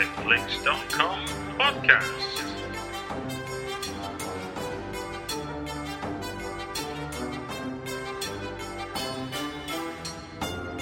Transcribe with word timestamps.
the 0.00 0.06
BritFlicks.com 0.06 1.26
podcast. 1.58 2.56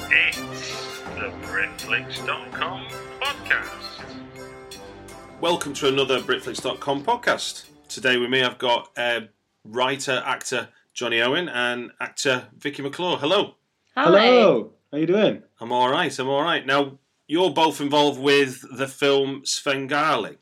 It's 0.09 1.01
the 1.17 1.33
BritFlicks.com 1.49 2.87
podcast. 3.21 3.97
Welcome 5.41 5.75
to 5.75 5.89
another 5.89 6.21
Britflicks.com 6.21 7.05
podcast. 7.05 7.65
Today 7.89 8.19
with 8.19 8.31
me, 8.31 8.45
I've 8.45 8.59
got 8.59 8.91
uh, 8.97 9.23
writer, 9.65 10.23
actor 10.25 10.69
Jonny 10.95 11.21
Owen 11.21 11.49
and 11.49 11.91
actor 12.01 12.47
Vicky 12.57 12.83
McClure. 12.83 13.17
Hello. 13.17 13.57
Hello. 13.97 14.71
How 14.93 14.97
are 14.97 15.01
you 15.01 15.07
doing? 15.09 15.43
I'm 15.61 15.73
all 15.73 15.91
right. 15.91 16.17
I'm 16.17 16.29
all 16.29 16.43
right. 16.43 16.65
Now, 16.65 16.99
you're 17.29 17.51
both 17.51 17.81
involved 17.81 18.21
with 18.21 18.65
the 18.77 18.89
film 18.89 19.43
Svengali. 19.45 20.39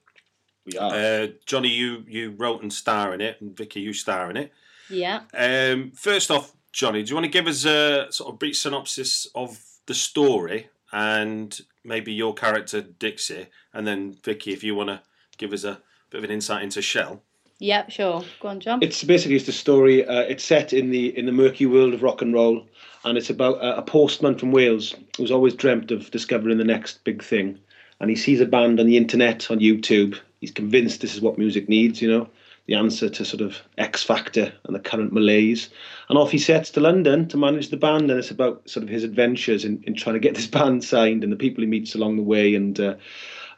We 0.64 0.78
are. 0.78 0.92
Uh, 0.94 1.26
Jonny, 1.44 1.68
you 1.68 2.04
you 2.08 2.30
wrote 2.30 2.62
and 2.62 2.72
star 2.72 3.12
in 3.12 3.20
it, 3.20 3.40
and 3.40 3.54
Vicky, 3.54 3.80
you 3.80 3.92
star 3.92 4.30
in 4.30 4.36
it. 4.36 4.52
Yeah. 4.88 5.22
Um, 5.34 5.92
first 5.92 6.30
off, 6.30 6.54
Jonny, 6.72 7.02
do 7.02 7.10
you 7.10 7.16
want 7.16 7.26
to 7.26 7.30
give 7.30 7.46
us 7.46 7.64
a 7.64 8.06
sort 8.10 8.32
of 8.32 8.38
brief 8.38 8.56
synopsis 8.56 9.26
of 9.34 9.58
the 9.86 9.94
story 9.94 10.68
and 10.92 11.60
maybe 11.84 12.12
your 12.12 12.34
character 12.34 12.80
Dixie, 12.80 13.48
and 13.72 13.86
then 13.86 14.16
Vicky, 14.24 14.52
if 14.52 14.64
you 14.64 14.74
want 14.74 14.88
to 14.88 15.02
give 15.36 15.52
us 15.52 15.64
a 15.64 15.80
bit 16.10 16.18
of 16.18 16.24
an 16.24 16.30
insight 16.30 16.62
into 16.62 16.82
Shell. 16.82 17.22
Yep, 17.58 17.90
sure. 17.90 18.22
Go 18.40 18.48
on, 18.48 18.60
John. 18.60 18.80
it's 18.82 19.02
basically 19.02 19.36
it's 19.36 19.46
the 19.46 19.52
story. 19.52 20.06
Uh, 20.06 20.20
it's 20.20 20.44
set 20.44 20.72
in 20.72 20.90
the 20.90 21.16
in 21.16 21.24
the 21.24 21.32
murky 21.32 21.64
world 21.64 21.94
of 21.94 22.02
rock 22.02 22.20
and 22.20 22.34
roll, 22.34 22.66
and 23.04 23.16
it's 23.16 23.30
about 23.30 23.56
a, 23.56 23.78
a 23.78 23.82
postman 23.82 24.36
from 24.36 24.52
Wales 24.52 24.94
who's 25.16 25.30
always 25.30 25.54
dreamt 25.54 25.90
of 25.90 26.10
discovering 26.10 26.58
the 26.58 26.64
next 26.64 27.02
big 27.04 27.22
thing, 27.22 27.58
and 27.98 28.10
he 28.10 28.16
sees 28.16 28.40
a 28.40 28.46
band 28.46 28.78
on 28.78 28.86
the 28.86 28.98
internet 28.98 29.50
on 29.50 29.60
YouTube. 29.60 30.18
He's 30.40 30.50
convinced 30.50 31.00
this 31.00 31.14
is 31.14 31.22
what 31.22 31.38
music 31.38 31.66
needs. 31.66 32.02
You 32.02 32.10
know, 32.10 32.28
the 32.66 32.74
answer 32.74 33.08
to 33.08 33.24
sort 33.24 33.40
of 33.40 33.62
X 33.78 34.02
Factor 34.02 34.52
and 34.64 34.74
the 34.74 34.80
current 34.80 35.12
malaise. 35.12 35.70
And 36.08 36.18
off 36.18 36.32
he 36.32 36.38
sets 36.38 36.70
to 36.72 36.80
London 36.80 37.26
to 37.28 37.36
manage 37.36 37.70
the 37.70 37.76
band, 37.76 38.10
and 38.10 38.18
it's 38.18 38.30
about 38.30 38.68
sort 38.68 38.84
of 38.84 38.90
his 38.90 39.04
adventures 39.04 39.64
in, 39.64 39.82
in 39.86 39.94
trying 39.94 40.14
to 40.14 40.20
get 40.20 40.34
this 40.34 40.46
band 40.58 40.84
signed 40.84 41.24
and 41.24 41.32
the 41.32 41.36
people 41.36 41.62
he 41.62 41.70
meets 41.70 41.94
along 41.94 42.16
the 42.16 42.22
way, 42.22 42.54
and 42.54 42.78
uh, 42.78 42.96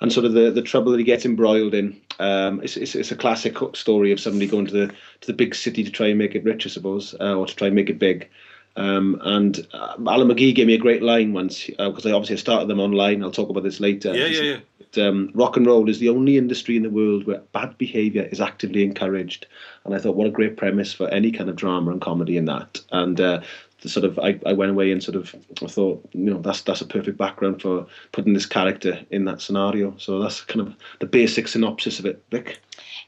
and 0.00 0.12
sort 0.12 0.26
of 0.26 0.32
the, 0.32 0.50
the 0.50 0.62
trouble 0.62 0.92
that 0.92 0.98
he 0.98 1.04
gets 1.04 1.24
embroiled 1.24 1.74
in. 1.74 2.00
Um, 2.18 2.60
it's, 2.62 2.76
it's, 2.76 2.94
it's 2.94 3.12
a 3.12 3.16
classic 3.16 3.56
story 3.74 4.12
of 4.12 4.20
somebody 4.20 4.46
going 4.46 4.66
to 4.66 4.72
the 4.72 4.86
to 4.88 5.26
the 5.26 5.32
big 5.32 5.54
city 5.54 5.84
to 5.84 5.90
try 5.90 6.08
and 6.08 6.18
make 6.18 6.34
it 6.34 6.44
rich, 6.44 6.66
I 6.66 6.70
suppose, 6.70 7.14
uh, 7.20 7.34
or 7.34 7.46
to 7.46 7.54
try 7.54 7.66
and 7.68 7.76
make 7.76 7.90
it 7.90 7.98
big. 7.98 8.28
Um, 8.76 9.20
and 9.24 9.66
uh, 9.72 9.96
Alan 10.06 10.28
McGee 10.28 10.54
gave 10.54 10.68
me 10.68 10.74
a 10.74 10.78
great 10.78 11.02
line 11.02 11.32
once 11.32 11.66
because 11.66 12.06
I 12.06 12.12
obviously 12.12 12.36
started 12.36 12.68
them 12.68 12.78
online. 12.78 13.24
I'll 13.24 13.32
talk 13.32 13.50
about 13.50 13.64
this 13.64 13.80
later. 13.80 14.14
Yeah, 14.14 14.26
yeah, 14.26 14.58
said 14.92 15.08
Um, 15.08 15.30
rock 15.34 15.56
and 15.56 15.66
roll 15.66 15.88
is 15.88 15.98
the 15.98 16.08
only 16.08 16.38
industry 16.38 16.76
in 16.76 16.84
the 16.84 16.90
world 16.90 17.26
where 17.26 17.42
bad 17.52 17.76
behaviour 17.76 18.28
is 18.30 18.40
actively 18.40 18.84
encouraged. 18.84 19.46
And 19.84 19.94
I 19.94 19.98
thought, 19.98 20.14
what 20.14 20.28
a 20.28 20.30
great 20.30 20.56
premise 20.56 20.92
for 20.92 21.08
any 21.08 21.32
kind 21.32 21.50
of 21.50 21.56
drama 21.56 21.90
and 21.90 22.00
comedy 22.00 22.36
in 22.36 22.44
that. 22.44 22.80
And 22.92 23.20
uh, 23.20 23.40
the 23.82 23.88
sort 23.88 24.04
of, 24.04 24.18
I, 24.18 24.38
I 24.44 24.52
went 24.52 24.70
away 24.70 24.90
and 24.90 25.02
sort 25.02 25.16
of, 25.16 25.34
I 25.62 25.66
thought, 25.66 26.06
you 26.12 26.30
know, 26.30 26.40
that's 26.40 26.62
that's 26.62 26.80
a 26.80 26.86
perfect 26.86 27.16
background 27.16 27.62
for 27.62 27.86
putting 28.12 28.34
this 28.34 28.46
character 28.46 29.00
in 29.10 29.24
that 29.26 29.40
scenario. 29.40 29.94
So 29.98 30.18
that's 30.20 30.40
kind 30.42 30.60
of 30.60 30.74
the 31.00 31.06
basic 31.06 31.48
synopsis 31.48 31.98
of 31.98 32.06
it, 32.06 32.22
Vic. 32.30 32.58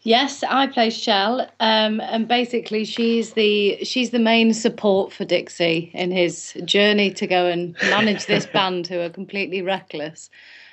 Yes, 0.03 0.43
I 0.43 0.67
play 0.67 0.91
Shell, 0.91 1.41
um, 1.61 2.01
and 2.01 2.27
basically 2.27 2.85
she's 2.85 3.35
the 3.35 3.85
she's 3.85 4.11
the 4.11 4.19
main 4.19 4.55
support 4.55 5.13
for 5.13 5.25
Dixie 5.25 5.91
in 5.93 6.11
his 6.11 6.55
journey 6.65 7.11
to 7.13 7.27
go 7.27 7.47
and 7.47 7.77
manage 7.83 8.27
this 8.27 8.47
band 8.53 8.87
who 8.87 9.01
are 9.01 9.11
completely 9.11 9.63
reckless. 9.63 10.31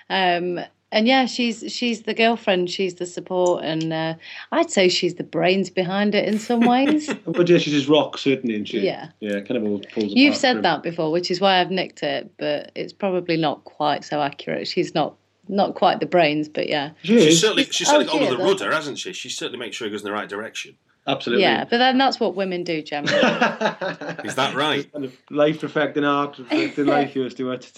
Um, 0.10 0.62
and 0.92 1.08
yeah, 1.08 1.26
she's 1.26 1.64
she's 1.72 2.04
the 2.04 2.14
girlfriend, 2.14 2.70
she's 2.70 2.96
the 2.96 3.06
support, 3.06 3.64
and 3.64 3.92
uh, 3.92 4.14
I'd 4.52 4.72
say 4.72 4.88
she's 4.88 5.16
the 5.16 5.24
brains 5.24 5.70
behind 5.70 6.16
it 6.16 6.28
in 6.28 6.40
some 6.40 6.62
ways. 6.68 7.14
But 7.26 7.50
yeah, 7.50 7.58
she's 7.58 7.74
just 7.74 7.90
rock, 7.90 8.18
certainly, 8.18 8.56
isn't 8.56 8.66
she? 8.66 8.80
Yeah. 8.80 9.10
Yeah, 9.20 9.42
kind 9.42 9.58
of 9.58 9.64
all 9.64 9.80
pulls 9.92 10.14
You've 10.14 10.32
apart 10.32 10.42
said 10.42 10.64
that 10.64 10.84
before, 10.84 11.12
which 11.12 11.30
is 11.30 11.42
why 11.42 11.60
I've 11.60 11.72
nicked 11.72 12.04
it, 12.04 12.32
but 12.38 12.72
it's 12.76 12.94
probably 12.94 13.38
not 13.38 13.64
quite 13.66 14.04
so 14.04 14.22
accurate. 14.22 14.68
She's 14.68 14.96
not 14.96 15.16
not 15.50 15.76
quite 15.76 16.00
the 16.00 16.06
brains, 16.06 16.50
but 16.50 16.68
yeah. 16.68 16.92
She 17.04 17.20
She's 17.22 17.42
certainly 17.42 17.66
she's 17.66 17.88
Oh, 17.88 17.92
certainly 17.92 18.06
got 18.06 18.20
dear, 18.20 18.32
under 18.32 18.38
the 18.38 18.50
rudder, 18.50 18.72
hasn't 18.74 19.00
she? 19.00 19.14
She 19.14 19.30
certainly 19.30 19.60
makes 19.60 19.76
sure 19.78 19.88
it 19.88 19.92
goes 19.92 20.02
in 20.02 20.06
the 20.06 20.12
right 20.14 20.28
direction. 20.30 20.78
Absolutely. 21.08 21.44
Yeah, 21.44 21.64
but 21.64 21.78
then 21.78 21.98
that's 21.98 22.20
what 22.20 22.36
women 22.36 22.66
do 22.66 22.82
generally. 22.82 23.16
Is 24.26 24.36
that 24.36 24.54
right? 24.56 24.92
Kind 24.92 25.06
of 25.06 25.16
life 25.30 25.64
reflecting 25.64 26.04
art, 26.04 26.38
reflecting 26.52 26.86
life, 26.86 27.16
you 27.16 27.30
Stuart. 27.30 27.72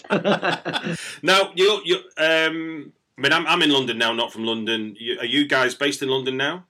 Now 1.22 1.52
you 1.54 1.80
you 1.84 1.98
um. 2.16 2.92
I 3.20 3.22
mean, 3.22 3.32
I'm, 3.34 3.46
I'm 3.46 3.60
in 3.60 3.68
London 3.70 3.98
now, 3.98 4.12
not 4.14 4.32
from 4.32 4.44
London. 4.44 4.96
You, 4.98 5.18
are 5.18 5.26
you 5.26 5.46
guys 5.46 5.74
based 5.74 6.00
in 6.02 6.08
London 6.08 6.38
now? 6.38 6.64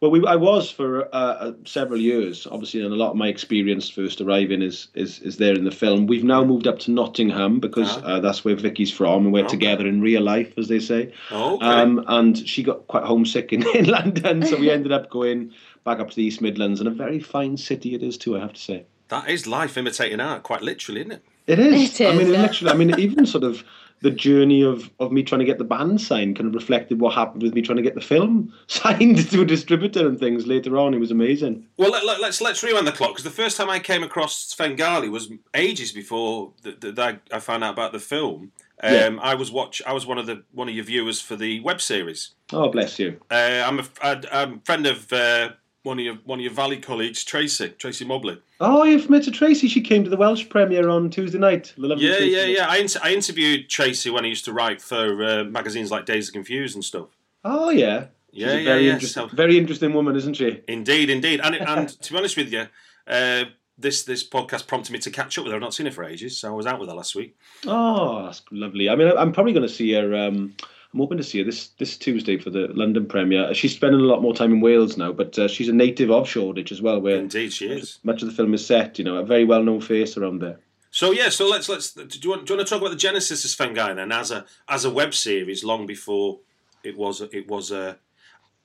well, 0.00 0.10
we, 0.10 0.24
I 0.26 0.36
was 0.36 0.70
for 0.70 1.04
uh, 1.14 1.18
uh, 1.18 1.52
several 1.66 2.00
years, 2.00 2.46
obviously, 2.50 2.80
and 2.82 2.92
a 2.92 2.96
lot 2.96 3.10
of 3.10 3.16
my 3.16 3.26
experience 3.28 3.90
first 3.90 4.20
arriving 4.20 4.62
is, 4.62 4.88
is 4.94 5.18
is 5.20 5.36
there 5.36 5.52
in 5.54 5.64
the 5.64 5.70
film. 5.72 6.06
We've 6.06 6.24
now 6.24 6.44
moved 6.44 6.66
up 6.68 6.78
to 6.80 6.92
Nottingham 6.92 7.58
because 7.60 7.98
Ah. 7.98 8.02
uh, 8.04 8.20
that's 8.20 8.44
where 8.44 8.54
Vicky's 8.54 8.90
from, 8.92 9.24
and 9.24 9.32
we're 9.32 9.40
Okay. 9.40 9.50
together 9.50 9.86
in 9.86 10.00
real 10.00 10.22
life, 10.22 10.54
as 10.56 10.68
they 10.68 10.78
say. 10.78 11.12
Oh, 11.32 11.56
okay. 11.56 11.66
Um, 11.66 12.04
and 12.06 12.38
she 12.48 12.62
got 12.62 12.86
quite 12.86 13.02
homesick 13.04 13.52
in, 13.52 13.66
in 13.76 13.86
London, 13.86 14.46
so 14.46 14.56
we 14.58 14.70
ended 14.76 14.92
up 14.92 15.10
going 15.10 15.50
back 15.84 15.98
up 15.98 16.08
to 16.10 16.16
the 16.16 16.22
East 16.22 16.40
Midlands, 16.40 16.78
and 16.80 16.88
a 16.88 16.92
very 16.92 17.18
fine 17.20 17.56
city 17.56 17.94
it 17.96 18.02
is 18.04 18.16
too, 18.16 18.36
I 18.36 18.40
have 18.40 18.52
to 18.54 18.60
say. 18.60 18.86
that 19.08 19.28
is 19.28 19.46
life 19.48 19.76
imitating 19.76 20.20
art, 20.20 20.44
quite 20.44 20.62
literally, 20.62 21.00
isn't 21.00 21.12
it? 21.12 21.22
It 21.48 21.58
is. 21.58 22.00
It 22.00 22.08
I 22.14 22.16
mean, 22.16 22.32
yeah. 22.32 22.42
literally. 22.42 22.72
I 22.72 22.76
mean, 22.76 22.98
even 22.98 23.26
sort 23.26 23.44
of 23.44 23.62
the 24.06 24.12
journey 24.12 24.62
of, 24.62 24.88
of 25.00 25.10
me 25.10 25.24
trying 25.24 25.40
to 25.40 25.44
get 25.44 25.58
the 25.58 25.64
band 25.64 26.00
signed 26.00 26.36
kind 26.36 26.46
of 26.46 26.54
reflected 26.54 27.00
what 27.00 27.12
happened 27.12 27.42
with 27.42 27.54
me 27.54 27.60
trying 27.60 27.76
to 27.76 27.82
get 27.82 27.96
the 27.96 28.00
film 28.00 28.54
signed 28.68 29.28
to 29.30 29.42
a 29.42 29.44
distributor 29.44 30.06
and 30.06 30.20
things 30.20 30.46
later 30.46 30.78
on. 30.78 30.94
It 30.94 31.00
was 31.00 31.10
amazing. 31.10 31.66
Well, 31.76 31.90
let, 31.90 32.06
let, 32.06 32.20
let's 32.20 32.40
let's 32.40 32.62
rewind 32.62 32.86
the 32.86 32.92
clock 32.92 33.10
because 33.10 33.24
the 33.24 33.30
first 33.30 33.56
time 33.56 33.68
I 33.68 33.80
came 33.80 34.04
across 34.04 34.38
Svengali 34.38 35.08
was 35.08 35.32
ages 35.54 35.90
before 35.90 36.52
that 36.62 37.20
I 37.32 37.40
found 37.40 37.64
out 37.64 37.72
about 37.72 37.90
the 37.90 37.98
film. 37.98 38.52
Um, 38.80 38.92
Yeah. 38.92 39.18
I 39.22 39.34
was 39.34 39.50
watch. 39.50 39.82
I 39.84 39.92
was 39.92 40.06
one 40.06 40.18
of 40.18 40.26
the 40.26 40.44
one 40.52 40.68
of 40.68 40.74
your 40.76 40.84
viewers 40.84 41.20
for 41.20 41.34
the 41.34 41.58
web 41.60 41.80
series. 41.80 42.30
Oh, 42.52 42.68
bless 42.68 43.00
you. 43.00 43.18
Uh, 43.28 43.64
I'm 43.66 43.80
a 43.80 43.84
I, 44.00 44.22
I'm 44.30 44.54
a 44.54 44.60
friend 44.64 44.86
of 44.86 45.12
uh, 45.12 45.50
one 45.86 45.98
of 45.98 46.04
your 46.04 46.14
one 46.24 46.38
of 46.38 46.42
your 46.44 46.52
Valley 46.52 46.78
colleagues, 46.78 47.24
Tracy 47.24 47.70
Tracy 47.70 48.04
Mobley. 48.04 48.38
Oh, 48.60 48.82
you've 48.84 49.08
met 49.08 49.24
Tracy. 49.32 49.68
She 49.68 49.80
came 49.80 50.04
to 50.04 50.10
the 50.10 50.16
Welsh 50.16 50.48
premiere 50.48 50.88
on 50.88 51.08
Tuesday 51.10 51.38
night. 51.38 51.72
The 51.78 51.88
Yeah, 51.96 52.16
Tracy. 52.16 52.26
yeah, 52.32 52.44
yeah. 52.44 52.66
I, 52.68 52.78
inter- 52.78 53.00
I 53.02 53.12
interviewed 53.14 53.68
Tracy 53.70 54.10
when 54.10 54.24
I 54.24 54.28
used 54.28 54.44
to 54.46 54.52
write 54.52 54.80
for 54.82 55.22
uh, 55.24 55.44
magazines 55.44 55.90
like 55.90 56.04
Dazed 56.06 56.28
and 56.30 56.34
Confused 56.34 56.74
and 56.74 56.84
stuff. 56.84 57.08
Oh, 57.44 57.70
yeah. 57.70 58.06
She's 58.32 58.42
Yeah, 58.42 58.48
a 58.52 58.58
yeah, 58.58 58.64
very 58.64 58.86
yeah. 58.86 58.92
Interesting, 58.94 59.28
So- 59.28 59.34
very 59.36 59.56
interesting 59.58 59.92
woman, 59.94 60.16
isn't 60.16 60.34
she? 60.34 60.60
Indeed, 60.68 61.08
indeed. 61.10 61.40
And 61.42 61.54
and 61.72 61.88
to 61.88 62.12
be 62.12 62.18
honest 62.18 62.36
with 62.36 62.52
you, 62.52 62.66
uh, 63.06 63.44
this 63.78 64.02
this 64.04 64.26
podcast 64.26 64.66
prompted 64.66 64.92
me 64.92 64.98
to 65.00 65.10
catch 65.10 65.36
up 65.38 65.44
with 65.44 65.52
her. 65.52 65.56
I've 65.56 65.62
not 65.62 65.74
seen 65.74 65.86
her 65.86 65.92
for 65.92 66.02
ages, 66.04 66.38
so 66.38 66.48
I 66.48 66.52
was 66.56 66.66
out 66.66 66.80
with 66.80 66.88
her 66.88 66.94
last 66.94 67.14
week. 67.14 67.36
Oh, 67.66 68.24
that's 68.24 68.42
lovely. 68.50 68.88
I 68.88 68.96
mean, 68.96 69.12
I'm 69.16 69.32
probably 69.32 69.52
going 69.52 69.68
to 69.68 69.72
see 69.72 69.92
her. 69.92 70.14
Um, 70.14 70.54
I'm 70.96 71.00
hoping 71.02 71.18
to 71.18 71.24
see 71.24 71.40
her 71.40 71.44
this 71.44 71.68
this 71.78 71.98
Tuesday 71.98 72.38
for 72.38 72.48
the 72.48 72.68
London 72.68 73.04
premiere. 73.04 73.52
She's 73.52 73.74
spending 73.74 74.00
a 74.00 74.04
lot 74.04 74.22
more 74.22 74.34
time 74.34 74.50
in 74.50 74.62
Wales 74.62 74.96
now, 74.96 75.12
but 75.12 75.38
uh, 75.38 75.46
she's 75.46 75.68
a 75.68 75.72
native 75.74 76.10
of 76.10 76.26
Shoreditch 76.26 76.72
as 76.72 76.80
well, 76.80 77.02
where 77.02 77.16
Indeed, 77.16 77.52
she 77.52 77.68
is. 77.68 77.98
much 78.02 78.22
of 78.22 78.28
the 78.28 78.34
film 78.34 78.54
is 78.54 78.64
set. 78.64 78.98
You 78.98 79.04
know, 79.04 79.18
a 79.18 79.22
very 79.22 79.44
well 79.44 79.62
known 79.62 79.82
face 79.82 80.16
around 80.16 80.38
there. 80.40 80.58
So 80.90 81.10
yeah, 81.10 81.28
so 81.28 81.46
let's 81.46 81.68
let's 81.68 81.92
do 81.92 82.18
you 82.22 82.30
want 82.30 82.46
do 82.46 82.54
you 82.54 82.56
want 82.56 82.66
to 82.66 82.72
talk 82.72 82.80
about 82.80 82.92
the 82.92 82.96
genesis 82.96 83.44
of 83.44 83.50
Svengali 83.50 83.92
then 83.92 84.10
as 84.10 84.30
a 84.30 84.46
as 84.70 84.86
a 84.86 84.90
web 84.90 85.12
series 85.12 85.62
long 85.62 85.86
before 85.86 86.40
it 86.82 86.96
was 86.96 87.20
it 87.20 87.46
was 87.46 87.70
a 87.70 87.98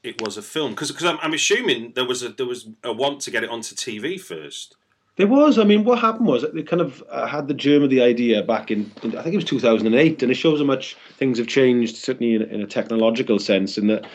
it 0.01 0.21
was 0.21 0.37
a 0.37 0.41
film 0.41 0.71
because 0.71 0.89
because 0.89 1.05
I'm, 1.05 1.19
I'm 1.21 1.33
assuming 1.33 1.91
there 1.95 2.05
was 2.05 2.23
a 2.23 2.29
there 2.29 2.45
was 2.45 2.69
a 2.81 2.93
want 2.93 3.19
to 3.23 3.31
get 3.31 3.43
it 3.43 3.49
onto 3.49 3.75
TV 3.75 4.17
first. 4.17 4.77
There 5.17 5.27
was. 5.27 5.59
I 5.59 5.65
mean, 5.65 5.83
what 5.83 5.99
happened 5.99 6.25
was 6.25 6.45
they 6.53 6.63
kind 6.63 6.81
of 6.81 7.03
uh, 7.09 7.27
had 7.27 7.49
the 7.49 7.53
germ 7.53 7.83
of 7.83 7.89
the 7.89 8.01
idea 8.01 8.41
back 8.43 8.71
in, 8.71 8.89
in, 9.03 9.17
I 9.17 9.21
think 9.21 9.33
it 9.33 9.37
was 9.37 9.45
2008, 9.45 10.23
and 10.23 10.31
it 10.31 10.35
shows 10.35 10.59
how 10.59 10.65
much 10.65 10.95
things 11.17 11.37
have 11.37 11.47
changed, 11.47 11.97
certainly 11.97 12.35
in, 12.35 12.43
in 12.43 12.61
a 12.61 12.65
technological 12.65 13.37
sense. 13.37 13.77
In 13.77 13.87
that 13.87 14.05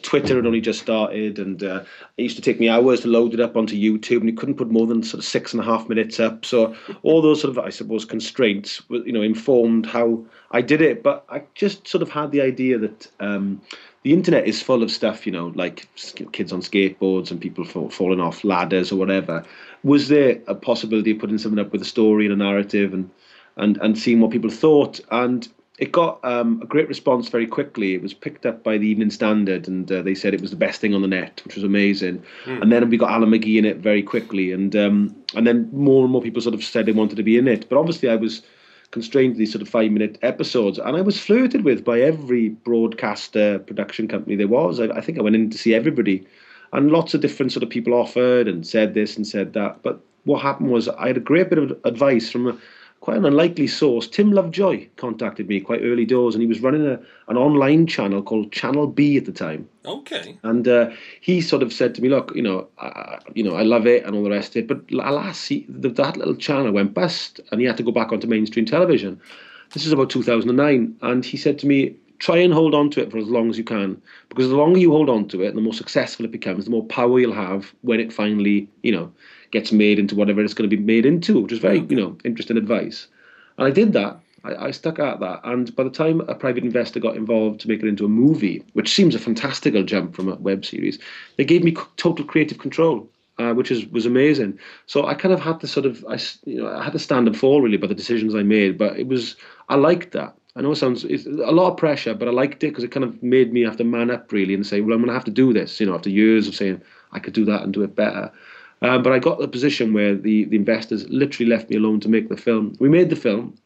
Twitter 0.00 0.36
had 0.36 0.46
only 0.46 0.62
just 0.62 0.80
started, 0.80 1.38
and 1.38 1.62
uh, 1.62 1.84
it 2.16 2.22
used 2.22 2.36
to 2.36 2.42
take 2.42 2.58
me 2.58 2.70
hours 2.70 3.00
to 3.00 3.08
load 3.08 3.34
it 3.34 3.40
up 3.40 3.54
onto 3.54 3.76
YouTube, 3.76 4.20
and 4.20 4.30
you 4.30 4.34
couldn't 4.34 4.56
put 4.56 4.70
more 4.70 4.86
than 4.86 5.02
sort 5.02 5.18
of 5.18 5.26
six 5.26 5.52
and 5.52 5.60
a 5.60 5.64
half 5.64 5.90
minutes 5.90 6.18
up. 6.18 6.46
So 6.46 6.74
all 7.02 7.20
those 7.20 7.42
sort 7.42 7.50
of, 7.50 7.62
I 7.62 7.68
suppose, 7.68 8.06
constraints, 8.06 8.80
you 8.88 9.12
know, 9.12 9.22
informed 9.22 9.84
how 9.84 10.24
I 10.52 10.62
did 10.62 10.80
it. 10.80 11.02
But 11.02 11.26
I 11.28 11.42
just 11.54 11.86
sort 11.86 12.00
of 12.00 12.08
had 12.08 12.32
the 12.32 12.40
idea 12.40 12.78
that. 12.78 13.08
Um, 13.20 13.60
the 14.06 14.12
internet 14.12 14.46
is 14.46 14.62
full 14.62 14.84
of 14.84 14.90
stuff, 14.92 15.26
you 15.26 15.32
know, 15.32 15.50
like 15.56 15.88
kids 16.30 16.52
on 16.52 16.60
skateboards 16.60 17.32
and 17.32 17.40
people 17.40 17.64
fall, 17.64 17.90
falling 17.90 18.20
off 18.20 18.44
ladders 18.44 18.92
or 18.92 18.96
whatever. 18.96 19.44
Was 19.82 20.06
there 20.06 20.40
a 20.46 20.54
possibility 20.54 21.10
of 21.10 21.18
putting 21.18 21.38
something 21.38 21.58
up 21.58 21.72
with 21.72 21.82
a 21.82 21.86
story 21.86 22.24
and 22.24 22.32
a 22.32 22.36
narrative 22.36 22.94
and 22.94 23.10
and 23.56 23.78
and 23.78 23.98
seeing 23.98 24.20
what 24.20 24.30
people 24.30 24.48
thought? 24.48 25.00
And 25.10 25.48
it 25.80 25.90
got 25.90 26.24
um, 26.24 26.62
a 26.62 26.66
great 26.66 26.86
response 26.86 27.28
very 27.28 27.48
quickly. 27.48 27.94
It 27.94 28.02
was 28.02 28.14
picked 28.14 28.46
up 28.46 28.62
by 28.62 28.78
the 28.78 28.86
Evening 28.86 29.10
Standard, 29.10 29.66
and 29.66 29.90
uh, 29.90 30.02
they 30.02 30.14
said 30.14 30.34
it 30.34 30.40
was 30.40 30.52
the 30.52 30.56
best 30.56 30.80
thing 30.80 30.94
on 30.94 31.02
the 31.02 31.08
net, 31.08 31.42
which 31.44 31.56
was 31.56 31.64
amazing. 31.64 32.22
Mm. 32.44 32.62
And 32.62 32.70
then 32.70 32.88
we 32.88 32.96
got 32.96 33.10
Alan 33.10 33.30
McGee 33.30 33.58
in 33.58 33.64
it 33.64 33.78
very 33.78 34.04
quickly, 34.04 34.52
and 34.52 34.76
um, 34.76 35.16
and 35.34 35.48
then 35.48 35.68
more 35.72 36.04
and 36.04 36.12
more 36.12 36.22
people 36.22 36.40
sort 36.40 36.54
of 36.54 36.62
said 36.62 36.86
they 36.86 36.92
wanted 36.92 37.16
to 37.16 37.24
be 37.24 37.38
in 37.38 37.48
it. 37.48 37.68
But 37.68 37.76
obviously, 37.76 38.08
I 38.08 38.14
was 38.14 38.42
constrained 38.90 39.34
to 39.34 39.38
these 39.38 39.52
sort 39.52 39.62
of 39.62 39.68
five 39.68 39.90
minute 39.90 40.18
episodes. 40.22 40.78
And 40.78 40.96
I 40.96 41.00
was 41.00 41.18
flirted 41.18 41.64
with 41.64 41.84
by 41.84 42.00
every 42.00 42.50
broadcaster 42.50 43.58
production 43.58 44.08
company 44.08 44.36
there 44.36 44.48
was. 44.48 44.80
I, 44.80 44.86
I, 44.86 45.00
think 45.00 45.18
I 45.18 45.22
went 45.22 45.36
in 45.36 45.50
to 45.50 45.58
see 45.58 45.74
everybody. 45.74 46.26
And 46.72 46.90
lots 46.90 47.14
of 47.14 47.20
different 47.20 47.52
sort 47.52 47.62
of 47.62 47.70
people 47.70 47.94
offered 47.94 48.48
and 48.48 48.66
said 48.66 48.94
this 48.94 49.16
and 49.16 49.26
said 49.26 49.52
that. 49.54 49.82
But 49.82 50.00
what 50.24 50.42
happened 50.42 50.70
was 50.70 50.88
I 50.88 51.08
had 51.08 51.16
a 51.16 51.20
great 51.20 51.48
bit 51.50 51.58
of 51.58 51.78
advice 51.84 52.30
from 52.30 52.48
a, 52.48 52.58
quite 53.00 53.18
an 53.18 53.24
unlikely 53.24 53.66
source. 53.66 54.08
Tim 54.08 54.32
Lovejoy 54.32 54.88
contacted 54.96 55.48
me 55.48 55.60
quite 55.60 55.80
early 55.82 56.04
doors, 56.04 56.34
and 56.34 56.42
he 56.42 56.48
was 56.48 56.60
running 56.60 56.86
a, 56.86 56.98
an 57.28 57.36
online 57.36 57.86
channel 57.86 58.22
called 58.22 58.52
Channel 58.52 58.88
B 58.88 59.16
at 59.16 59.26
the 59.26 59.32
time. 59.32 59.68
Okay. 59.84 60.38
And 60.42 60.66
uh, 60.66 60.90
he 61.20 61.40
sort 61.40 61.62
of 61.62 61.72
said 61.72 61.94
to 61.94 62.02
me, 62.02 62.08
"Look, 62.08 62.32
you 62.34 62.42
know, 62.42 62.68
I, 62.78 63.18
you 63.34 63.44
know, 63.44 63.54
I 63.54 63.62
love 63.62 63.86
it 63.86 64.04
and 64.04 64.16
all 64.16 64.24
the 64.24 64.30
rest 64.30 64.56
of 64.56 64.64
it, 64.64 64.68
but 64.68 64.80
alas, 64.92 65.46
he, 65.46 65.64
the, 65.68 65.88
that 65.90 66.16
little 66.16 66.34
channel 66.34 66.72
went 66.72 66.94
bust, 66.94 67.40
and 67.50 67.60
he 67.60 67.66
had 67.66 67.76
to 67.76 67.82
go 67.82 67.92
back 67.92 68.12
onto 68.12 68.26
mainstream 68.26 68.66
television. 68.66 69.20
This 69.72 69.86
is 69.86 69.92
about 69.92 70.10
2009, 70.10 70.96
and 71.02 71.24
he 71.24 71.36
said 71.36 71.58
to 71.60 71.66
me." 71.66 71.96
Try 72.18 72.38
and 72.38 72.54
hold 72.54 72.74
on 72.74 72.88
to 72.92 73.02
it 73.02 73.10
for 73.10 73.18
as 73.18 73.28
long 73.28 73.50
as 73.50 73.58
you 73.58 73.64
can, 73.64 74.00
because 74.30 74.48
the 74.48 74.56
longer 74.56 74.78
you 74.78 74.90
hold 74.90 75.10
on 75.10 75.28
to 75.28 75.42
it, 75.42 75.54
the 75.54 75.60
more 75.60 75.74
successful 75.74 76.24
it 76.24 76.32
becomes, 76.32 76.64
the 76.64 76.70
more 76.70 76.86
power 76.86 77.20
you'll 77.20 77.34
have 77.34 77.74
when 77.82 78.00
it 78.00 78.10
finally, 78.10 78.70
you 78.82 78.90
know, 78.90 79.12
gets 79.50 79.72
made 79.72 79.98
into 79.98 80.14
whatever 80.14 80.42
it's 80.42 80.54
going 80.54 80.68
to 80.68 80.76
be 80.76 80.82
made 80.82 81.06
into, 81.06 81.40
which 81.40 81.52
is 81.52 81.58
very, 81.58 81.80
you 81.80 81.96
know, 81.96 82.16
interesting 82.24 82.56
advice. 82.56 83.06
And 83.58 83.66
I 83.66 83.70
did 83.70 83.92
that. 83.94 84.20
I, 84.44 84.66
I, 84.66 84.70
stuck 84.70 84.98
at 84.98 85.20
that. 85.20 85.40
And 85.44 85.74
by 85.74 85.84
the 85.84 85.90
time 85.90 86.20
a 86.20 86.34
private 86.34 86.64
investor 86.64 87.00
got 87.00 87.16
involved 87.16 87.60
to 87.60 87.68
make 87.68 87.82
it 87.82 87.88
into 87.88 88.04
a 88.04 88.08
movie, 88.08 88.62
which 88.74 88.94
seems 88.94 89.14
a 89.14 89.18
fantastical 89.18 89.82
jump 89.82 90.14
from 90.14 90.28
a 90.28 90.36
web 90.36 90.64
series, 90.64 90.98
they 91.36 91.44
gave 91.44 91.64
me 91.64 91.76
total 91.96 92.24
creative 92.24 92.58
control. 92.58 93.08
Uh, 93.38 93.52
which 93.52 93.70
is 93.70 93.84
was 93.88 94.06
amazing. 94.06 94.58
So 94.86 95.04
I 95.04 95.12
kind 95.12 95.34
of 95.34 95.40
had 95.40 95.60
to 95.60 95.66
sort 95.66 95.84
of 95.84 96.02
I 96.08 96.18
you 96.46 96.62
know 96.62 96.74
I 96.74 96.82
had 96.82 96.94
to 96.94 96.98
stand 96.98 97.26
and 97.26 97.38
fall 97.38 97.60
really 97.60 97.76
by 97.76 97.86
the 97.86 97.94
decisions 97.94 98.34
I 98.34 98.42
made, 98.42 98.78
but 98.78 98.98
it 98.98 99.08
was 99.08 99.36
I 99.68 99.74
liked 99.74 100.12
that. 100.12 100.34
I 100.56 100.62
know 100.62 100.72
it 100.72 100.76
sounds 100.76 101.04
it's 101.04 101.26
a 101.26 101.52
lot 101.52 101.70
of 101.70 101.76
pressure, 101.76 102.14
but 102.14 102.28
I 102.28 102.30
liked 102.30 102.64
it 102.64 102.68
because 102.68 102.82
it 102.82 102.92
kind 102.92 103.04
of 103.04 103.22
made 103.22 103.52
me 103.52 103.60
have 103.60 103.76
to 103.76 103.84
man 103.84 104.10
up 104.10 104.32
really 104.32 104.54
and 104.54 104.66
say, 104.66 104.80
well, 104.80 104.94
I'm 104.94 105.00
going 105.00 105.08
to 105.08 105.12
have 105.14 105.26
to 105.26 105.30
do 105.30 105.52
this. 105.52 105.78
You 105.78 105.84
know, 105.84 105.94
after 105.94 106.08
years 106.08 106.48
of 106.48 106.54
saying 106.54 106.80
I 107.12 107.18
could 107.18 107.34
do 107.34 107.44
that 107.44 107.62
and 107.62 107.74
do 107.74 107.82
it 107.82 107.94
better. 107.94 108.32
Um, 108.86 109.02
but 109.02 109.12
I 109.12 109.18
got 109.18 109.40
the 109.40 109.48
position 109.48 109.92
where 109.92 110.14
the, 110.14 110.44
the 110.44 110.54
investors 110.54 111.08
literally 111.08 111.50
left 111.50 111.68
me 111.68 111.76
alone 111.76 111.98
to 112.00 112.08
make 112.08 112.28
the 112.28 112.36
film. 112.36 112.76
We 112.78 112.88
made 112.88 113.10
the 113.10 113.16
film, 113.16 113.58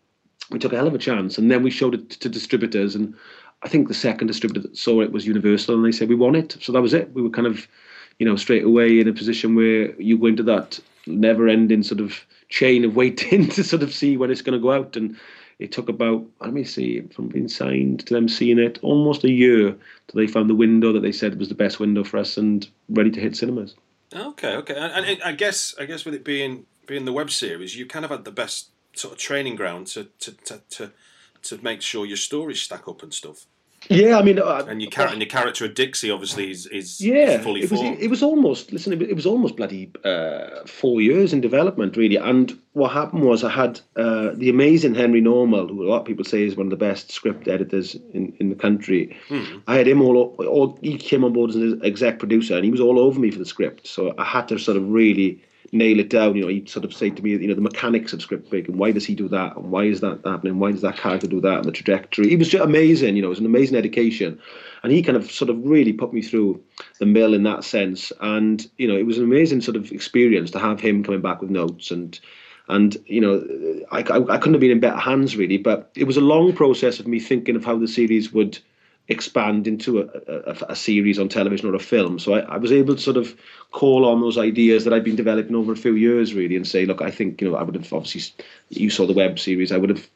we 0.51 0.59
took 0.59 0.73
a 0.73 0.77
hell 0.77 0.87
of 0.87 0.95
a 0.95 0.99
chance, 0.99 1.37
and 1.37 1.51
then 1.51 1.63
we 1.63 1.71
showed 1.71 1.95
it 1.95 2.09
to 2.09 2.29
distributors. 2.31 2.95
And 2.95 3.15
I 3.63 3.69
think 3.69 3.89
the 3.89 3.95
second 3.95 4.29
distributor 4.29 4.67
that 4.67 4.79
saw 4.79 5.03
it 5.03 5.13
was 5.13 5.27
Universal, 5.27 5.75
and 5.75 5.85
they 5.85 5.93
said 5.93 6.09
we 6.09 6.15
want 6.15 6.37
it. 6.37 6.57
So 6.63 6.73
that 6.73 6.81
was 6.81 6.95
it. 6.95 7.13
We 7.13 7.21
were 7.21 7.29
kind 7.29 7.47
of, 7.47 7.69
you 8.19 8.25
know, 8.25 8.37
straight 8.37 8.65
away 8.65 8.99
in 8.99 9.09
a 9.09 9.13
position 9.13 9.55
where 9.55 9.95
you 10.01 10.17
go 10.17 10.27
into 10.27 10.43
that 10.45 10.81
never-ending 11.07 11.83
sort 11.83 12.01
of 12.01 12.25
chain 12.49 12.87
of 12.87 12.97
waiting 12.97 13.47
to 13.51 13.63
sort 13.63 13.83
of 13.83 13.93
see 13.93 14.17
when 14.17 14.31
it's 14.31 14.43
going 14.43 14.59
to 14.59 14.63
go 14.63 14.73
out. 14.73 14.97
And 14.97 15.19
it 15.59 15.71
took 15.71 15.91
about 15.91 16.25
let 16.41 16.55
me 16.55 16.65
see 16.65 17.03
from 17.15 17.29
being 17.29 17.49
signed 17.49 18.07
to 18.07 18.15
them 18.15 18.27
seeing 18.27 18.59
it 18.59 18.79
almost 18.81 19.25
a 19.25 19.31
year 19.31 19.77
till 20.09 20.19
they 20.19 20.27
found 20.27 20.49
the 20.49 20.55
window 20.55 20.95
that 20.95 21.01
they 21.01 21.13
said 21.13 21.39
was 21.39 21.51
the 21.51 21.55
best 21.55 21.79
window 21.79 22.05
for 22.05 22.17
us 22.17 22.39
and 22.39 22.67
ready 22.89 23.11
to 23.11 23.21
hit 23.21 23.37
cinemas. 23.37 23.75
Okay, 24.15 24.57
okay, 24.57 24.75
and, 24.77 25.23
I 25.23 25.33
guess 25.33 25.75
I 25.79 25.85
guess 25.85 26.05
with 26.05 26.15
it 26.15 26.25
being 26.25 26.67
being 26.87 27.05
the 27.05 27.13
web 27.13 27.31
series, 27.31 27.77
you 27.77 27.87
kind 27.87 28.05
of 28.05 28.11
had 28.11 28.25
the 28.25 28.33
best 28.33 28.71
sort 28.95 29.13
of 29.15 29.19
training 29.19 29.55
ground 29.57 29.87
to 29.89 30.09
to 30.19 30.33
to 30.33 30.63
to, 30.71 30.93
to 31.43 31.63
make 31.63 31.81
sure 31.81 32.05
your 32.05 32.17
stories 32.17 32.61
stack 32.61 32.89
up 32.89 33.03
and 33.03 33.15
stuff. 33.15 33.47
Yeah, 33.91 34.19
I 34.19 34.23
mean, 34.23 34.39
uh, 34.39 34.65
and 34.69 34.81
your 34.81 34.91
character, 34.91 35.13
and 35.13 35.21
your 35.21 35.29
character 35.29 35.65
of 35.65 35.75
Dixie 35.75 36.13
obviously 36.13 36.49
is, 36.49 36.67
is 36.67 37.01
yeah, 37.01 37.41
fully 37.41 37.63
it 37.63 37.71
was, 37.71 37.81
formed. 37.81 37.99
It 37.99 38.09
was 38.09 38.23
almost 38.23 38.73
listen, 38.73 38.93
it 38.93 39.17
was 39.17 39.27
almost 39.27 39.57
bloody 39.57 39.91
uh, 40.05 40.65
four 40.65 41.01
years 41.01 41.33
in 41.33 41.41
development, 41.41 41.97
really. 41.97 42.15
And 42.15 42.57
what 42.75 42.93
happened 42.93 43.25
was 43.25 43.43
I 43.43 43.51
had 43.51 43.81
uh, 43.97 44.31
the 44.35 44.49
amazing 44.49 44.95
Henry 44.95 45.21
Normal, 45.21 45.67
who 45.67 45.83
a 45.83 45.89
lot 45.89 46.01
of 46.01 46.07
people 46.07 46.25
say 46.25 46.45
is 46.45 46.57
one 46.57 46.67
of 46.67 46.71
the 46.71 46.77
best 46.77 47.11
script 47.11 47.49
editors 47.49 47.97
in, 48.15 48.33
in 48.39 48.49
the 48.49 48.55
country. 48.55 49.17
Hmm. 49.29 49.59
I 49.67 49.77
had 49.77 49.89
him 49.89 50.01
all, 50.03 50.17
all. 50.39 50.79
He 50.83 50.97
came 50.97 51.25
on 51.25 51.33
board 51.33 51.51
as 51.51 51.57
an 51.57 51.81
exec 51.85 52.21
producer, 52.21 52.55
and 52.55 52.65
he 52.65 52.71
was 52.71 52.81
all 52.81 53.01
over 53.01 53.19
me 53.19 53.33
for 53.33 53.41
the 53.41 53.45
script. 53.45 53.89
So 53.89 54.15
I 54.19 54.25
had 54.25 54.47
to 54.49 54.59
sort 54.59 54.77
of 54.77 54.89
really 54.89 55.43
nail 55.73 56.01
it 56.01 56.11
down. 56.11 56.35
You 56.37 56.43
know, 56.43 56.49
he'd 56.49 56.69
sort 56.69 56.85
of 56.85 56.93
say 56.93 57.11
to 57.11 57.23
me, 57.23 57.31
you 57.31 57.49
know, 57.49 57.55
the 57.55 57.61
mechanics 57.61 58.13
of 58.13 58.23
script 58.23 58.53
making. 58.53 58.77
Why 58.77 58.93
does 58.93 59.07
he 59.07 59.15
do 59.15 59.29
that? 59.29 59.57
And 59.57 59.71
why 59.71 59.85
is 59.85 60.01
that 60.01 60.21
happening? 60.25 60.59
Why 60.59 60.73
does 60.73 60.83
that 60.83 60.97
character 60.97 61.27
do 61.27 61.41
that? 61.41 61.59
And 61.59 61.65
the 61.65 61.73
trajectory. 61.73 62.29
He 62.29 62.37
was 62.37 62.49
just 62.49 62.65
amazing. 62.65 63.17
You 63.17 63.23
know, 63.23 63.29
it 63.29 63.31
was 63.31 63.39
an 63.39 63.47
amazing 63.47 63.77
education, 63.77 64.41
and 64.83 64.93
he 64.93 65.03
kind 65.03 65.17
of 65.17 65.31
sort 65.31 65.51
of 65.51 65.65
really 65.65 65.93
put 65.93 66.13
me 66.13 66.23
through 66.23 66.63
the 66.99 67.07
mill 67.07 67.35
in 67.35 67.45
that 67.45 67.65
sense. 67.65 68.13
And 68.21 68.67
you 68.77 68.89
know, 68.89 68.97
it 68.97 69.07
was 69.07 69.19
an 69.19 69.25
amazing 69.25 69.61
sort 69.61 69.77
of 69.77 69.93
experience 69.93 70.51
to 70.53 70.59
have 70.59 70.81
him 70.81 71.05
coming 71.05 71.21
back 71.23 71.41
with 71.41 71.51
notes 71.51 71.91
and. 71.91 72.19
And 72.69 72.97
you 73.07 73.21
know, 73.21 73.85
I, 73.91 73.99
I, 73.99 74.35
I 74.35 74.39
couldn't 74.39 74.55
have 74.55 74.61
been 74.61 74.71
in 74.71 74.79
better 74.79 74.97
hands 74.97 75.37
really. 75.37 75.57
But 75.57 75.91
it 75.97 76.05
was 76.05 76.17
a 76.17 76.21
long 76.21 76.53
process 76.53 77.01
of 77.01 77.09
me 77.09 77.19
thinking 77.19 77.57
of 77.57 77.65
how 77.65 77.77
the 77.77 77.89
series 77.89 78.33
would 78.33 78.61
expand 79.11 79.67
into 79.67 80.01
a, 80.01 80.07
a, 80.29 80.57
a, 80.71 80.77
series 80.77 81.19
on 81.19 81.29
television 81.29 81.69
or 81.69 81.75
a 81.75 81.81
film. 81.81 82.19
So 82.19 82.35
I, 82.35 82.41
I, 82.41 82.57
was 82.57 82.71
able 82.71 82.95
to 82.95 83.01
sort 83.01 83.17
of 83.17 83.37
call 83.73 84.07
on 84.07 84.21
those 84.21 84.39
ideas 84.39 84.85
that 84.85 84.95
I'd 84.95 85.05
been 85.05 85.17
developing 85.17 85.57
over 85.57 85.73
a 85.73 85.77
few 85.77 85.97
years, 85.97 86.33
really, 86.33 86.55
and 86.57 86.67
say, 86.67 86.87
look, 86.87 87.03
I 87.03 87.11
think 87.11 87.41
you 87.41 87.51
know 87.51 87.57
I 87.57 87.63
would 87.65 87.75
have 87.75 87.93
obviously 87.93 88.33
you 88.69 88.89
saw 88.89 89.07
the 89.07 89.13
web 89.13 89.39
series. 89.39 89.73
I 89.73 89.79
would 89.79 89.91
have 89.91 90.09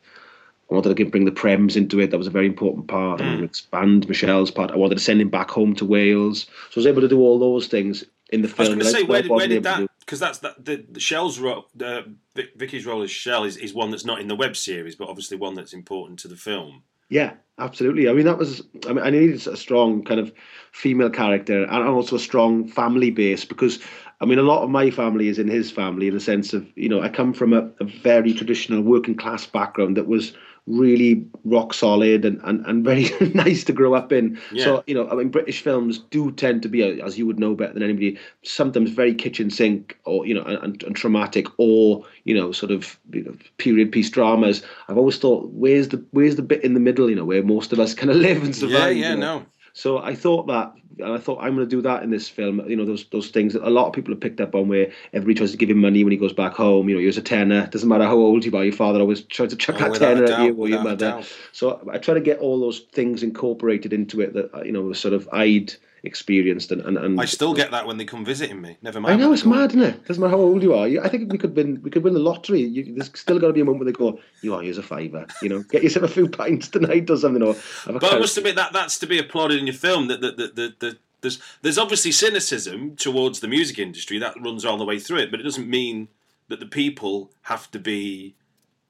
I 0.71 0.75
wanted 0.75 0.97
to 0.97 1.05
bring 1.05 1.25
the 1.25 1.31
Prems 1.31 1.77
into 1.77 2.01
it. 2.01 2.11
That 2.11 2.19
was 2.19 2.27
a 2.27 2.31
very 2.31 2.47
important 2.47 2.89
part. 2.89 3.21
Mm. 3.21 3.25
I 3.25 3.27
wanted 3.27 3.39
to 3.39 3.45
expand 3.45 4.09
Michelle's 4.09 4.51
part. 4.51 4.71
I 4.71 4.77
wanted 4.77 4.97
to 4.97 5.05
send 5.05 5.21
him 5.21 5.29
back 5.29 5.51
home 5.51 5.75
to 5.77 5.85
Wales. 5.85 6.47
So 6.71 6.77
I 6.77 6.81
was 6.81 6.87
able 6.87 7.03
to 7.03 7.09
do 7.09 7.21
all 7.21 7.39
those 7.39 7.67
things 7.67 8.05
in 8.31 8.43
the 8.43 8.49
film. 8.49 8.73
I 8.73 8.75
was 8.77 8.85
going 8.85 8.93
to 8.95 9.01
say, 9.01 9.03
where 9.03 9.23
did, 9.23 9.31
where 9.31 9.49
did 9.49 9.63
that? 9.65 9.87
Because 10.01 10.21
that's 10.21 10.39
that 10.39 10.65
the, 10.65 10.85
the 10.91 11.01
Shell's 11.01 11.39
role, 11.39 11.67
the 11.75 12.15
Vicky's 12.57 12.87
role 12.87 13.03
as 13.03 13.11
Shell 13.11 13.45
is, 13.45 13.57
is 13.57 13.75
one 13.75 13.91
that's 13.91 14.05
not 14.05 14.21
in 14.21 14.29
the 14.29 14.37
web 14.37 14.57
series, 14.57 14.97
but 14.97 15.09
obviously 15.09 15.37
one 15.37 15.55
that's 15.55 15.73
important 15.73 16.19
to 16.21 16.29
the 16.29 16.37
film. 16.37 16.83
Yeah, 17.09 17.35
absolutely. 17.59 18.09
I 18.09 18.13
mean, 18.13 18.25
that 18.27 18.39
was. 18.39 18.63
I 18.87 18.93
mean, 18.93 19.05
I 19.05 19.11
needed 19.11 19.47
a 19.47 19.57
strong 19.57 20.05
kind 20.05 20.21
of 20.21 20.33
female 20.73 21.11
character 21.11 21.65
and 21.65 21.89
also 21.89 22.17
a 22.17 22.21
strong 22.21 22.67
family 22.69 23.11
base 23.11 23.45
because 23.45 23.79
I 24.21 24.27
mean, 24.27 24.39
a 24.39 24.43
lot 24.43 24.63
of 24.63 24.71
my 24.71 24.91
family 24.91 25.29
is 25.29 25.39
in 25.39 25.49
his 25.49 25.71
family 25.71 26.09
in 26.09 26.15
the 26.15 26.21
sense 26.21 26.53
of 26.53 26.67
you 26.77 26.89
know 26.89 27.03
I 27.03 27.09
come 27.09 27.33
from 27.33 27.53
a, 27.53 27.71
a 27.81 27.85
very 27.85 28.33
traditional 28.33 28.83
working 28.83 29.17
class 29.17 29.47
background 29.47 29.97
that 29.97 30.07
was 30.07 30.33
really 30.67 31.27
rock 31.45 31.75
solid 31.75 32.25
and, 32.25 32.41
and, 32.45 32.65
and 32.67 32.85
very 32.85 33.11
nice 33.35 33.65
to 33.65 33.73
grow 33.73 33.95
up 33.95 34.13
in. 34.13 34.39
Yeah. 34.51 34.65
So, 34.65 34.85
you 34.87 34.95
know, 34.95 35.09
I 35.11 35.15
mean, 35.15 35.29
British 35.29 35.61
films 35.61 35.99
do 35.99 36.33
tend 36.33 36.63
to 36.63 36.69
be, 36.69 36.83
as 37.03 37.19
you 37.19 37.27
would 37.27 37.39
know 37.39 37.55
better 37.55 37.75
than 37.75 37.83
anybody, 37.83 38.19
sometimes 38.43 38.91
very 38.91 39.15
kitchen 39.15 39.51
sink 39.51 39.99
or, 40.05 40.27
you 40.27 40.35
know, 40.35 40.43
and, 40.43 40.83
and 40.83 40.97
traumatic 40.97 41.47
or, 41.59 42.05
you 42.25 42.35
know, 42.35 42.53
sort 42.53 42.73
of 42.73 42.99
you 43.13 43.25
know, 43.25 43.37
period 43.59 43.93
piece 43.93 44.09
dramas. 44.09 44.63
I've 44.89 44.99
always 44.99 45.19
thought, 45.19 45.51
where's 45.51 45.89
the 45.89 46.03
where's 46.13 46.37
the 46.37 46.43
bit 46.43 46.65
in 46.65 46.75
the 46.75 46.81
middle, 46.81 47.11
you 47.11 47.17
know, 47.17 47.25
where 47.25 47.43
most 47.43 47.73
of 47.73 47.81
us 47.81 47.95
kind 47.95 48.11
of 48.11 48.17
live 48.17 48.43
and 48.43 48.57
survive? 48.57 48.97
Yeah, 48.97 49.09
yeah, 49.09 49.15
you 49.15 49.21
know? 49.21 49.39
no. 49.41 49.47
So 49.77 49.99
I 49.99 50.15
thought 50.15 50.47
that, 50.47 50.73
and 51.01 51.13
I 51.13 51.19
thought 51.19 51.41
I'm 51.43 51.57
going 51.57 51.69
to 51.69 51.77
do 51.77 51.83
that 51.83 52.05
in 52.05 52.11
this 52.11 52.29
film. 52.29 52.63
You 52.71 52.77
know, 52.77 52.85
those 52.85 53.07
those 53.07 53.31
things 53.31 53.55
that 53.55 53.67
a 53.67 53.71
lot 53.71 53.89
of 53.89 53.93
people 53.93 54.15
have 54.15 54.21
picked 54.21 54.41
up 54.41 54.55
on, 54.55 54.69
where 54.69 54.93
everybody 55.13 55.35
tries 55.35 55.51
to 55.51 55.57
give 55.57 55.69
him 55.69 55.79
money 55.79 56.05
when 56.05 56.13
he 56.13 56.17
goes 56.17 56.33
back 56.33 56.53
home. 56.53 56.89
You 56.89 56.95
know, 56.95 57.01
here's 57.01 57.19
a 57.19 57.23
tenner. 57.23 57.67
Doesn't 57.67 57.89
matter 57.89 58.05
how 58.05 58.15
old 58.17 58.45
you 58.45 58.57
are, 58.57 58.65
your 58.65 58.73
father 58.73 59.01
always 59.01 59.23
tries 59.23 59.51
to 59.51 59.57
chuck 59.57 59.83
Oh, 59.83 59.91
that 59.91 59.99
tenner 59.99 60.25
at 60.25 60.45
you 60.45 60.55
or 60.55 60.69
your 60.69 60.83
mother. 60.83 61.25
So 61.51 61.87
I 61.93 61.99
try 61.99 62.15
to 62.15 62.21
get 62.21 62.39
all 62.39 62.61
those 62.61 62.81
things 62.93 63.25
incorporated 63.25 63.93
into 63.93 64.21
it 64.21 64.33
that 64.35 64.65
you 64.65 64.71
know 64.71 64.93
sort 64.93 65.13
of 65.13 65.29
I'd 65.33 65.75
experienced 66.05 66.71
and, 66.71 66.83
and, 66.83 66.99
and 66.99 67.21
I 67.21 67.25
still 67.25 67.55
get 67.55 67.71
that 67.71 67.87
when 67.87 67.97
they 67.97 68.05
come 68.05 68.25
visiting 68.25 68.61
me. 68.61 68.77
Never 68.83 69.01
mind. 69.01 69.15
I 69.15 69.17
know 69.17 69.33
it's 69.33 69.45
mad, 69.45 69.71
isn't 69.71 69.83
it? 69.83 70.07
Doesn't 70.07 70.21
matter 70.21 70.37
how 70.37 70.43
old 70.43 70.63
you 70.63 70.75
are. 70.75 70.87
I 71.05 71.09
think 71.09 71.33
we 71.33 71.39
could 71.39 71.57
win. 71.57 71.81
We 71.83 71.91
could 71.91 72.05
win 72.05 72.15
the 72.15 72.21
lottery. 72.21 72.61
You, 72.61 72.95
there's 72.95 73.11
still 73.19 73.39
got 73.39 73.49
to 73.49 73.53
be 73.53 73.61
a 73.61 73.65
moment 73.65 73.85
where 73.85 73.93
they 73.93 73.97
go, 73.97 74.21
"You 74.43 74.55
are, 74.55 74.63
here's 74.63 74.79
a 74.79 74.83
fiver." 74.83 75.27
You 75.43 75.49
know, 75.49 75.63
get 75.63 75.83
yourself 75.83 76.05
a 76.05 76.09
few 76.09 76.29
pints 76.41 76.69
tonight 76.69 77.09
or 77.11 77.17
something. 77.17 77.43
Or 77.43 77.55
have 77.55 77.97
a 77.97 77.99
But 77.99 78.15
I 78.15 78.19
must 78.19 78.37
admit 78.37 78.57
that 78.57 78.73
that's 78.73 78.99
to 78.99 79.07
be 79.07 79.19
applauded 79.19 79.59
in 79.59 79.67
your 79.67 79.75
film. 79.75 80.09
That 80.09 80.21
that 80.21 80.37
that, 80.37 80.57
that, 80.57 80.81
that 80.81 80.99
there's 81.23 81.41
there's 81.63 81.79
obviously 81.79 82.13
cynicism 82.13 82.97
towards 82.97 83.41
the 83.41 83.49
music 83.49 83.79
industry 83.79 84.19
that 84.19 84.41
runs 84.41 84.65
all 84.65 84.77
the 84.77 84.85
way 84.85 84.99
through 84.99 85.19
it, 85.19 85.31
but 85.31 85.41
it 85.41 85.45
doesn't 85.45 85.69
mean 85.69 86.09
that 86.49 86.61
the 86.61 86.67
people 86.67 87.31
have 87.43 87.71
to 87.73 87.79
be 87.79 88.35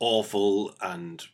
awful 0.00 0.75
and 0.83 1.26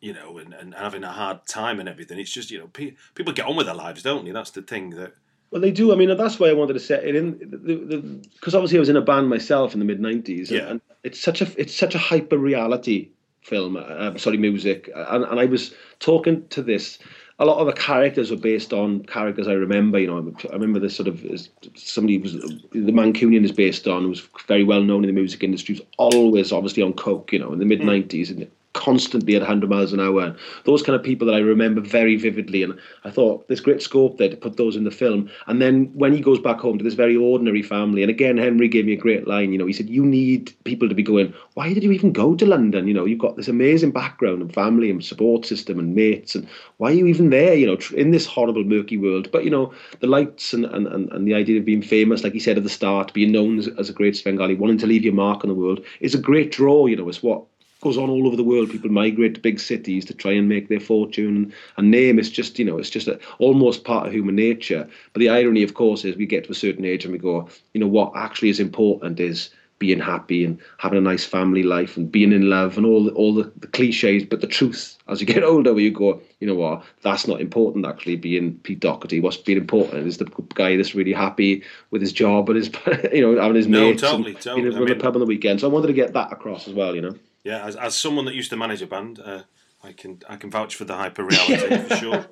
you 0.00 0.12
know 0.12 0.36
and, 0.38 0.52
and 0.52 0.74
having 0.74 1.02
a 1.02 1.12
hard 1.12 1.46
time 1.46 1.80
and 1.80 1.88
everything. 1.88 2.18
It's 2.18 2.32
just 2.32 2.50
you 2.50 2.58
know 2.58 2.68
pe- 2.68 2.94
people 3.14 3.32
get 3.32 3.46
on 3.46 3.56
with 3.56 3.66
their 3.66 3.74
lives, 3.74 4.02
don't 4.02 4.24
they? 4.24 4.30
That's 4.30 4.50
the 4.50 4.62
thing 4.62 4.90
that 4.90 5.14
Well, 5.52 5.60
they 5.60 5.70
do. 5.70 5.92
I 5.92 5.96
mean, 5.96 6.16
that's 6.16 6.40
why 6.40 6.48
I 6.48 6.54
wanted 6.54 6.72
to 6.72 6.80
set 6.80 7.04
it 7.04 7.14
in, 7.14 8.22
because 8.34 8.54
obviously 8.54 8.78
I 8.78 8.80
was 8.80 8.88
in 8.88 8.96
a 8.96 9.02
band 9.02 9.28
myself 9.28 9.74
in 9.74 9.80
the 9.80 9.84
mid 9.84 10.00
'90s, 10.00 10.50
Yeah. 10.50 10.70
and 10.70 10.80
it's 11.04 11.20
such 11.20 11.42
a 11.42 11.60
it's 11.60 11.74
such 11.74 11.94
a 11.94 11.98
hyper 11.98 12.38
reality 12.38 13.10
film. 13.42 13.76
Uh, 13.76 14.16
sorry, 14.16 14.38
music, 14.38 14.90
and, 14.94 15.24
and 15.24 15.38
I 15.38 15.44
was 15.44 15.74
talking 16.00 16.48
to 16.48 16.62
this. 16.62 16.98
A 17.38 17.44
lot 17.44 17.58
of 17.58 17.66
the 17.66 17.72
characters 17.74 18.30
were 18.30 18.36
based 18.38 18.72
on 18.72 19.02
characters 19.04 19.46
I 19.46 19.52
remember. 19.52 19.98
You 19.98 20.06
know, 20.06 20.34
I 20.50 20.52
remember 20.54 20.78
this 20.78 20.96
sort 20.96 21.08
of 21.08 21.22
is- 21.24 21.50
somebody 21.74 22.16
was 22.16 22.32
the 22.32 22.92
Mancunian 22.92 23.44
is 23.44 23.52
based 23.52 23.86
on 23.86 24.08
was 24.08 24.26
very 24.48 24.64
well 24.64 24.82
known 24.82 25.04
in 25.04 25.08
the 25.08 25.20
music 25.20 25.42
industry. 25.44 25.74
Was 25.74 25.82
always 25.98 26.50
obviously 26.50 26.82
on 26.82 26.94
coke. 26.94 27.30
You 27.30 27.40
know, 27.40 27.52
in 27.52 27.58
the 27.58 27.66
mid 27.66 27.80
'90s, 27.80 28.30
and 28.30 28.48
constantly 28.72 29.34
at 29.34 29.42
100 29.42 29.68
miles 29.68 29.92
an 29.92 30.00
hour. 30.00 30.34
Those 30.64 30.82
kind 30.82 30.96
of 30.96 31.02
people 31.02 31.26
that 31.26 31.34
I 31.34 31.40
remember 31.40 31.80
very 31.80 32.16
vividly. 32.16 32.62
And 32.62 32.78
I 33.04 33.10
thought 33.10 33.46
there's 33.48 33.60
great 33.60 33.82
scope 33.82 34.18
there 34.18 34.28
to 34.28 34.36
put 34.36 34.56
those 34.56 34.76
in 34.76 34.84
the 34.84 34.90
film. 34.90 35.30
And 35.46 35.60
then 35.60 35.90
when 35.94 36.12
he 36.12 36.20
goes 36.20 36.38
back 36.38 36.58
home 36.58 36.78
to 36.78 36.84
this 36.84 36.94
very 36.94 37.16
ordinary 37.16 37.62
family, 37.62 38.02
and 38.02 38.10
again, 38.10 38.38
Henry 38.38 38.68
gave 38.68 38.86
me 38.86 38.94
a 38.94 38.96
great 38.96 39.26
line. 39.26 39.52
You 39.52 39.58
know, 39.58 39.66
he 39.66 39.72
said, 39.72 39.90
You 39.90 40.04
need 40.04 40.52
people 40.64 40.88
to 40.88 40.94
be 40.94 41.02
going, 41.02 41.34
Why 41.54 41.72
did 41.72 41.82
you 41.82 41.92
even 41.92 42.12
go 42.12 42.34
to 42.34 42.46
London? 42.46 42.86
You 42.86 42.94
know, 42.94 43.04
you've 43.04 43.18
got 43.18 43.36
this 43.36 43.48
amazing 43.48 43.90
background 43.90 44.42
and 44.42 44.52
family 44.52 44.90
and 44.90 45.04
support 45.04 45.44
system 45.44 45.78
and 45.78 45.94
mates. 45.94 46.34
And 46.34 46.48
why 46.78 46.90
are 46.90 46.94
you 46.94 47.06
even 47.06 47.30
there, 47.30 47.54
you 47.54 47.66
know, 47.66 47.78
in 47.96 48.10
this 48.10 48.26
horrible, 48.26 48.64
murky 48.64 48.96
world? 48.96 49.30
But, 49.30 49.44
you 49.44 49.50
know, 49.50 49.72
the 50.00 50.06
lights 50.06 50.52
and, 50.52 50.64
and, 50.64 50.86
and, 50.86 51.10
and 51.12 51.26
the 51.26 51.34
idea 51.34 51.58
of 51.58 51.64
being 51.64 51.82
famous, 51.82 52.24
like 52.24 52.32
he 52.32 52.40
said 52.40 52.56
at 52.56 52.64
the 52.64 52.70
start, 52.70 53.12
being 53.12 53.32
known 53.32 53.58
as, 53.58 53.68
as 53.78 53.90
a 53.90 53.92
great 53.92 54.16
Svengali, 54.16 54.54
wanting 54.54 54.78
to 54.78 54.86
leave 54.86 55.04
your 55.04 55.14
mark 55.14 55.44
on 55.44 55.48
the 55.48 55.54
world, 55.54 55.84
is 56.00 56.14
a 56.14 56.18
great 56.18 56.52
draw, 56.52 56.86
you 56.86 56.96
know, 56.96 57.08
it's 57.08 57.22
what 57.22 57.44
goes 57.82 57.98
on 57.98 58.08
all 58.08 58.26
over 58.26 58.36
the 58.36 58.44
world. 58.44 58.70
People 58.70 58.90
migrate 58.90 59.34
to 59.34 59.40
big 59.40 59.60
cities 59.60 60.04
to 60.06 60.14
try 60.14 60.32
and 60.32 60.48
make 60.48 60.68
their 60.68 60.80
fortune. 60.80 61.52
And 61.76 61.90
name 61.90 62.18
is 62.18 62.30
just, 62.30 62.58
you 62.58 62.64
know, 62.64 62.78
it's 62.78 62.90
just 62.90 63.08
a, 63.08 63.20
almost 63.38 63.84
part 63.84 64.06
of 64.06 64.12
human 64.14 64.36
nature. 64.36 64.88
But 65.12 65.20
the 65.20 65.28
irony, 65.28 65.62
of 65.62 65.74
course, 65.74 66.04
is 66.04 66.16
we 66.16 66.24
get 66.26 66.44
to 66.44 66.52
a 66.52 66.54
certain 66.54 66.84
age 66.86 67.04
and 67.04 67.12
we 67.12 67.18
go, 67.18 67.48
you 67.74 67.80
know, 67.80 67.88
what 67.88 68.12
actually 68.16 68.48
is 68.48 68.60
important 68.60 69.20
is 69.20 69.50
being 69.80 69.98
happy 69.98 70.44
and 70.44 70.60
having 70.78 70.96
a 70.96 71.02
nice 71.02 71.24
family 71.24 71.64
life 71.64 71.96
and 71.96 72.12
being 72.12 72.30
in 72.32 72.48
love 72.48 72.76
and 72.76 72.86
all 72.86 73.02
the, 73.02 73.10
all 73.14 73.34
the, 73.34 73.50
the 73.56 73.66
cliches. 73.66 74.24
But 74.24 74.40
the 74.40 74.46
truth, 74.46 74.96
as 75.08 75.20
you 75.20 75.26
get 75.26 75.42
older, 75.52 75.74
where 75.74 75.82
you 75.82 75.90
go, 75.90 76.22
you 76.38 76.46
know 76.46 76.54
what, 76.54 76.84
that's 77.02 77.26
not 77.26 77.40
important. 77.40 77.84
Actually, 77.84 78.14
being 78.14 78.58
Pete 78.58 78.78
Doherty, 78.78 79.18
what's 79.18 79.38
being 79.38 79.58
important 79.58 80.06
is 80.06 80.18
the 80.18 80.30
guy 80.54 80.76
that's 80.76 80.94
really 80.94 81.12
happy 81.12 81.64
with 81.90 82.00
his 82.00 82.12
job 82.12 82.48
and 82.48 82.58
his, 82.58 82.70
you 83.12 83.22
know, 83.22 83.42
having 83.42 83.56
his 83.56 83.66
No, 83.66 83.88
mates 83.90 84.02
totally, 84.02 84.34
and 84.34 84.40
totally. 84.40 84.62
being 84.70 84.76
I 84.76 84.82
at 84.82 84.98
the 84.98 85.02
pub 85.02 85.16
on 85.16 85.20
the 85.20 85.26
weekend. 85.26 85.58
So 85.58 85.68
I 85.68 85.72
wanted 85.72 85.88
to 85.88 85.94
get 85.94 86.12
that 86.12 86.32
across 86.32 86.68
as 86.68 86.74
well, 86.74 86.94
you 86.94 87.02
know. 87.02 87.16
Yeah, 87.44 87.64
as, 87.64 87.76
as 87.76 87.94
someone 87.94 88.24
that 88.26 88.34
used 88.34 88.50
to 88.50 88.56
manage 88.56 88.82
a 88.82 88.86
band, 88.86 89.18
uh, 89.18 89.42
I 89.82 89.92
can 89.92 90.20
I 90.28 90.36
can 90.36 90.50
vouch 90.50 90.74
for 90.74 90.84
the 90.84 90.94
hyper 90.94 91.24
reality 91.32 91.76
for 91.88 91.96
sure. 91.96 92.26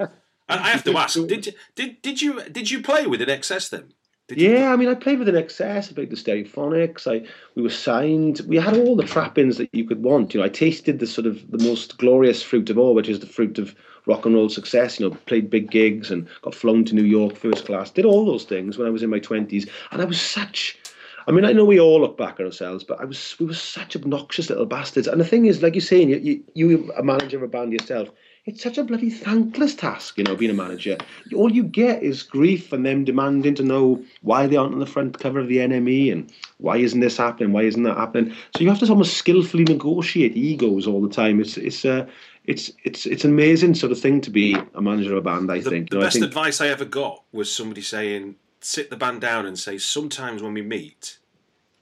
I, 0.48 0.58
I 0.58 0.68
have 0.70 0.84
to 0.84 0.96
ask, 0.96 1.14
did 1.26 1.46
you 1.46 1.52
did 1.74 2.02
did 2.02 2.22
you 2.22 2.42
did 2.44 2.70
you 2.70 2.82
play 2.82 3.06
with 3.06 3.20
an 3.22 3.28
XS 3.28 3.70
then? 3.70 3.92
Did 4.28 4.40
Yeah, 4.40 4.72
I 4.72 4.76
mean, 4.76 4.88
I 4.88 4.94
played 4.94 5.18
with 5.18 5.28
an 5.28 5.34
XS, 5.34 5.90
I 5.90 5.94
played 5.94 6.10
the 6.10 6.16
Stereophonics. 6.16 7.06
I 7.08 7.26
we 7.56 7.62
were 7.62 7.70
signed. 7.70 8.40
We 8.46 8.56
had 8.56 8.76
all 8.76 8.94
the 8.94 9.02
trappings 9.04 9.56
that 9.58 9.68
you 9.72 9.84
could 9.84 10.02
want. 10.04 10.32
You 10.32 10.40
know, 10.40 10.46
I 10.46 10.50
tasted 10.50 11.00
the 11.00 11.06
sort 11.06 11.26
of 11.26 11.50
the 11.50 11.62
most 11.64 11.98
glorious 11.98 12.42
fruit 12.42 12.70
of 12.70 12.78
all, 12.78 12.94
which 12.94 13.08
is 13.08 13.18
the 13.18 13.26
fruit 13.26 13.58
of 13.58 13.74
rock 14.06 14.26
and 14.26 14.34
roll 14.36 14.48
success. 14.48 15.00
You 15.00 15.08
know, 15.08 15.16
played 15.26 15.50
big 15.50 15.70
gigs 15.72 16.12
and 16.12 16.28
got 16.42 16.54
flown 16.54 16.84
to 16.84 16.94
New 16.94 17.04
York 17.04 17.34
first 17.34 17.64
class. 17.66 17.90
Did 17.90 18.04
all 18.04 18.24
those 18.24 18.44
things 18.44 18.78
when 18.78 18.86
I 18.86 18.90
was 18.90 19.02
in 19.02 19.10
my 19.10 19.18
twenties, 19.18 19.68
and 19.90 20.00
I 20.00 20.04
was 20.04 20.20
such. 20.20 20.78
I 21.26 21.32
mean, 21.32 21.44
I 21.44 21.52
know 21.52 21.64
we 21.64 21.78
all 21.80 22.00
look 22.00 22.16
back 22.16 22.40
at 22.40 22.46
ourselves, 22.46 22.84
but 22.84 23.00
I 23.00 23.04
was 23.04 23.36
we 23.38 23.46
were 23.46 23.54
such 23.54 23.94
obnoxious 23.96 24.48
little 24.50 24.66
bastards. 24.66 25.06
And 25.06 25.20
the 25.20 25.24
thing 25.24 25.46
is, 25.46 25.62
like 25.62 25.74
you're 25.74 25.80
saying, 25.82 26.10
you 26.10 26.16
you, 26.18 26.44
you 26.54 26.92
a 26.96 27.02
manager 27.02 27.36
of 27.36 27.42
a 27.42 27.48
band 27.48 27.72
yourself. 27.72 28.08
It's 28.46 28.62
such 28.62 28.78
a 28.78 28.84
bloody 28.84 29.10
thankless 29.10 29.74
task, 29.74 30.16
you 30.16 30.24
know, 30.24 30.34
being 30.34 30.50
a 30.50 30.54
manager. 30.54 30.96
All 31.36 31.52
you 31.52 31.62
get 31.62 32.02
is 32.02 32.22
grief 32.22 32.72
and 32.72 32.86
them 32.86 33.04
demanding 33.04 33.54
to 33.56 33.62
know 33.62 34.02
why 34.22 34.46
they 34.46 34.56
aren't 34.56 34.72
on 34.72 34.80
the 34.80 34.86
front 34.86 35.18
cover 35.18 35.38
of 35.40 35.48
the 35.48 35.58
NME 35.58 36.10
and 36.10 36.32
why 36.56 36.78
isn't 36.78 37.00
this 37.00 37.18
happening, 37.18 37.52
why 37.52 37.62
isn't 37.64 37.82
that 37.82 37.98
happening. 37.98 38.32
So 38.56 38.64
you 38.64 38.70
have 38.70 38.78
to 38.80 38.88
almost 38.88 39.18
skillfully 39.18 39.64
negotiate 39.64 40.34
egos 40.36 40.86
all 40.86 41.02
the 41.02 41.10
time. 41.10 41.38
It's 41.38 41.58
it's 41.58 41.84
uh, 41.84 42.06
it's 42.46 42.72
it's 42.84 43.04
it's 43.04 43.24
an 43.24 43.30
amazing 43.32 43.74
sort 43.74 43.92
of 43.92 44.00
thing 44.00 44.22
to 44.22 44.30
be 44.30 44.56
a 44.74 44.80
manager 44.80 45.12
of 45.12 45.18
a 45.18 45.22
band. 45.22 45.52
I 45.52 45.60
The, 45.60 45.70
think. 45.70 45.90
the 45.90 45.96
You 45.96 46.00
know, 46.00 46.04
I 46.04 46.06
best 46.06 46.14
think- 46.14 46.24
advice 46.26 46.60
I 46.62 46.68
ever 46.68 46.86
got 46.86 47.22
was 47.32 47.54
somebody 47.54 47.82
saying, 47.82 48.36
sit 48.60 48.90
the 48.90 48.96
band 48.96 49.20
down 49.20 49.46
and 49.46 49.58
say, 49.58 49.78
sometimes 49.78 50.42
when 50.42 50.54
we 50.54 50.62
meet, 50.62 51.18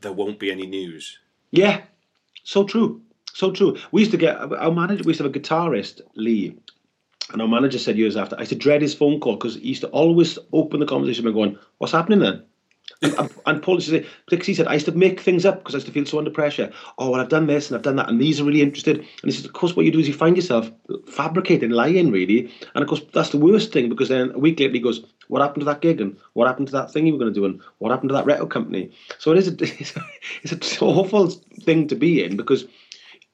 there 0.01 0.13
won't 0.13 0.39
be 0.39 0.51
any 0.51 0.67
news. 0.67 1.19
Yeah, 1.51 1.83
so 2.45 2.65
true, 2.65 3.03
so 3.33 3.51
true. 3.51 3.77
We 3.93 4.03
used 4.03 4.13
to 4.13 4.19
get 4.19 4.37
our 4.37 4.73
manager. 4.73 5.05
We 5.05 5.11
used 5.11 5.19
to 5.19 5.25
have 5.25 5.35
a 5.35 5.39
guitarist, 5.39 6.01
Lee, 6.15 6.57
and 7.33 7.43
our 7.43 7.49
manager 7.49 7.79
said 7.79 7.99
years 7.99 8.17
after, 8.17 8.37
I 8.37 8.41
used 8.41 8.53
to 8.53 8.59
dread 8.59 8.83
his 8.83 8.95
phone 8.95 9.21
call 9.21 9.37
because 9.37 9.57
he 9.57 9.69
used 9.69 9.83
to 9.83 9.89
always 9.89 10.39
open 10.53 10.81
the 10.81 10.87
conversation 10.87 11.25
by 11.25 11.33
going, 11.33 11.59
"What's 11.79 11.93
happening 11.93 12.21
then?" 12.21 12.43
And, 13.03 13.31
and, 13.47 13.63
Paul 13.63 13.77
used 13.77 13.91
to 13.91 14.01
say, 14.01 14.09
Dixie 14.29 14.55
said, 14.55 14.67
I 14.67 14.75
used 14.75 14.87
to 14.87 14.93
make 14.93 15.21
things 15.21 15.45
up 15.45 15.59
because 15.59 15.75
I 15.75 15.79
used 15.79 15.87
to 15.87 15.93
feel 15.93 16.07
so 16.07 16.19
under 16.19 16.31
pressure. 16.31 16.73
Oh, 16.97 17.11
well, 17.11 17.21
I've 17.21 17.29
done 17.29 17.47
this 17.47 17.69
and 17.69 17.77
I've 17.77 17.83
done 17.83 17.97
that, 17.97 18.09
and 18.09 18.21
these 18.21 18.41
are 18.41 18.45
really 18.45 18.63
interested. 18.63 18.97
And 18.99 19.07
he 19.25 19.31
said, 19.31 19.45
of 19.45 19.53
course, 19.53 19.77
what 19.77 19.85
you 19.85 19.93
do 19.93 19.99
is 20.01 20.09
you 20.09 20.15
find 20.15 20.37
yourself 20.37 20.71
fabricating, 21.07 21.71
lying, 21.71 22.11
really. 22.11 22.51
And 22.75 22.83
of 22.83 22.89
course, 22.89 23.03
that's 23.13 23.31
the 23.31 23.39
worst 23.39 23.73
thing 23.73 23.89
because 23.89 24.09
then 24.09 24.33
a 24.33 24.39
week 24.39 24.59
later 24.59 24.73
he 24.73 24.81
goes, 24.81 25.05
what 25.29 25.43
happened 25.43 25.61
to 25.61 25.67
that 25.67 25.81
gig 25.81 26.01
and 26.01 26.17
what 26.33 26.47
happened 26.47 26.67
to 26.69 26.73
that 26.73 26.91
thing 26.91 27.07
you 27.07 27.13
were 27.13 27.19
going 27.19 27.33
to 27.33 27.41
do 27.41 27.45
and 27.45 27.61
what 27.79 27.91
happened 27.91 28.11
to 28.11 28.15
that 28.15 28.27
record 28.27 28.51
company? 28.51 28.91
So 29.19 29.33
it 29.33 29.39
is 29.39 29.49
a, 29.49 29.53
it's, 29.61 29.97
a, 29.97 30.03
it's 30.43 30.81
an 30.81 30.89
awful 30.89 31.29
thing 31.29 31.89
to 31.89 31.95
be 31.95 32.25
in 32.25 32.37
because 32.37 32.67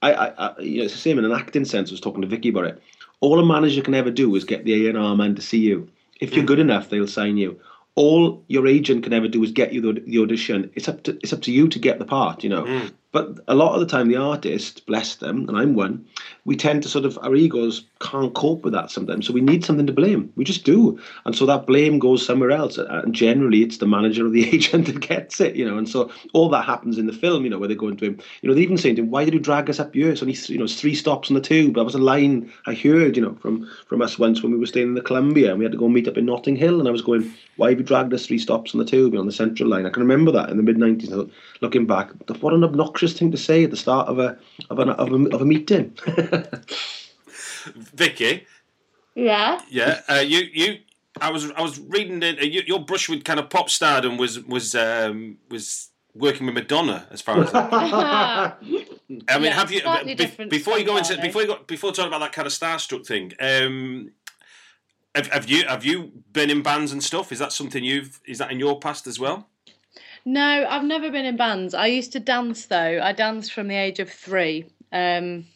I, 0.03 0.13
I, 0.13 0.49
I 0.49 0.61
you 0.61 0.79
know, 0.79 0.85
it's 0.85 0.95
the 0.95 1.01
same 1.01 1.19
in 1.19 1.25
an 1.25 1.33
acting 1.33 1.65
sense. 1.65 1.91
I 1.91 1.93
was 1.93 2.01
talking 2.01 2.23
to 2.23 2.29
Vicky 2.29 2.51
about 2.51 2.67
it. 2.67 2.83
All 3.21 3.41
a 3.41 3.47
manager 3.47 3.81
can 3.81 3.95
ever 3.95 4.11
do 4.11 4.35
is 4.35 4.45
get 4.45 4.65
the 4.65 4.89
A&R 4.89 5.17
man 5.17 5.35
to 5.35 5.43
see 5.43 5.59
you. 5.59 5.89
If 6.21 6.35
you're 6.35 6.45
mm. 6.45 6.49
good 6.49 6.59
enough, 6.59 6.91
they'll 6.91 7.07
sign 7.07 7.37
you. 7.37 7.59
All 7.95 8.45
your 8.49 8.67
agent 8.67 9.05
can 9.05 9.13
ever 9.13 9.29
do 9.29 9.43
is 9.43 9.53
get 9.53 9.73
you 9.73 9.81
the, 9.81 10.01
the 10.01 10.19
audition. 10.19 10.71
It's 10.75 10.89
up 10.89 11.05
to 11.05 11.17
it's 11.23 11.33
up 11.33 11.43
to 11.43 11.53
you 11.53 11.69
to 11.69 11.79
get 11.79 11.99
the 11.99 12.05
part, 12.05 12.43
you 12.43 12.51
know. 12.51 12.65
Mm. 12.65 12.93
But 13.15 13.39
a 13.47 13.55
lot 13.55 13.75
of 13.75 13.81
the 13.81 13.87
time, 13.87 14.09
the 14.09 14.17
artist, 14.17 14.85
bless 14.87 15.15
them, 15.15 15.49
and 15.49 15.57
I'm 15.57 15.77
one, 15.77 16.05
we 16.45 16.57
tend 16.57 16.83
to 16.83 16.89
sort 16.89 17.05
of 17.05 17.17
our 17.23 17.37
egos 17.37 17.85
can't 18.01 18.35
cope 18.35 18.65
with 18.65 18.73
that 18.73 18.91
sometimes. 18.91 19.27
So 19.27 19.33
we 19.33 19.41
need 19.41 19.65
something 19.65 19.87
to 19.87 19.93
blame. 19.93 20.33
We 20.35 20.43
just 20.43 20.65
do, 20.65 21.01
and 21.25 21.35
so 21.35 21.47
that 21.47 21.65
blame 21.65 22.01
goes 22.01 22.27
somewhere 22.27 22.51
else. 22.51 22.77
And 22.77 23.15
generally, 23.15 23.63
it's 23.63 23.79
the 23.79 23.87
manager 23.87 24.27
or 24.27 24.31
the 24.31 24.49
agent 24.55 24.87
that 24.87 24.99
gets 24.99 25.41
it, 25.41 25.55
you 25.55 25.65
know. 25.65 25.79
And 25.79 25.89
so 25.89 26.11
all 26.33 26.49
that 26.49 26.65
happens 26.65 26.99
in 26.99 27.07
the 27.07 27.13
film, 27.13 27.45
you 27.45 27.51
know, 27.51 27.59
where 27.59 27.69
they 27.69 27.77
go 27.77 27.87
into 27.87 28.05
him, 28.05 28.19
you 28.43 28.49
know, 28.49 28.55
they 28.55 28.63
even 28.63 28.77
saying 28.77 28.97
to 28.97 29.03
him, 29.03 29.13
"Why 29.13 29.25
did 29.25 29.33
you 29.33 29.39
drag 29.39 29.71
us 29.71 29.79
up 29.79 29.95
here? 29.95 30.11
It's 30.11 30.21
only 30.21 30.37
you 30.49 30.59
know 30.59 30.65
it's 30.65 30.81
three 30.81 30.97
stops 30.97 31.31
on 31.31 31.35
the 31.35 31.41
tube." 31.41 31.77
That 31.77 31.85
was 31.85 31.95
a 31.95 31.99
line 31.99 32.53
I 32.67 32.75
heard, 32.75 33.17
you 33.17 33.23
know, 33.23 33.37
from 33.41 33.71
from 33.87 34.03
us 34.03 34.19
once 34.19 34.43
when 34.43 34.51
we 34.51 34.59
were 34.59 34.67
staying 34.67 34.89
in 34.89 34.95
the 34.95 35.01
Columbia 35.01 35.51
and 35.51 35.61
we 35.61 35.65
had 35.65 35.73
to 35.73 35.79
go 35.79 35.89
meet 35.89 36.09
up 36.09 36.19
in 36.19 36.27
Notting 36.27 36.57
Hill, 36.57 36.81
and 36.81 36.89
I 36.89 36.93
was 36.93 37.03
going, 37.03 37.33
"Why 37.59 37.71
have 37.71 37.79
you 37.79 37.85
dragged 37.85 38.13
us 38.13 38.27
three 38.27 38.39
stops 38.39 38.75
on 38.75 38.81
the 38.81 38.85
tube 38.85 39.13
you 39.13 39.19
know, 39.19 39.21
on 39.21 39.27
the 39.27 39.33
Central 39.33 39.69
Line?" 39.69 39.87
I 39.87 39.91
can 39.91 40.03
remember 40.03 40.33
that 40.33 40.51
in 40.51 40.57
the 40.57 40.65
mid 40.65 40.79
'90s. 40.79 41.31
Looking 41.61 41.87
back, 41.87 42.11
what 42.41 42.53
an 42.53 42.65
obnoxious 42.65 43.04
thing 43.13 43.31
to 43.31 43.37
say 43.37 43.65
at 43.65 43.71
the 43.71 43.77
start 43.77 44.09
of 44.09 44.19
a 44.19 44.39
of 44.71 44.79
a 44.79 44.83
of 44.93 45.13
a, 45.13 45.35
of 45.35 45.41
a 45.43 45.45
meeting. 45.45 45.97
Vicky, 47.95 48.47
Yeah. 49.15 49.61
yeah, 49.71 50.01
uh, 50.09 50.15
you 50.17 50.41
you. 50.53 50.79
I 51.21 51.31
was 51.31 51.51
I 51.53 51.63
was 51.63 51.79
reading 51.79 52.21
that 52.21 52.39
uh, 52.41 52.43
you, 52.45 52.63
your 52.67 52.81
brush 52.85 53.09
with 53.09 53.25
kind 53.25 53.39
of 53.39 53.49
pop 53.49 53.71
stardom 53.71 54.17
was 54.17 54.41
was 54.45 54.75
um, 54.75 55.39
was 55.51 55.91
working 56.15 56.47
with 56.47 56.55
Madonna 56.55 57.07
as 57.11 57.23
far 57.23 57.41
as 57.43 57.53
that. 57.53 57.73
I 57.73 58.55
mean, 58.61 59.25
Yeah, 59.29 59.51
have 59.51 59.71
you 59.73 59.81
be- 60.17 60.45
before 60.49 60.79
you 60.79 60.85
go 60.85 60.97
into 60.97 61.21
before 61.21 61.43
you 61.43 61.49
go 61.49 61.59
before 61.67 61.93
talking 61.93 62.09
about 62.09 62.21
that 62.21 62.33
kind 62.33 62.47
of 62.47 62.53
starstruck 62.53 63.07
thing? 63.07 63.33
Um, 63.41 64.11
have, 65.15 65.29
have 65.29 65.49
you 65.49 65.65
have 65.67 65.85
you 65.85 66.11
been 66.33 66.51
in 66.51 66.63
bands 66.63 66.93
and 66.93 67.03
stuff? 67.03 67.31
Is 67.33 67.39
that 67.39 67.53
something 67.53 67.83
you've 67.85 68.21
is 68.27 68.39
that 68.39 68.51
in 68.51 68.59
your 68.59 68.79
past 68.81 69.07
as 69.07 69.19
well? 69.21 69.49
No, 70.25 70.67
I've 70.69 70.85
never 70.85 71.11
been 71.11 71.25
in 71.27 71.37
bands. 71.37 71.75
I 71.75 71.87
used 71.87 72.13
to 72.13 72.21
dance 72.21 72.67
though. 72.67 73.01
I 73.03 73.13
danced 73.13 73.53
from 73.53 73.69
the 73.69 73.77
age 73.77 73.99
of 74.01 74.11
three. 74.11 74.67
Um, 74.93 75.47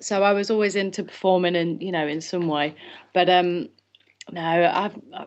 so 0.00 0.22
I 0.22 0.32
was 0.32 0.50
always 0.50 0.76
into 0.76 1.02
performing 1.02 1.56
and 1.56 1.82
you 1.82 1.92
know, 1.92 2.06
in 2.06 2.20
some 2.20 2.46
way. 2.48 2.74
But 3.14 3.30
um, 3.30 3.68
no, 4.30 4.42
I've, 4.74 4.96
I- 5.14 5.26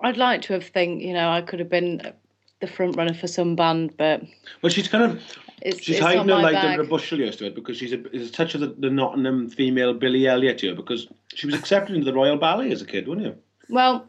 I'd 0.00 0.16
like 0.16 0.42
to 0.42 0.52
have 0.52 0.64
think, 0.64 1.02
you 1.02 1.12
know, 1.12 1.28
I 1.28 1.42
could 1.42 1.58
have 1.58 1.68
been 1.68 2.12
the 2.60 2.68
front 2.68 2.96
runner 2.96 3.14
for 3.14 3.26
some 3.26 3.56
band, 3.56 3.96
but 3.96 4.22
Well, 4.62 4.70
she's 4.70 4.86
kind 4.86 5.02
of 5.10 5.22
it's, 5.60 5.82
she's 5.82 5.96
it's 5.96 6.04
hiding 6.04 6.28
her 6.28 6.40
bag. 6.40 6.54
under 6.54 6.82
a 6.82 6.86
bushel 6.86 7.18
years 7.18 7.34
to 7.38 7.46
it 7.46 7.56
because 7.56 7.76
she's 7.78 7.92
a, 7.92 7.96
there's 7.96 8.28
a 8.28 8.32
touch 8.32 8.54
of 8.54 8.60
the, 8.60 8.68
the 8.78 8.90
Nottingham 8.90 9.50
female 9.50 9.92
Billy 9.94 10.28
Elliot 10.28 10.60
here 10.60 10.74
because 10.76 11.08
she 11.34 11.46
was 11.46 11.54
accepted 11.56 11.96
into 11.96 12.04
the 12.04 12.12
Royal 12.12 12.36
Ballet 12.36 12.70
as 12.70 12.80
a 12.80 12.84
kid, 12.86 13.08
wasn't 13.08 13.26
you? 13.26 13.36
Well, 13.70 14.08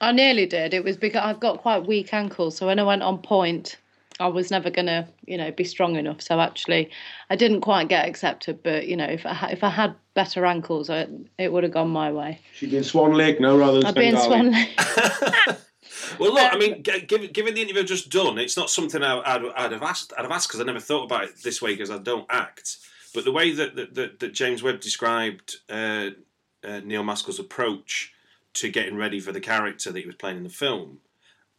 I 0.00 0.12
nearly 0.12 0.46
did. 0.46 0.74
It 0.74 0.84
was 0.84 0.96
because 0.96 1.22
I've 1.24 1.40
got 1.40 1.58
quite 1.58 1.86
weak 1.86 2.12
ankles, 2.12 2.56
so 2.56 2.66
when 2.66 2.78
I 2.78 2.82
went 2.82 3.02
on 3.02 3.18
point, 3.18 3.78
I 4.18 4.28
was 4.28 4.50
never 4.50 4.70
gonna, 4.70 5.08
you 5.26 5.36
know, 5.36 5.50
be 5.50 5.64
strong 5.64 5.96
enough. 5.96 6.22
So 6.22 6.40
actually, 6.40 6.90
I 7.30 7.36
didn't 7.36 7.60
quite 7.60 7.88
get 7.88 8.08
accepted. 8.08 8.62
But 8.62 8.86
you 8.86 8.96
know, 8.96 9.06
if 9.06 9.26
I 9.26 9.34
ha- 9.34 9.48
if 9.50 9.62
I 9.64 9.70
had 9.70 9.94
better 10.14 10.46
ankles, 10.46 10.90
I, 10.90 11.06
it 11.38 11.52
would 11.52 11.64
have 11.64 11.72
gone 11.72 11.90
my 11.90 12.12
way. 12.12 12.40
She'd 12.54 12.70
be 12.70 12.78
in 12.78 12.84
Swan 12.84 13.12
Lake 13.12 13.40
now 13.40 13.56
rather 13.56 13.78
than 13.78 13.86
I'd 13.86 13.94
be 13.94 14.06
in 14.06 14.16
Swan 14.16 14.52
Lake. 14.52 14.78
Well, 16.18 16.32
look, 16.32 16.52
I 16.52 16.56
mean, 16.56 16.82
given, 16.82 17.30
given 17.32 17.54
the 17.54 17.62
interview 17.62 17.82
I've 17.82 17.88
just 17.88 18.10
done, 18.10 18.38
it's 18.38 18.56
not 18.56 18.70
something 18.70 19.02
I, 19.02 19.18
I'd, 19.18 19.42
I'd 19.56 19.72
have 19.72 19.82
asked. 19.82 20.12
I'd 20.16 20.22
have 20.22 20.30
asked 20.30 20.48
because 20.48 20.60
I 20.60 20.64
never 20.64 20.80
thought 20.80 21.04
about 21.04 21.24
it 21.24 21.42
this 21.42 21.60
way 21.60 21.72
because 21.72 21.90
I 21.90 21.98
don't 21.98 22.26
act. 22.30 22.78
But 23.14 23.24
the 23.24 23.32
way 23.32 23.52
that 23.52 23.76
that, 23.76 23.94
that, 23.94 24.20
that 24.20 24.32
James 24.32 24.62
Webb 24.62 24.80
described 24.80 25.56
uh, 25.68 26.10
uh, 26.64 26.80
Neil 26.84 27.02
Maskell's 27.02 27.38
approach 27.38 28.12
to 28.56 28.70
getting 28.70 28.96
ready 28.96 29.20
for 29.20 29.32
the 29.32 29.40
character 29.40 29.92
that 29.92 30.00
he 30.00 30.06
was 30.06 30.16
playing 30.16 30.38
in 30.38 30.44
the 30.44 30.48
film, 30.50 30.98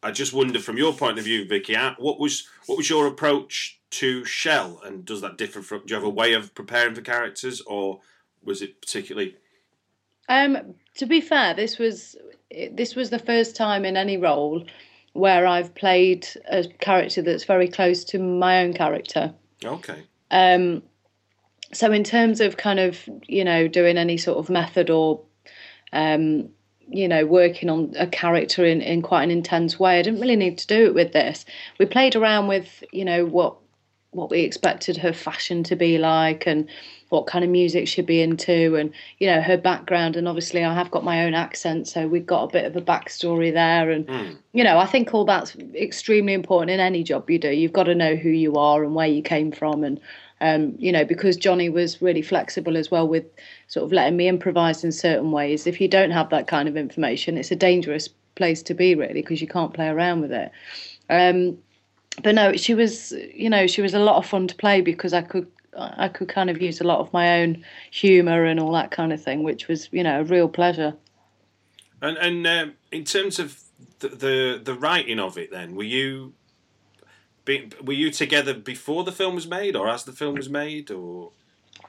I 0.04 0.12
just 0.12 0.34
wonder, 0.34 0.60
from 0.60 0.78
your 0.78 0.94
point 0.94 1.18
of 1.18 1.26
view, 1.26 1.48
Vicky, 1.48 1.76
what 1.98 2.20
was 2.20 2.48
what 2.68 2.78
was 2.78 2.90
your 2.90 3.08
approach 3.08 3.80
to 3.92 4.24
Shell, 4.26 4.82
and 4.86 5.06
does 5.06 5.22
that 5.22 5.38
differ 5.38 5.62
from? 5.62 5.80
Do 5.80 5.86
you 5.90 5.96
have 5.96 6.04
a 6.04 6.10
way 6.10 6.34
of 6.34 6.54
preparing 6.54 6.94
for 6.94 7.02
characters, 7.02 7.62
or 7.62 8.02
was 8.44 8.62
it 8.62 8.80
particularly? 8.82 9.36
Um, 10.30 10.76
to 10.96 11.06
be 11.06 11.22
fair, 11.22 11.54
this 11.54 11.78
was 11.78 12.16
this 12.72 12.96
was 12.96 13.10
the 13.10 13.20
first 13.20 13.56
time 13.56 13.86
in 13.86 13.98
any 13.98 14.18
role 14.18 14.66
where 15.14 15.48
I've 15.48 15.74
played 15.74 16.28
a 16.50 16.68
character 16.80 17.24
that's 17.24 17.46
very 17.46 17.68
close 17.68 18.04
to 18.06 18.20
my 18.20 18.64
own 18.64 18.74
character. 18.74 19.34
Okay. 19.66 20.04
Um, 20.30 20.84
so 21.74 21.92
in 21.92 22.04
terms 22.04 22.40
of 22.40 22.58
kind 22.58 22.80
of 22.80 23.00
you 23.28 23.44
know 23.44 23.68
doing 23.68 23.98
any 23.98 24.18
sort 24.18 24.38
of 24.38 24.50
method 24.50 24.90
or 24.92 25.24
um, 25.92 26.50
you 26.90 27.08
know 27.08 27.26
working 27.26 27.70
on 27.70 27.94
a 27.98 28.08
character 28.08 28.66
in, 28.66 28.82
in 28.82 29.02
quite 29.02 29.24
an 29.24 29.32
intense 29.32 29.80
way, 29.80 30.00
I 30.00 30.02
didn't 30.02 30.22
really 30.22 30.36
need 30.36 30.58
to 30.60 30.68
do 30.68 30.86
it 30.86 30.94
with 30.94 31.14
this. 31.14 31.46
We 31.80 31.86
played 31.86 32.16
around 32.16 32.48
with 32.48 32.84
you 32.92 33.06
know 33.06 33.26
what 33.26 33.56
what 34.12 34.30
we 34.30 34.42
expected 34.42 34.98
her 34.98 35.14
fashion 35.14 35.64
to 35.64 35.76
be 35.76 35.98
like 35.98 36.48
and 36.48 36.68
what 37.10 37.28
kind 37.28 37.46
of 37.46 37.52
music 37.52 37.88
she'd 37.88 38.06
be 38.06 38.22
into 38.22 38.76
and 38.76 38.92
you 39.20 39.28
know 39.28 39.42
her 39.42 39.58
background. 39.58 40.16
And 40.16 40.28
obviously 40.28 40.64
I 40.64 40.74
have 40.74 40.92
got 40.92 41.04
my 41.04 41.26
own 41.26 41.34
accent 41.34 41.88
so 41.88 42.08
we've 42.08 42.26
got 42.26 42.44
a 42.44 42.54
bit 42.54 42.66
of 42.66 42.76
a 42.76 42.82
backstory 42.82 43.54
there. 43.54 43.92
And 43.92 44.10
hmm. 44.10 44.34
you 44.54 44.64
know 44.64 44.78
I 44.78 44.86
think 44.86 45.14
all 45.14 45.26
that's 45.26 45.56
extremely 45.76 46.34
important 46.34 46.72
in 46.72 46.80
any 46.80 47.04
job 47.04 47.30
you 47.30 47.40
do. 47.40 47.52
You've 47.52 47.74
got 47.74 47.84
to 47.84 47.96
know 47.96 48.16
who 48.16 48.30
you 48.30 48.56
are 48.56 48.84
and 48.84 48.96
where 48.96 49.08
you 49.08 49.22
came 49.22 49.52
from 49.52 49.84
and 49.84 50.00
um, 50.42 50.76
you 50.78 50.92
know 50.92 51.06
because 51.06 51.38
Jonny 51.38 51.70
was 51.70 52.02
really 52.02 52.22
flexible 52.22 52.78
as 52.78 52.92
well 52.92 53.08
with 53.08 53.26
sort 53.68 53.86
of 53.86 53.92
letting 53.92 54.18
me 54.18 54.28
improvise 54.28 54.84
in 54.84 54.92
certain 54.92 55.32
ways 55.32 55.68
if 55.68 55.82
you 55.82 55.88
don't 55.88 56.12
have 56.12 56.30
that 56.30 56.48
kind 56.48 56.68
of 56.68 56.78
information 56.78 57.38
it's 57.38 57.52
a 57.52 57.56
dangerous 57.56 58.10
place 58.36 58.62
to 58.64 58.74
be 58.74 58.96
really 58.96 59.22
because 59.22 59.42
you 59.42 59.48
can't 59.48 59.74
play 59.74 59.88
around 59.88 60.22
with 60.22 60.32
it 60.32 60.52
um, 61.10 61.58
but 62.24 62.36
no, 62.36 62.56
she 62.56 62.74
was, 62.74 63.12
you 63.34 63.50
know, 63.50 63.68
she 63.68 63.82
was 63.82 63.94
a 63.94 64.00
lot 64.00 64.18
of 64.18 64.26
fun 64.26 64.48
to 64.48 64.56
play 64.56 64.82
because 64.82 65.14
I 65.14 65.22
could, 65.22 65.48
I 65.78 66.08
could 66.08 66.30
kind 66.30 66.50
of 66.50 66.62
use 66.62 66.82
a 66.82 66.84
lot 66.84 67.00
of 67.00 67.14
my 67.14 67.42
own 67.42 67.64
humour 67.92 68.46
and 68.46 68.60
all 68.60 68.72
that 68.74 68.92
kind 68.92 69.14
of 69.14 69.22
thing, 69.22 69.44
which 69.44 69.68
was, 69.68 69.90
you 69.92 70.04
know, 70.04 70.22
a 70.22 70.24
real 70.24 70.50
pleasure. 70.50 70.96
And 72.02 72.18
and 72.18 72.48
um, 72.48 72.74
in 72.92 73.04
terms 73.04 73.40
of 73.40 73.60
the, 74.00 74.10
the 74.10 74.62
the 74.64 74.74
writing 74.76 75.20
of 75.20 75.38
it, 75.38 75.52
then 75.52 75.76
were 75.76 75.84
you 75.84 76.34
be, 77.48 77.70
were 77.84 77.94
you 77.94 78.12
together 78.12 78.54
before 78.54 79.04
the 79.04 79.12
film 79.12 79.34
was 79.34 79.48
made, 79.48 79.76
or 79.76 79.90
as 79.90 80.04
the 80.04 80.12
film 80.12 80.36
was 80.36 80.50
made, 80.50 80.92
or 80.92 81.32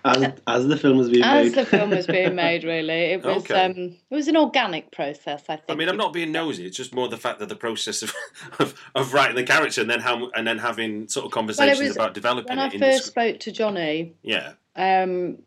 As, 0.05 0.33
as 0.47 0.67
the 0.69 0.77
film 0.79 0.97
was 0.97 1.11
being 1.11 1.25
As 1.25 1.35
made. 1.35 1.47
As 1.49 1.55
the 1.55 1.67
film 1.77 1.91
was 1.91 2.07
being 2.07 2.35
made, 2.47 2.65
really, 2.65 3.13
it 3.13 3.23
was, 3.25 3.43
Okay. 3.43 3.65
um, 3.67 3.97
it 4.11 4.15
was 4.15 4.29
an 4.29 4.37
organic 4.37 4.91
process. 4.93 5.43
I 5.49 5.57
think. 5.57 5.65
I 5.69 5.75
mean, 5.75 5.89
I'm 5.91 5.97
not 5.97 6.13
being 6.15 6.33
nosy. 6.33 6.65
It's 6.67 6.77
just 6.77 6.95
more 6.95 7.09
the 7.09 7.17
fact 7.19 7.41
that 7.41 7.49
the 7.51 7.57
process 7.57 8.03
of 8.03 8.15
of, 8.61 8.75
of 8.95 9.13
writing 9.13 9.37
the 9.37 9.43
character 9.45 9.81
and 9.83 9.91
then 9.91 10.01
how 10.01 10.31
and 10.31 10.47
then 10.47 10.59
having 10.59 11.09
sort 11.09 11.27
of 11.27 11.33
conversations 11.33 11.81
was- 11.89 11.97
about 11.97 12.15
developing 12.15 12.49
When 12.57 12.59
it. 12.59 12.71
I 12.73 12.75
in 12.75 12.81
the 12.81 12.87
first 12.87 13.07
script. 13.07 13.13
spoke 13.13 13.41
to 13.41 13.53
Jonny, 13.53 14.15
yeah, 14.23 14.53
um, 14.77 15.39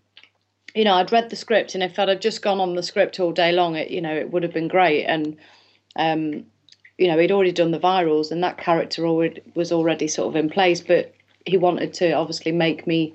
you 0.76 0.84
know, 0.84 0.94
I'd 0.96 1.12
read 1.12 1.30
the 1.30 1.36
script, 1.36 1.74
and 1.76 1.84
if 1.84 1.98
I'd 2.00 2.10
have 2.10 2.20
just 2.20 2.42
gone 2.42 2.60
on 2.60 2.76
the 2.76 2.84
script 2.84 3.20
all 3.20 3.32
day 3.32 3.52
long, 3.52 3.76
it 3.76 3.90
you 3.92 4.02
know, 4.02 4.14
it 4.16 4.32
would 4.32 4.44
have 4.44 4.54
been 4.54 4.68
great. 4.68 5.06
And 5.06 5.38
um, 5.96 6.46
you 6.98 7.08
know, 7.08 7.18
he'd 7.18 7.32
already 7.32 7.52
done 7.52 7.72
the 7.72 7.80
virals, 7.80 8.32
and 8.32 8.44
that 8.44 8.58
character 8.58 9.06
already 9.06 9.42
was 9.56 9.72
already 9.72 10.08
sort 10.08 10.28
of 10.30 10.36
in 10.36 10.50
place. 10.50 10.82
But 10.82 11.14
he 11.46 11.58
wanted 11.58 11.94
to 11.96 12.12
obviously 12.14 12.52
make 12.52 12.86
me 12.86 13.14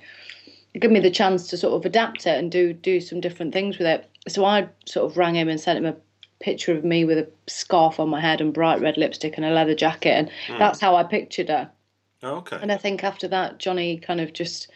give 0.78 0.90
me 0.90 1.00
the 1.00 1.10
chance 1.10 1.48
to 1.48 1.56
sort 1.56 1.74
of 1.74 1.86
adapt 1.86 2.26
it 2.26 2.38
and 2.38 2.50
do 2.50 2.72
do 2.72 3.00
some 3.00 3.20
different 3.20 3.52
things 3.52 3.78
with 3.78 3.86
it. 3.86 4.08
So 4.28 4.44
I 4.44 4.68
sort 4.86 5.10
of 5.10 5.16
rang 5.16 5.36
him 5.36 5.48
and 5.48 5.60
sent 5.60 5.78
him 5.78 5.86
a 5.86 5.96
picture 6.40 6.72
of 6.72 6.84
me 6.84 7.04
with 7.04 7.18
a 7.18 7.28
scarf 7.46 7.98
on 7.98 8.08
my 8.08 8.20
head 8.20 8.40
and 8.40 8.52
bright 8.52 8.80
red 8.80 8.96
lipstick 8.96 9.34
and 9.36 9.44
a 9.44 9.50
leather 9.50 9.74
jacket, 9.74 10.10
and 10.10 10.30
hmm. 10.48 10.58
that's 10.58 10.80
how 10.80 10.96
I 10.96 11.02
pictured 11.02 11.48
her. 11.48 11.70
Oh, 12.22 12.36
okay. 12.36 12.58
And 12.60 12.72
I 12.72 12.76
think 12.76 13.04
after 13.04 13.28
that, 13.28 13.58
Jonny 13.58 13.98
kind 13.98 14.20
of 14.20 14.32
just, 14.32 14.68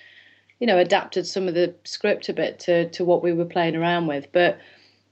you 0.58 0.66
know, 0.66 0.78
adapted 0.78 1.26
some 1.26 1.48
of 1.48 1.54
the 1.54 1.74
script 1.84 2.28
a 2.28 2.32
bit 2.32 2.58
to, 2.60 2.88
to 2.90 3.04
what 3.04 3.22
we 3.22 3.32
were 3.32 3.44
playing 3.44 3.76
around 3.76 4.06
with. 4.06 4.30
But 4.32 4.58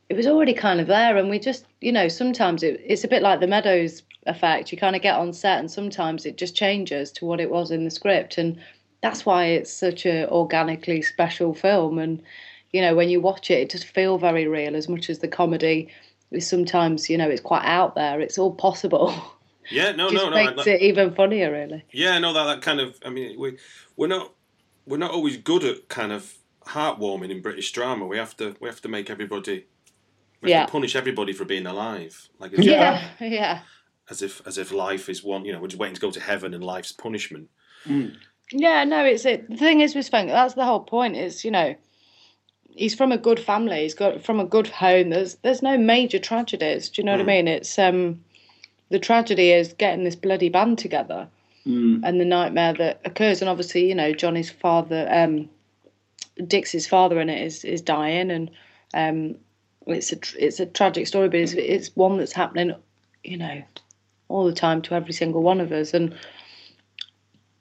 it 0.09 0.17
was 0.17 0.27
already 0.27 0.55
kind 0.55 0.81
of 0.81 0.87
there. 0.87 1.17
And 1.17 1.29
we 1.29 1.39
just, 1.39 1.67
you 1.81 1.93
know, 1.93 2.09
sometimes 2.09 2.63
it, 2.63 2.81
it's 2.85 3.05
a 3.05 3.09
bit 3.09 3.23
like 3.23 3.41
the 3.41 3.47
Meadows 3.47 4.03
effect. 4.27 4.73
You 4.73 4.79
kind 4.79 4.97
of 4.97 5.03
get 5.03 5.17
on 5.17 5.33
set 5.33 5.59
and 5.59 5.71
sometimes 5.71 6.25
it 6.25 6.39
just 6.39 6.55
changes 6.55 7.13
to 7.13 7.27
what 7.27 7.41
it 7.41 7.51
was 7.51 7.71
in 7.71 7.85
the 7.85 7.91
script. 7.91 8.39
And 8.39 8.59
that's 9.03 9.27
why 9.27 9.45
it's 9.47 9.73
such 9.73 10.07
a 10.07 10.29
organically 10.31 11.03
special 11.03 11.55
film. 11.55 11.99
And, 11.99 12.23
you 12.73 12.81
know, 12.81 12.95
when 12.95 13.11
you 13.11 13.21
watch 13.21 13.51
it, 13.51 13.61
it 13.61 13.71
just 13.71 13.87
feel 13.87 14.19
very 14.19 14.47
real 14.47 14.77
as 14.77 14.89
much 14.89 15.11
as 15.11 15.19
the 15.19 15.29
comedy 15.29 15.93
is 16.31 16.47
sometimes, 16.47 17.09
you 17.09 17.17
know, 17.19 17.29
it's 17.29 17.41
quite 17.41 17.65
out 17.65 17.95
there. 17.95 18.21
It's 18.21 18.39
all 18.39 18.55
possible. 18.55 19.15
yeah, 19.71 19.93
no, 19.93 20.09
no, 20.11 20.31
no. 20.31 20.35
Makes 20.35 20.67
it 20.67 20.81
even 20.81 21.15
funnier, 21.15 21.53
really. 21.53 21.85
Yeah, 21.93 22.19
no, 22.19 22.33
that 22.33 22.45
that 22.45 22.63
kind 22.63 22.81
of. 22.81 22.99
I 23.05 23.11
mean, 23.11 23.39
we 23.39 23.59
we're 23.97 24.09
not 24.09 24.33
we're 24.87 24.99
not 24.99 25.11
always 25.11 25.37
good 25.37 25.65
at 25.65 25.89
kind 25.89 26.13
of 26.13 26.35
heartwarming 26.67 27.31
in 27.31 27.41
British 27.41 27.73
drama. 27.73 28.07
We 28.07 28.19
have 28.19 28.37
to 28.39 28.57
we 28.61 28.69
have 28.69 28.81
to 28.83 28.89
make 28.89 29.11
everybody. 29.11 29.67
We 30.41 30.51
Yeah. 30.51 30.67
to 30.67 30.73
punish 30.73 30.95
everybody 30.95 31.33
for 31.33 31.45
being 31.45 31.67
alive, 31.67 32.29
like 32.39 32.53
as, 32.53 32.65
Yeah, 32.65 33.03
yeah. 33.21 33.61
as 34.09 34.23
if 34.23 34.41
as 34.47 34.57
if 34.59 34.73
life 34.73 35.09
is 35.09 35.25
one. 35.25 35.45
You 35.45 35.53
know, 35.53 35.61
we're 35.61 35.69
just 35.69 35.81
waiting 35.81 35.95
to 35.97 36.01
go 36.01 36.11
to 36.11 36.21
heaven 36.21 36.55
and 36.55 36.63
life's 36.63 36.93
punishment. 36.93 37.49
Yeah, 38.53 38.85
no, 38.85 39.05
it's 39.05 39.25
it. 39.25 39.49
The 39.51 39.57
thing 39.57 39.81
is 39.81 39.95
with 39.95 40.07
Sven, 40.07 40.29
that's 40.29 40.55
the 40.55 40.65
whole 40.65 40.81
point. 40.81 41.17
Is 41.17 41.45
you 41.45 41.51
know, 41.51 41.75
he's 42.71 42.95
from 42.95 43.13
a 43.13 43.19
good 43.19 43.41
family. 43.41 43.83
He's 43.83 43.95
got 43.95 44.23
from 44.23 44.41
a 44.41 44.45
good 44.45 44.69
home. 44.69 45.11
There's 45.11 45.35
there's 45.37 45.63
no 45.63 45.77
major 45.77 46.19
tragedies. 46.19 46.89
Do 46.89 47.03
you 47.03 47.07
know 47.07 47.13
what 47.13 47.21
I 47.21 47.25
mean? 47.25 47.49
It's 47.49 47.79
um, 47.79 48.23
the 48.91 48.99
tragedy 48.99 49.51
is 49.51 49.73
getting 49.75 50.05
this 50.05 50.17
bloody 50.17 50.49
band 50.49 50.79
together, 50.79 51.29
and 52.05 52.21
the 52.21 52.25
nightmare 52.25 52.73
that 52.75 53.01
occurs. 53.05 53.43
And 53.43 53.49
obviously, 53.51 53.87
you 53.89 53.95
know, 53.95 54.13
Jonny's 54.13 54.51
father, 54.51 55.07
um, 55.11 55.51
Dixie's 56.47 56.87
father 56.87 57.21
in 57.21 57.29
it 57.29 57.43
is 57.45 57.65
is 57.65 57.83
dying, 57.83 58.31
and 58.31 58.51
um, 58.95 59.35
it's 59.97 60.13
a 60.13 60.19
it's 60.39 60.61
a 60.61 60.67
tragic 60.67 61.07
story, 61.07 61.29
but 61.29 61.41
it's 61.41 61.53
it's 61.55 61.97
one 61.97 62.19
that's 62.19 62.33
happening, 62.33 62.75
you 63.25 63.37
know, 63.37 63.63
all 64.29 64.45
the 64.45 64.53
time 64.53 64.83
to 64.83 64.95
every 64.95 65.13
single 65.13 65.43
one 65.43 65.61
of 65.61 65.73
us, 65.73 65.95
and 65.95 66.15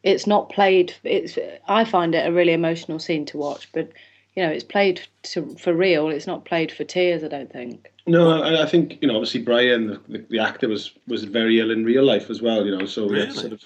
it's 0.04 0.28
not 0.28 0.50
played 0.50 0.94
it's 1.04 1.38
i 1.68 1.84
find 1.84 2.16
it 2.16 2.26
a 2.28 2.32
really 2.32 2.54
emotional 2.54 3.00
scene 3.00 3.26
to 3.26 3.38
watch 3.38 3.68
but 3.74 3.92
you 4.36 4.44
know 4.44 4.50
it's 4.50 4.64
played 4.64 5.02
to, 5.24 5.56
for 5.58 5.74
real 5.74 6.08
it's 6.10 6.28
not 6.28 6.46
played 6.46 6.72
for 6.72 6.84
tears 6.84 7.24
i 7.24 7.28
don't 7.28 7.52
think 7.52 7.92
No, 8.06 8.42
I, 8.42 8.64
I 8.64 8.66
think 8.66 9.00
you 9.02 9.08
know. 9.08 9.16
Obviously, 9.16 9.42
Brian, 9.42 9.88
the, 9.88 10.00
the, 10.08 10.26
the 10.30 10.40
actor, 10.40 10.70
was 10.70 10.92
was 11.08 11.26
very 11.26 11.60
ill 11.60 11.72
in 11.72 11.84
real 11.84 12.06
life 12.06 12.30
as 12.30 12.42
well. 12.42 12.66
You 12.66 12.78
know, 12.78 12.86
so 12.86 13.06
we 13.06 13.20
had 13.20 13.32
to 13.32 13.36
Really? 13.36 13.42
sort 13.42 13.54
of 13.54 13.64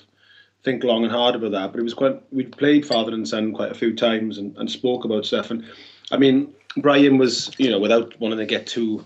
think 0.64 0.84
long 0.84 1.04
and 1.04 1.12
hard 1.12 1.36
about 1.36 1.52
that. 1.52 1.72
But 1.72 1.80
it 1.80 1.84
was 1.84 1.94
quite. 1.94 2.22
We 2.32 2.46
played 2.46 2.86
father 2.86 3.14
and 3.14 3.28
son 3.28 3.54
quite 3.54 3.72
a 3.72 3.76
few 3.76 3.96
times 3.96 4.38
and, 4.38 4.56
and 4.58 4.70
spoke 4.70 5.06
about 5.06 5.26
stuff. 5.26 5.52
And 5.52 5.66
I 6.12 6.18
mean, 6.18 6.54
Brian 6.78 7.18
was, 7.18 7.52
you 7.58 7.70
know, 7.70 7.80
without 7.80 8.20
wanting 8.20 8.40
to 8.40 8.46
get 8.46 8.68
too 8.68 9.06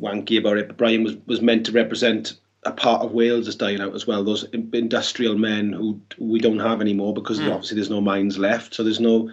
wanky 0.00 0.38
about 0.38 0.58
it, 0.58 0.68
but 0.68 0.76
Brian 0.76 1.04
was 1.04 1.16
was 1.26 1.40
meant 1.40 1.66
to 1.66 1.72
represent 1.72 2.34
a 2.64 2.72
part 2.72 3.02
of 3.02 3.12
Wales 3.12 3.46
that's 3.46 3.56
dying 3.56 3.80
out 3.80 3.94
as 3.94 4.06
well. 4.06 4.22
Those 4.22 4.44
industrial 4.52 5.36
men 5.36 5.72
who 5.72 6.00
we 6.18 6.38
don't 6.38 6.60
have 6.60 6.80
anymore 6.80 7.12
because 7.12 7.40
hmm. 7.40 7.48
obviously 7.48 7.74
there's 7.74 7.90
no 7.90 8.00
mines 8.00 8.38
left. 8.38 8.74
So 8.74 8.84
there's 8.84 9.00
no 9.00 9.30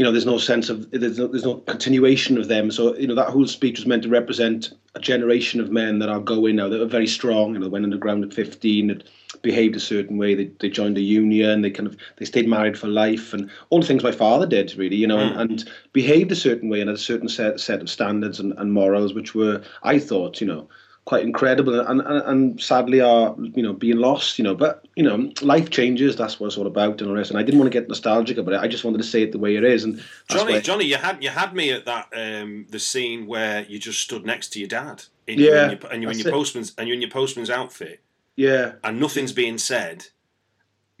you 0.00 0.04
know, 0.04 0.12
there's 0.12 0.24
no 0.24 0.38
sense 0.38 0.70
of 0.70 0.90
there's 0.92 1.18
no, 1.18 1.26
there's 1.26 1.44
no 1.44 1.56
continuation 1.56 2.38
of 2.38 2.48
them. 2.48 2.70
So 2.70 2.96
you 2.96 3.06
know 3.06 3.14
that 3.16 3.28
whole 3.28 3.46
speech 3.46 3.78
was 3.78 3.86
meant 3.86 4.02
to 4.04 4.08
represent 4.08 4.70
a 4.94 5.00
generation 5.00 5.60
of 5.60 5.70
men 5.70 6.00
that 6.00 6.08
are 6.08 6.20
going 6.20 6.56
now 6.56 6.68
that 6.68 6.82
are 6.82 6.86
very 6.86 7.06
strong. 7.06 7.54
You 7.54 7.60
know, 7.60 7.68
went 7.68 7.84
underground 7.84 8.24
at 8.24 8.34
15, 8.34 8.88
had 8.88 9.04
behaved 9.42 9.76
a 9.76 9.80
certain 9.80 10.18
way. 10.18 10.34
They, 10.34 10.50
they 10.58 10.68
joined 10.68 10.98
a 10.98 11.02
union. 11.02 11.62
They 11.62 11.70
kind 11.70 11.86
of 11.86 11.96
they 12.16 12.24
stayed 12.24 12.48
married 12.48 12.78
for 12.78 12.88
life, 12.88 13.32
and 13.32 13.50
all 13.70 13.80
the 13.80 13.86
things 13.86 14.02
my 14.02 14.12
father 14.12 14.46
did 14.46 14.74
really. 14.76 14.96
You 14.96 15.06
know, 15.06 15.18
and, 15.18 15.34
hmm. 15.34 15.40
and 15.40 15.70
behaved 15.92 16.32
a 16.32 16.36
certain 16.36 16.68
way 16.68 16.80
and 16.80 16.88
had 16.88 16.96
a 16.96 17.00
certain 17.00 17.28
set 17.28 17.60
set 17.60 17.80
of 17.80 17.90
standards 17.90 18.40
and, 18.40 18.52
and 18.56 18.72
morals, 18.72 19.14
which 19.14 19.34
were 19.34 19.62
I 19.82 19.98
thought 19.98 20.40
you 20.40 20.46
know 20.46 20.68
quite 21.06 21.24
incredible 21.24 21.80
and, 21.80 22.00
and 22.02 22.22
and 22.26 22.60
sadly 22.62 23.00
are 23.00 23.34
you 23.38 23.62
know 23.62 23.72
being 23.72 23.96
lost 23.96 24.38
you 24.38 24.44
know 24.44 24.54
but 24.54 24.86
you 24.96 25.02
know 25.02 25.32
life 25.42 25.70
changes 25.70 26.14
that's 26.14 26.38
what 26.38 26.46
it's 26.48 26.56
all 26.58 26.66
about 26.68 27.00
and 27.00 27.10
all 27.10 27.16
this 27.16 27.30
and 27.30 27.38
I 27.38 27.42
didn't 27.42 27.58
want 27.58 27.72
to 27.72 27.76
get 27.80 27.88
nostalgic 27.88 28.36
about 28.38 28.54
it 28.54 28.60
I 28.60 28.68
just 28.68 28.84
wanted 28.84 28.98
to 28.98 29.04
say 29.04 29.22
it 29.22 29.32
the 29.32 29.38
way 29.38 29.56
it 29.56 29.64
is 29.64 29.82
and 29.82 30.00
Jonny, 30.28 30.52
why- 30.54 30.60
Jonny, 30.60 30.84
you 30.84 30.96
had 30.96 31.22
you 31.24 31.30
had 31.30 31.54
me 31.54 31.72
at 31.72 31.86
that 31.86 32.08
um, 32.14 32.66
the 32.70 32.78
scene 32.78 33.26
where 33.26 33.62
you 33.64 33.78
just 33.78 34.00
stood 34.00 34.24
next 34.26 34.50
to 34.52 34.58
your 34.60 34.68
dad, 34.68 35.04
in, 35.26 35.38
Yeah, 35.40 35.64
in 35.64 35.70
your, 35.80 35.90
and 35.92 36.02
you're 36.02 36.12
in 36.12 36.18
your 36.18 36.28
it. 36.28 36.32
postman's 36.32 36.74
and 36.78 36.86
you're 36.86 36.94
in 36.94 37.00
your 37.02 37.10
postman's 37.10 37.50
outfit, 37.50 38.00
yeah 38.36 38.72
and 38.84 39.00
nothing's 39.00 39.32
being 39.32 39.58
said, 39.58 40.06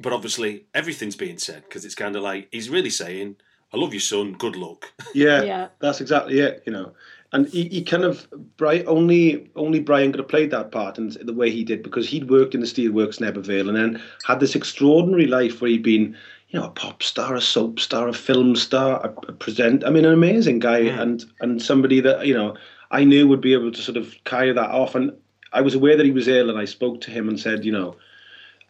but 0.00 0.12
obviously 0.12 0.64
everything's 0.74 1.16
being 1.16 1.38
said 1.38 1.62
because 1.64 1.84
it's 1.84 1.94
kind 1.94 2.16
of 2.16 2.22
like 2.22 2.48
he's 2.50 2.70
really 2.70 2.90
saying, 2.90 3.36
"I 3.72 3.76
love 3.76 3.92
you, 3.94 4.00
son. 4.00 4.32
Good 4.32 4.56
luck." 4.56 4.92
Yeah, 5.14 5.42
Yeah. 5.42 5.68
that's 5.78 6.00
exactly 6.00 6.40
it. 6.40 6.62
You 6.66 6.72
know, 6.72 6.92
and 7.32 7.48
he, 7.48 7.68
he 7.68 7.82
kind 7.82 8.04
of 8.04 8.26
Brian 8.56 8.84
only 8.86 9.50
only 9.56 9.80
Brian 9.80 10.12
could 10.12 10.18
have 10.18 10.28
played 10.28 10.50
that 10.50 10.72
part 10.72 10.98
in 10.98 11.10
the 11.22 11.32
way 11.32 11.50
he 11.50 11.64
did 11.64 11.82
because 11.82 12.08
he'd 12.08 12.30
worked 12.30 12.54
in 12.54 12.60
the 12.60 12.66
steelworks 12.66 13.20
in 13.20 13.32
Ebbw 13.32 13.44
Vale 13.44 13.68
and 13.68 13.76
then 13.76 14.02
had 14.24 14.40
this 14.40 14.54
extraordinary 14.54 15.26
life 15.26 15.60
where 15.60 15.70
he'd 15.70 15.82
been. 15.82 16.16
You 16.52 16.58
know, 16.58 16.66
a 16.66 16.70
pop 16.70 17.00
star, 17.00 17.36
a 17.36 17.40
soap 17.40 17.78
star, 17.78 18.08
a 18.08 18.12
film 18.12 18.56
star, 18.56 19.00
a, 19.06 19.28
a 19.28 19.32
present. 19.32 19.84
I 19.84 19.90
mean, 19.90 20.04
an 20.04 20.12
amazing 20.12 20.58
guy, 20.58 20.78
and 20.78 21.24
and 21.40 21.62
somebody 21.62 22.00
that 22.00 22.26
you 22.26 22.34
know 22.34 22.56
I 22.90 23.04
knew 23.04 23.28
would 23.28 23.40
be 23.40 23.52
able 23.52 23.70
to 23.70 23.80
sort 23.80 23.96
of 23.96 24.16
carry 24.24 24.52
that 24.52 24.70
off. 24.70 24.96
And 24.96 25.12
I 25.52 25.60
was 25.60 25.76
aware 25.76 25.96
that 25.96 26.04
he 26.04 26.10
was 26.10 26.26
ill, 26.26 26.50
and 26.50 26.58
I 26.58 26.64
spoke 26.64 27.00
to 27.02 27.12
him 27.12 27.28
and 27.28 27.38
said, 27.38 27.64
you 27.64 27.70
know, 27.70 27.94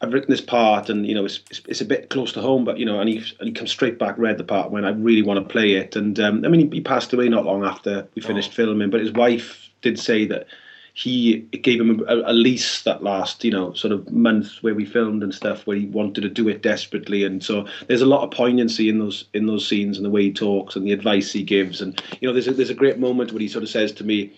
I've 0.02 0.12
written 0.12 0.30
this 0.30 0.40
part, 0.40 0.88
and 0.88 1.06
you 1.06 1.14
know, 1.14 1.26
it's, 1.26 1.40
it's, 1.50 1.60
it's 1.68 1.80
a 1.80 1.84
bit 1.84 2.08
close 2.08 2.32
to 2.32 2.40
home, 2.40 2.64
but 2.64 2.78
you 2.78 2.86
know, 2.86 3.00
and 3.00 3.08
he 3.08 3.18
and 3.38 3.48
he 3.48 3.52
comes 3.52 3.70
straight 3.70 3.98
back, 3.98 4.16
read 4.16 4.38
the 4.38 4.44
part 4.44 4.70
when 4.70 4.84
I 4.84 4.90
really 4.90 5.22
want 5.22 5.46
to 5.46 5.52
play 5.52 5.72
it, 5.72 5.94
and 5.94 6.18
um, 6.18 6.44
I 6.44 6.48
mean, 6.48 6.70
he, 6.70 6.76
he 6.76 6.80
passed 6.80 7.12
away 7.12 7.28
not 7.28 7.44
long 7.44 7.64
after 7.64 8.08
we 8.14 8.22
finished 8.22 8.54
filming, 8.54 8.90
but 8.90 9.00
his 9.00 9.12
wife 9.12 9.68
did 9.82 9.98
say 9.98 10.24
that 10.26 10.46
he 10.94 11.38
gave 11.62 11.80
him 11.80 12.02
a, 12.08 12.16
a 12.30 12.32
lease 12.32 12.82
that 12.82 13.02
last, 13.02 13.44
you 13.44 13.50
know, 13.50 13.72
sort 13.74 13.92
of 13.92 14.10
month 14.10 14.62
where 14.62 14.74
we 14.74 14.84
filmed 14.84 15.22
and 15.22 15.34
stuff, 15.34 15.66
where 15.66 15.76
he 15.76 15.86
wanted 15.86 16.22
to 16.22 16.28
do 16.28 16.48
it 16.48 16.62
desperately, 16.62 17.22
and 17.24 17.44
so 17.44 17.66
there's 17.86 18.02
a 18.02 18.06
lot 18.06 18.22
of 18.22 18.30
poignancy 18.30 18.88
in 18.88 18.98
those 18.98 19.26
in 19.34 19.46
those 19.46 19.68
scenes 19.68 19.98
and 19.98 20.06
the 20.06 20.10
way 20.10 20.22
he 20.22 20.32
talks 20.32 20.76
and 20.76 20.86
the 20.86 20.92
advice 20.92 21.30
he 21.30 21.42
gives, 21.42 21.82
and 21.82 22.02
you 22.20 22.26
know, 22.26 22.32
there's 22.32 22.48
a, 22.48 22.54
there's 22.54 22.70
a 22.70 22.74
great 22.74 22.98
moment 22.98 23.32
where 23.32 23.40
he 23.40 23.48
sort 23.48 23.64
of 23.64 23.68
says 23.68 23.92
to 23.92 24.04
me 24.04 24.32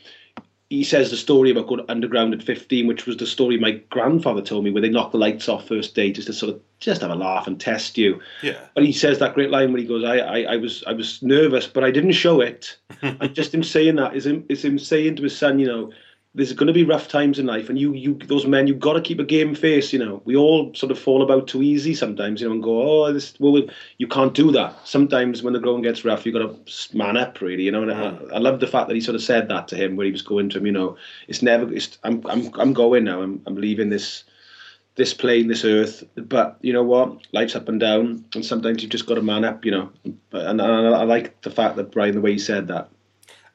he 0.73 0.83
says 0.83 1.11
the 1.11 1.19
story 1.19 1.51
about 1.51 1.67
going 1.67 1.85
underground 1.91 2.33
at 2.33 2.43
15, 2.43 2.87
which 2.87 3.05
was 3.05 3.19
the 3.19 3.27
story 3.27 3.59
my 3.59 3.73
grandfather 3.91 4.41
told 4.41 4.65
me, 4.65 4.71
where 4.71 4.81
they 4.81 4.89
knock 4.89 5.13
the 5.13 5.19
lights 5.19 5.47
off 5.47 5.69
first 5.69 5.95
day 5.95 6.11
just 6.11 6.29
to 6.29 6.33
sort 6.33 6.55
of 6.55 6.63
just 6.81 7.03
have 7.03 7.11
a 7.11 7.15
laugh 7.15 7.47
and 7.47 7.61
test 7.61 7.99
you. 7.99 8.19
Yeah. 8.43 8.59
But 8.75 8.87
he 8.87 8.93
says 8.93 9.19
that 9.19 9.35
great 9.35 9.51
line 9.51 9.71
when 9.71 9.83
he 9.83 9.87
goes, 9.87 10.03
I, 10.03 10.17
I, 10.17 10.39
I 10.55 10.57
was 10.57 10.83
I 10.87 10.95
was 10.95 11.23
nervous, 11.23 11.67
but 11.67 11.85
I 11.85 11.91
didn't 11.91 12.13
show 12.13 12.41
it. 12.41 12.75
and 13.03 13.35
just 13.35 13.53
him 13.53 13.63
saying 13.63 13.97
that 13.97 14.17
is 14.17 14.25
him 14.25 14.47
is 14.49 14.65
him 14.65 14.79
saying 14.79 15.17
to 15.17 15.25
his 15.25 15.37
son, 15.37 15.59
you 15.59 15.67
know, 15.67 15.93
there's 16.35 16.55
going 16.55 16.67
to 16.67 16.73
be 16.73 16.85
rough 16.85 17.09
times 17.09 17.39
in 17.39 17.45
life, 17.45 17.69
and 17.69 17.79
you 17.79 17.93
you 17.93 18.15
those 18.15 18.47
men, 18.47 18.67
you've 18.67 18.81
got 18.81 18.95
to 18.95 19.03
keep 19.03 19.19
a 19.19 19.25
game 19.25 19.55
face. 19.55 19.93
You 19.93 19.99
know, 19.99 20.23
we 20.25 20.35
all 20.35 20.75
sort 20.75 20.91
of 20.91 20.99
fall 20.99 21.23
about 21.23 21.47
too 21.47 21.63
easy 21.63 21.95
sometimes. 21.95 22.41
You 22.41 22.49
know, 22.49 22.55
and 22.55 22.63
go, 22.63 22.83
oh, 22.83 23.13
this 23.13 23.35
well, 23.39 23.63
you 23.99 24.07
can't 24.07 24.33
do 24.33 24.51
that. 24.53 24.75
Sometimes 24.87 25.43
when 25.43 25.53
the 25.53 25.61
going 25.61 25.83
gets 25.83 26.05
rough, 26.05 26.25
you've 26.25 26.35
got 26.35 26.67
to 26.67 26.97
man 26.97 27.19
up, 27.19 27.41
really. 27.43 27.65
You 27.65 27.73
know, 27.73 27.83
and 27.83 27.93
I, 27.93 27.95
mm. 27.95 28.33
I 28.33 28.39
love 28.39 28.61
the 28.61 28.67
fact 28.67 28.89
that 28.89 28.95
he 28.95 29.01
sort 29.01 29.15
of 29.15 29.23
said 29.23 29.49
that 29.49 29.69
to 29.69 29.77
him, 29.77 29.97
where 29.97 30.07
he 30.07 30.13
was 30.13 30.23
going 30.23 30.49
to 30.51 30.59
him. 30.59 30.67
You 30.67 30.73
know, 30.73 30.97
it's 31.29 31.43
never. 31.43 31.73
It's, 31.73 31.99
I'm 32.03 32.23
I'm 32.27 32.51
I'm 32.59 32.73
going 32.73 33.05
now. 33.05 33.21
I'm 33.21 33.43
I'm 33.47 33.57
leaving 33.57 33.91
this 33.91 34.25
this 34.95 35.13
plane, 35.13 35.49
this 35.49 35.67
earth. 35.67 36.03
But 36.17 36.57
you 36.63 36.73
know 36.73 36.83
what? 36.83 37.27
Life's 37.33 37.57
up 37.57 37.69
and 37.69 37.79
down, 37.79 38.25
and 38.35 38.45
sometimes 38.45 38.83
you've 38.83 38.93
just 38.93 39.07
got 39.07 39.17
to 39.17 39.23
man 39.23 39.45
up. 39.45 39.67
You 39.67 39.73
know, 39.73 39.93
But- 40.31 40.47
and, 40.47 40.63
and 40.63 40.95
I 40.95 41.05
like 41.05 41.43
the 41.43 41.51
fact 41.51 41.77
that 41.77 41.91
Brian, 41.93 42.15
the 42.15 42.23
way 42.23 42.33
he 42.33 42.39
said 42.39 42.69
that. 42.69 42.89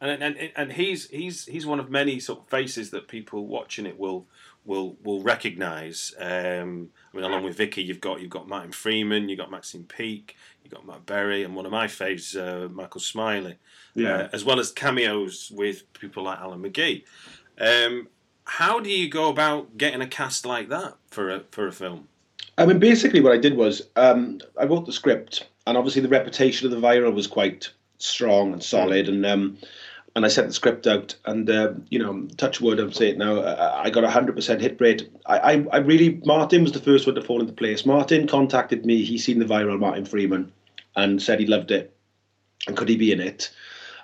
And 0.01 0.21
and 0.23 0.51
and 0.55 0.73
he's 0.73 1.09
he's 1.09 1.45
he's 1.45 1.65
one 1.65 1.79
of 1.79 1.89
many 1.89 2.19
sort 2.19 2.39
of 2.39 2.47
faces 2.47 2.91
that 2.91 3.07
people 3.07 3.47
watching 3.47 3.85
it 3.85 3.97
will 3.97 4.25
will 4.65 4.97
will 5.03 5.23
recognise. 5.23 6.13
Um, 6.19 6.89
I 7.13 7.17
mean, 7.17 7.25
along 7.25 7.43
with 7.43 7.57
Vicky, 7.57 7.81
you've 7.83 8.01
got 8.01 8.21
you've 8.21 8.29
got 8.29 8.47
Martin 8.47 8.71
Freeman, 8.71 9.29
you've 9.29 9.39
got 9.39 9.49
Maxine 9.49 9.85
Peake, 9.85 10.35
you've 10.63 10.73
got 10.73 10.85
Matt 10.85 11.05
Berry, 11.05 11.43
and 11.43 11.55
one 11.55 11.65
of 11.65 11.71
my 11.71 11.87
faves, 11.87 12.35
uh, 12.35 12.69
Michael 12.69 13.01
Smiley, 13.01 13.55
Yeah. 13.95 14.15
uh, 14.15 14.29
as 14.33 14.43
well 14.45 14.59
as 14.59 14.71
cameos 14.71 15.51
with 15.55 15.91
people 15.93 16.23
like 16.23 16.39
Alan 16.39 16.61
McGee. 16.61 17.03
Um, 17.59 18.07
how 18.43 18.79
do 18.79 18.89
you 18.89 19.09
go 19.09 19.29
about 19.29 19.77
getting 19.77 20.01
a 20.01 20.07
cast 20.07 20.45
like 20.45 20.69
that 20.69 20.95
for 21.09 21.29
a 21.29 21.39
for 21.51 21.67
a 21.67 21.71
film? 21.71 22.07
I 22.59 22.65
mean, 22.65 22.79
basically, 22.79 23.21
what 23.21 23.33
I 23.33 23.37
did 23.37 23.55
was 23.55 23.87
um, 23.95 24.39
I 24.59 24.65
wrote 24.65 24.85
the 24.85 24.93
script, 24.93 25.47
and 25.65 25.77
obviously 25.77 26.01
the 26.01 26.07
reputation 26.09 26.65
of 26.65 26.71
the 26.79 26.85
viral 26.87 27.13
was 27.13 27.27
quite 27.27 27.71
strong 27.97 28.53
and 28.53 28.63
solid, 28.63 29.07
and 29.07 29.25
um, 29.25 29.57
and 30.15 30.25
I 30.25 30.29
sent 30.29 30.47
the 30.47 30.53
script 30.53 30.87
out, 30.87 31.15
and 31.25 31.49
uh, 31.49 31.73
you 31.89 31.99
know, 31.99 32.27
touch 32.37 32.59
wood, 32.59 32.79
I'm 32.79 32.91
saying 32.91 33.13
it 33.13 33.17
now, 33.19 33.41
I, 33.41 33.83
I 33.83 33.89
got 33.89 34.03
a 34.03 34.09
hundred 34.09 34.35
percent 34.35 34.61
hit 34.61 34.81
rate. 34.81 35.09
I, 35.25 35.37
I, 35.37 35.65
I 35.73 35.77
really, 35.77 36.21
Martin 36.25 36.63
was 36.63 36.71
the 36.71 36.79
first 36.79 37.05
one 37.05 37.15
to 37.15 37.21
fall 37.21 37.39
into 37.39 37.53
place. 37.53 37.85
Martin 37.85 38.27
contacted 38.27 38.85
me. 38.85 39.03
He 39.03 39.17
seen 39.17 39.39
the 39.39 39.45
viral 39.45 39.79
Martin 39.79 40.05
Freeman, 40.05 40.51
and 40.95 41.21
said 41.21 41.39
he 41.39 41.45
loved 41.45 41.71
it, 41.71 41.95
and 42.67 42.75
could 42.75 42.89
he 42.89 42.97
be 42.97 43.11
in 43.11 43.19
it? 43.19 43.51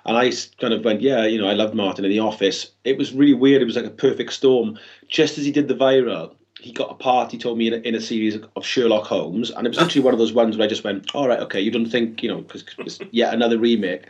And 0.06 0.16
I 0.16 0.30
kind 0.60 0.74
of 0.74 0.84
went, 0.84 1.00
yeah, 1.00 1.24
you 1.24 1.40
know, 1.40 1.48
I 1.48 1.54
loved 1.54 1.74
Martin 1.74 2.04
in 2.04 2.10
the 2.10 2.20
office. 2.20 2.70
It 2.84 2.98
was 2.98 3.14
really 3.14 3.34
weird. 3.34 3.62
It 3.62 3.64
was 3.64 3.76
like 3.76 3.86
a 3.86 3.90
perfect 3.90 4.34
storm. 4.34 4.78
Just 5.08 5.38
as 5.38 5.46
he 5.46 5.50
did 5.50 5.66
the 5.66 5.74
viral, 5.74 6.34
he 6.64 6.72
got 6.72 6.90
a 6.90 6.94
part. 6.94 7.30
He 7.30 7.38
told 7.38 7.58
me 7.58 7.66
in 7.66 7.74
a, 7.74 7.76
in 7.78 7.94
a 7.94 8.00
series 8.00 8.38
of 8.56 8.64
Sherlock 8.64 9.04
Holmes, 9.04 9.50
and 9.50 9.66
it 9.66 9.70
was 9.70 9.78
actually 9.78 10.02
one 10.02 10.14
of 10.14 10.18
those 10.18 10.32
ones 10.32 10.56
where 10.56 10.64
I 10.64 10.68
just 10.68 10.82
went, 10.82 11.14
all 11.14 11.28
right, 11.28 11.40
okay, 11.40 11.60
you 11.60 11.70
don't 11.70 11.86
think, 11.86 12.22
you 12.22 12.28
know, 12.28 12.40
because 12.40 12.64
it's 12.78 12.98
yet 13.10 13.34
another 13.34 13.58
remake. 13.58 14.06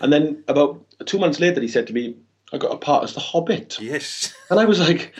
And 0.00 0.12
then 0.12 0.42
about 0.48 0.82
two 1.04 1.18
months 1.18 1.38
later, 1.38 1.60
he 1.60 1.68
said 1.68 1.86
to 1.88 1.92
me, 1.92 2.16
I 2.52 2.56
got 2.56 2.72
a 2.72 2.78
part 2.78 3.04
as 3.04 3.12
the 3.12 3.20
Hobbit. 3.20 3.78
Yes. 3.80 4.34
And 4.50 4.58
I 4.58 4.64
was 4.64 4.80
like, 4.80 5.14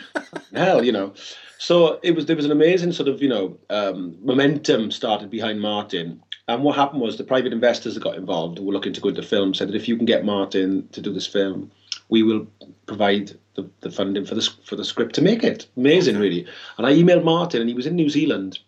hell, 0.53 0.83
you 0.83 0.91
know. 0.91 1.13
So 1.59 1.99
it 2.01 2.15
was 2.15 2.25
there 2.25 2.35
was 2.35 2.45
an 2.45 2.51
amazing 2.51 2.93
sort 2.93 3.09
of 3.09 3.21
you 3.21 3.27
know 3.27 3.57
um, 3.69 4.17
momentum 4.23 4.89
started 4.91 5.29
behind 5.29 5.59
Martin. 5.61 6.23
And 6.47 6.63
what 6.63 6.75
happened 6.75 7.01
was 7.01 7.17
the 7.17 7.23
private 7.23 7.53
investors 7.53 7.93
that 7.93 8.03
got 8.03 8.15
involved 8.15 8.57
who 8.57 8.63
were 8.63 8.73
looking 8.73 8.93
to 8.93 9.01
go 9.01 9.09
into 9.09 9.21
film 9.21 9.53
said 9.53 9.67
that 9.67 9.75
if 9.75 9.87
you 9.87 9.95
can 9.95 10.05
get 10.05 10.25
Martin 10.25 10.87
to 10.93 11.01
do 11.01 11.13
this 11.13 11.27
film, 11.27 11.69
we 12.07 12.23
will 12.23 12.47
provide 12.87 13.37
the, 13.61 13.69
the 13.81 13.91
funding 13.91 14.25
for 14.25 14.35
the 14.35 14.49
for 14.65 14.75
the 14.75 14.85
script 14.85 15.15
to 15.15 15.21
make 15.21 15.43
it. 15.43 15.67
Amazing, 15.77 16.17
really. 16.17 16.45
And 16.77 16.87
I 16.87 16.93
emailed 16.93 17.23
Martin, 17.23 17.61
and 17.61 17.69
he 17.69 17.75
was 17.75 17.85
in 17.87 17.95
New 17.95 18.09
Zealand, 18.09 18.59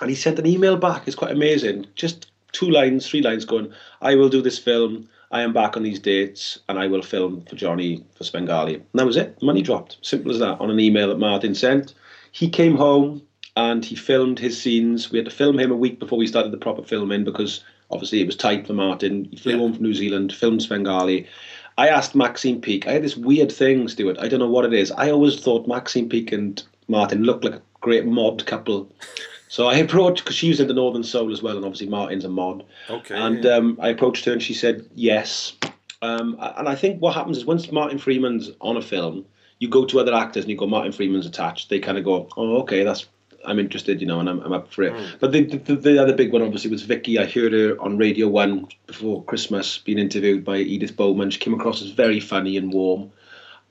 and 0.00 0.10
he 0.10 0.16
sent 0.16 0.38
an 0.38 0.46
email 0.46 0.76
back. 0.76 1.06
It's 1.06 1.16
quite 1.16 1.32
amazing. 1.32 1.86
Just 1.94 2.30
two 2.52 2.70
lines, 2.70 3.08
three 3.08 3.22
lines, 3.22 3.44
going, 3.44 3.72
"I 4.00 4.14
will 4.14 4.28
do 4.28 4.42
this 4.42 4.58
film. 4.58 5.08
I 5.30 5.42
am 5.42 5.52
back 5.52 5.76
on 5.76 5.82
these 5.82 5.98
dates, 5.98 6.58
and 6.68 6.78
I 6.78 6.86
will 6.86 7.02
film 7.02 7.42
for 7.48 7.56
Jonny 7.56 8.02
for 8.14 8.24
Svengali." 8.24 8.74
And 8.74 8.84
that 8.94 9.06
was 9.06 9.16
it. 9.16 9.40
Money 9.42 9.62
dropped. 9.62 9.98
Simple 10.02 10.32
as 10.32 10.38
that. 10.38 10.60
On 10.60 10.70
an 10.70 10.80
email 10.80 11.08
that 11.08 11.18
Martin 11.18 11.54
sent. 11.54 11.94
He 12.32 12.48
came 12.48 12.76
home 12.76 13.22
and 13.56 13.84
he 13.84 13.96
filmed 13.96 14.38
his 14.38 14.60
scenes. 14.60 15.10
We 15.10 15.18
had 15.18 15.24
to 15.24 15.34
film 15.34 15.58
him 15.58 15.72
a 15.72 15.76
week 15.76 15.98
before 15.98 16.18
we 16.18 16.26
started 16.26 16.52
the 16.52 16.58
proper 16.58 16.82
filming 16.82 17.24
because 17.24 17.64
obviously 17.90 18.20
it 18.20 18.26
was 18.26 18.36
tight 18.36 18.66
for 18.66 18.74
Martin. 18.74 19.24
He 19.30 19.36
flew 19.36 19.52
Yeah. 19.52 19.58
home 19.58 19.72
from 19.74 19.82
New 19.82 19.94
Zealand, 19.94 20.32
filmed 20.32 20.62
Svengali. 20.62 21.26
I 21.78 21.88
asked 21.88 22.16
Maxine 22.16 22.60
Peake. 22.60 22.88
I 22.88 22.92
had 22.92 23.04
this 23.04 23.16
weird 23.16 23.52
thing, 23.52 23.86
Stuart. 23.86 24.18
I 24.18 24.26
don't 24.26 24.40
know 24.40 24.50
what 24.50 24.64
it 24.64 24.74
is. 24.74 24.90
I 24.92 25.12
always 25.12 25.40
thought 25.40 25.68
Maxine 25.68 26.08
Peake 26.08 26.32
and 26.32 26.60
Martin 26.88 27.22
looked 27.22 27.44
like 27.44 27.54
a 27.54 27.62
great 27.80 28.04
mod 28.04 28.44
couple. 28.46 28.92
So 29.48 29.68
I 29.68 29.76
approached 29.86 30.24
because 30.24 30.34
she 30.34 30.48
was 30.48 30.58
in 30.58 30.66
the 30.66 30.74
Northern 30.74 31.04
Soul 31.04 31.32
as 31.32 31.40
well, 31.40 31.56
and 31.56 31.64
obviously 31.64 31.88
Martin's 31.88 32.24
a 32.24 32.28
mod. 32.28 32.64
Okay. 32.90 33.14
And 33.14 33.46
um, 33.46 33.78
I 33.80 33.90
approached 33.90 34.24
her, 34.24 34.32
and 34.32 34.42
she 34.42 34.54
said 34.54 34.88
yes. 34.96 35.52
Um, 36.02 36.36
and 36.56 36.68
I 36.68 36.74
think 36.74 37.00
what 37.00 37.14
happens 37.14 37.38
is 37.38 37.46
once 37.46 37.70
Martin 37.70 37.98
Freeman's 37.98 38.50
on 38.60 38.76
a 38.76 38.82
film, 38.82 39.24
you 39.60 39.68
go 39.68 39.84
to 39.84 40.00
other 40.00 40.14
actors 40.14 40.44
and 40.44 40.50
you 40.50 40.56
go, 40.56 40.66
Martin 40.66 40.90
Freeman's 40.90 41.26
attached. 41.26 41.68
They 41.70 41.78
kind 41.78 41.96
of 41.96 42.04
go, 42.04 42.28
oh, 42.36 42.58
okay, 42.62 42.82
that's 42.82 43.06
I'm 43.44 43.58
interested, 43.58 44.00
you 44.00 44.06
know, 44.06 44.20
and 44.20 44.28
I'm, 44.28 44.40
I'm 44.40 44.52
up 44.52 44.72
for 44.72 44.82
it. 44.82 44.92
Hmm. 44.92 45.16
But 45.20 45.32
the, 45.32 45.44
the 45.44 45.76
the 45.76 46.02
other 46.02 46.14
big 46.14 46.32
one 46.32 46.42
obviously 46.42 46.70
was 46.70 46.82
Vicky. 46.82 47.18
I 47.18 47.26
heard 47.26 47.52
her 47.52 47.80
on 47.80 47.96
Radio 47.96 48.28
One 48.28 48.66
before 48.86 49.22
Christmas 49.24 49.78
being 49.78 49.98
interviewed 49.98 50.44
by 50.44 50.58
Edith 50.58 50.96
Bowman. 50.96 51.30
She 51.30 51.38
came 51.38 51.54
across 51.54 51.82
as 51.82 51.90
very 51.90 52.20
funny 52.20 52.56
and 52.56 52.72
warm. 52.72 53.10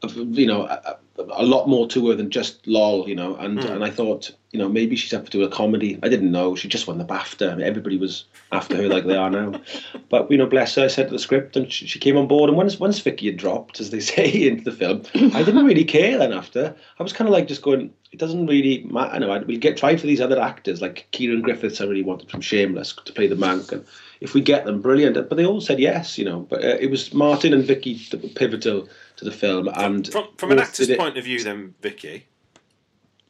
Uh, 0.04 0.10
you 0.16 0.48
know, 0.48 0.64
a, 0.64 0.82
a- 0.86 0.98
a 1.32 1.44
lot 1.44 1.68
more 1.68 1.88
to 1.88 2.10
her 2.10 2.16
than 2.16 2.30
just 2.30 2.66
lol. 2.68 3.10
You 3.10 3.16
know, 3.16 3.36
and 3.36 3.64
hmm. 3.64 3.72
and 3.72 3.84
I 3.84 3.90
thought, 3.90 4.32
you 4.58 4.64
know, 4.64 4.70
maybe 4.70 4.96
she's 4.96 5.14
up 5.14 5.24
to 5.26 5.30
do 5.30 5.44
a 5.44 5.50
comedy. 5.50 6.00
I 6.02 6.10
didn't 6.10 6.32
know. 6.32 6.56
She 6.56 6.68
just 6.68 6.88
won 6.88 6.98
the 6.98 7.06
BAFTA. 7.06 7.52
I 7.52 7.56
mean, 7.56 7.68
everybody 7.68 7.96
was 7.96 8.26
after 8.52 8.76
her 8.76 8.88
like 8.88 9.06
they 9.06 9.16
are 9.16 9.30
now. 9.30 9.62
But 10.10 10.32
you 10.32 10.38
know, 10.38 10.48
bless 10.48 10.74
her. 10.76 10.86
I 10.86 10.88
said 10.88 11.10
the 11.10 11.20
script, 11.20 11.56
and 11.56 11.72
she, 11.72 11.86
she 11.86 12.00
came 12.00 12.18
on 12.18 12.28
board. 12.28 12.50
And 12.50 12.58
once 12.58 12.80
once 12.80 12.98
Vicky 13.00 13.28
had 13.28 13.38
dropped, 13.38 13.80
as 13.80 13.92
they 13.92 14.00
say, 14.14 14.48
into 14.48 14.64
the 14.64 14.72
film, 14.72 15.04
I 15.36 15.44
didn't 15.44 15.66
really 15.66 15.84
care. 15.84 16.18
Then 16.18 16.34
after, 16.34 16.76
I 16.98 17.04
was 17.04 17.14
kind 17.14 17.28
of 17.28 17.34
like 17.34 17.48
just 17.48 17.62
going. 17.62 17.94
It 18.12 18.18
doesn't 18.18 18.48
really 18.48 18.84
matter. 18.86 19.14
I 19.14 19.20
know 19.20 19.30
I, 19.30 19.40
we 19.40 19.58
get 19.58 19.78
tried 19.78 20.02
for 20.02 20.08
these 20.08 20.22
other 20.22 20.42
actors 20.42 20.82
like 20.82 21.08
Ciarán 21.12 21.44
Griffiths. 21.44 21.82
I 21.82 21.84
really 21.84 22.04
wanted 22.04 22.32
from 22.32 22.42
Shameless 22.42 22.94
to 23.06 23.14
play 23.14 23.28
the 23.28 23.36
monk, 23.36 23.72
and 23.72 23.86
if 24.22 24.34
we 24.34 24.42
get 24.42 24.66
them, 24.66 24.82
brilliant. 24.82 25.16
But 25.30 25.36
they 25.36 25.46
all 25.46 25.62
said 25.62 25.78
yes, 25.78 26.18
you 26.18 26.26
know. 26.26 26.40
But 26.50 26.64
uh, 26.64 26.78
it 26.80 26.90
was 26.90 27.14
Martin 27.14 27.54
and 27.54 27.64
Vicky 27.64 28.02
that 28.10 28.24
were 28.24 28.30
pivotal 28.30 28.90
to 29.18 29.26
the 29.26 29.32
film, 29.32 29.68
and 29.68 30.12
from 30.12 30.30
from 30.38 30.52
an 30.52 30.60
actor's 30.60 30.96
point 30.96 31.18
of 31.18 31.26
view, 31.26 31.44
then 31.44 31.76
Vicky, 31.82 32.26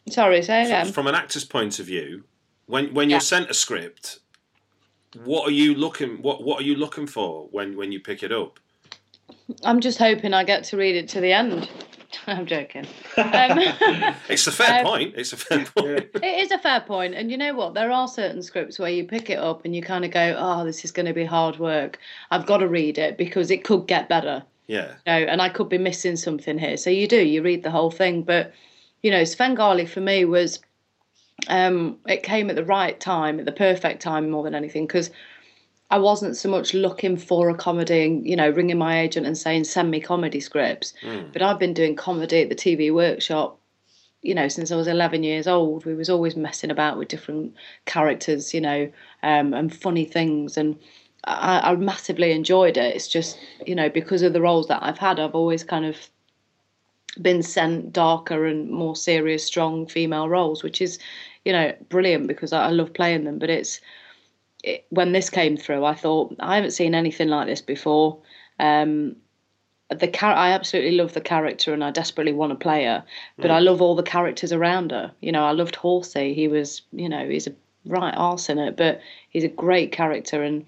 Sorry, 0.10 0.42
say 0.42 0.64
again. 0.66 0.92
from 0.92 1.08
an 1.08 1.16
actor's 1.16 1.44
point 1.46 1.80
of 1.80 1.86
view, 1.86 2.24
when 2.66 2.94
when 2.94 3.10
Yeah. 3.10 3.16
you're 3.16 3.22
sent 3.22 3.50
a 3.50 3.54
script, 3.54 4.20
what 5.24 5.48
are 5.48 5.52
you 5.52 5.74
looking 5.76 6.22
what 6.22 6.44
what 6.44 6.62
are 6.62 6.64
you 6.66 6.76
looking 6.76 7.08
for 7.08 7.48
when 7.52 7.76
when 7.78 7.92
you 7.92 8.00
pick 8.00 8.24
it 8.24 8.32
up? 8.32 8.60
I'm 9.64 9.80
just 9.80 9.98
hoping 9.98 10.34
I 10.34 10.44
get 10.44 10.64
to 10.66 10.78
read 10.78 10.96
it 10.96 11.08
to 11.10 11.22
the 11.22 11.32
end. 11.34 11.70
I'm 12.28 12.46
joking. 12.46 12.86
Um, 13.18 13.60
It's 14.30 14.48
a 14.48 14.52
fair 14.52 14.80
Um, 14.80 14.86
point. 14.86 15.14
It's 15.18 15.34
a 15.34 15.38
fair 15.38 15.66
point. 15.66 16.10
it 16.16 16.24
is 16.44 16.52
a 16.52 16.58
fair 16.58 16.80
point. 16.80 16.88
point, 16.88 17.16
and 17.16 17.30
you 17.32 17.38
know 17.38 17.54
what? 17.54 17.74
There 17.74 17.92
are 17.92 18.08
certain 18.08 18.42
scripts 18.42 18.80
where 18.80 18.90
you 18.90 19.04
pick 19.06 19.30
it 19.30 19.40
up 19.40 19.64
and 19.66 19.76
you 19.76 19.82
kind 19.82 20.04
of 20.06 20.12
go, 20.12 20.36
"Oh, 20.38 20.66
this 20.66 20.84
is 20.86 20.92
going 20.92 21.06
to 21.06 21.14
be 21.14 21.26
hard 21.26 21.60
work. 21.60 22.00
I've 22.32 22.46
got 22.46 22.58
to 22.58 22.68
read 22.68 22.98
it 22.98 23.18
because 23.18 23.52
it 23.52 23.64
could 23.64 23.88
get 23.88 24.10
better." 24.10 24.44
Yeah. 24.68 24.88
you 25.06 25.14
know, 25.14 25.20
and 25.32 25.42
I 25.42 25.48
could 25.50 25.70
be 25.70 25.78
missing 25.78 26.18
something 26.18 26.58
here. 26.58 26.76
So 26.76 26.90
you 26.90 27.08
do, 27.08 27.24
you 27.26 27.42
read 27.42 27.64
the 27.64 27.72
whole 27.72 27.92
thing. 27.92 28.24
But, 28.24 28.52
you 29.02 29.12
know, 29.12 29.24
Svengali 29.24 29.86
for 29.86 30.02
me 30.02 30.26
was, 30.26 30.60
um, 31.48 31.98
it 32.08 32.24
came 32.24 32.50
at 32.50 32.56
the 32.56 32.66
right 32.66 33.00
time, 33.00 33.40
at 33.40 33.46
the 33.46 33.52
perfect 33.52 34.02
time 34.02 34.30
more 34.30 34.44
than 34.44 34.56
anything, 34.56 34.88
because 34.88 35.12
I 35.90 36.00
wasn't 36.00 36.36
so 36.36 36.50
much 36.50 36.74
looking 36.74 37.16
for 37.16 37.50
a 37.50 37.56
comedy 37.56 38.06
and, 38.06 38.28
you 38.28 38.36
know, 38.36 38.50
ringing 38.50 38.78
my 38.78 39.00
agent 39.00 39.26
and 39.26 39.38
saying, 39.38 39.64
send 39.64 39.90
me 39.90 40.02
comedy 40.02 40.40
scripts. 40.42 40.94
But 41.32 41.42
I've 41.42 41.60
been 41.60 41.74
doing 41.74 41.96
comedy 41.96 42.42
at 42.42 42.50
the 42.50 42.56
TV 42.56 42.94
workshop, 42.94 43.60
you 44.22 44.36
know, 44.36 44.48
since 44.50 44.72
I 44.72 44.76
was 44.76 44.88
11 44.88 45.24
years 45.24 45.48
old. 45.48 45.86
We 45.86 45.94
was 45.96 46.10
always 46.10 46.36
messing 46.36 46.72
about 46.72 46.98
with 46.98 47.08
different 47.08 47.56
characters, 47.86 48.54
you 48.54 48.60
know, 48.60 48.92
um, 49.24 49.54
and 49.54 49.74
funny 49.74 50.04
things. 50.04 50.58
And 50.58 50.78
I, 51.24 51.72
I 51.72 51.76
massively 51.76 52.32
enjoyed 52.34 52.76
it. 52.76 52.96
It's 52.96 53.08
just, 53.08 53.40
you 53.66 53.76
know, 53.76 53.90
because 53.90 54.24
of 54.24 54.34
the 54.34 54.42
roles 54.42 54.68
that 54.68 54.84
I've 54.84 54.98
had, 54.98 55.20
I've 55.20 55.36
always 55.36 55.64
kind 55.64 55.86
of 55.86 55.96
been 57.22 57.44
sent 57.44 57.94
darker 57.94 58.46
and 58.46 58.70
more 58.70 58.96
serious, 58.96 59.46
strong 59.46 59.88
female 59.88 60.30
roles, 60.30 60.64
which 60.64 60.82
is, 60.82 61.00
you 61.46 61.54
know, 61.54 61.74
brilliant 61.90 62.28
because 62.28 62.54
I, 62.54 62.68
I 62.68 62.70
love 62.70 62.94
playing 62.94 63.24
them. 63.24 63.40
But 63.40 63.50
it's 63.50 63.82
it, 64.64 64.86
when 64.90 65.12
this 65.12 65.30
came 65.30 65.58
through, 65.58 65.86
I 65.86 65.96
thought 65.96 66.36
I 66.40 66.56
haven't 66.56 66.72
seen 66.72 66.96
anything 66.96 67.30
like 67.30 67.48
this 67.48 67.62
before. 67.62 68.20
Um, 68.60 69.16
the 69.90 70.08
char- 70.08 70.36
I 70.36 70.52
absolutely 70.52 70.98
love 70.98 71.14
the 71.14 71.22
character 71.22 71.74
and 71.74 71.84
I 71.84 71.92
desperately 71.92 72.34
want 72.34 72.52
to 72.52 72.58
play 72.58 72.84
her, 72.84 73.06
but 73.38 73.52
I 73.52 73.60
love 73.60 73.82
all 73.82 73.96
the 73.96 74.04
characters 74.04 74.52
around 74.52 74.92
her. 74.92 75.14
You 75.22 75.32
know, 75.32 75.46
I 75.46 75.52
loved 75.52 75.78
Horsey. 75.78 76.34
He 76.34 76.50
was, 76.50 76.82
you 76.92 77.08
know, 77.08 77.28
he's 77.28 77.48
a 77.48 77.56
right 77.86 78.14
arse 78.18 78.50
in 78.50 78.60
it, 78.60 78.76
but 78.76 79.00
he's 79.30 79.46
a 79.46 79.50
great 79.50 79.94
character. 79.94 80.44
And 80.44 80.66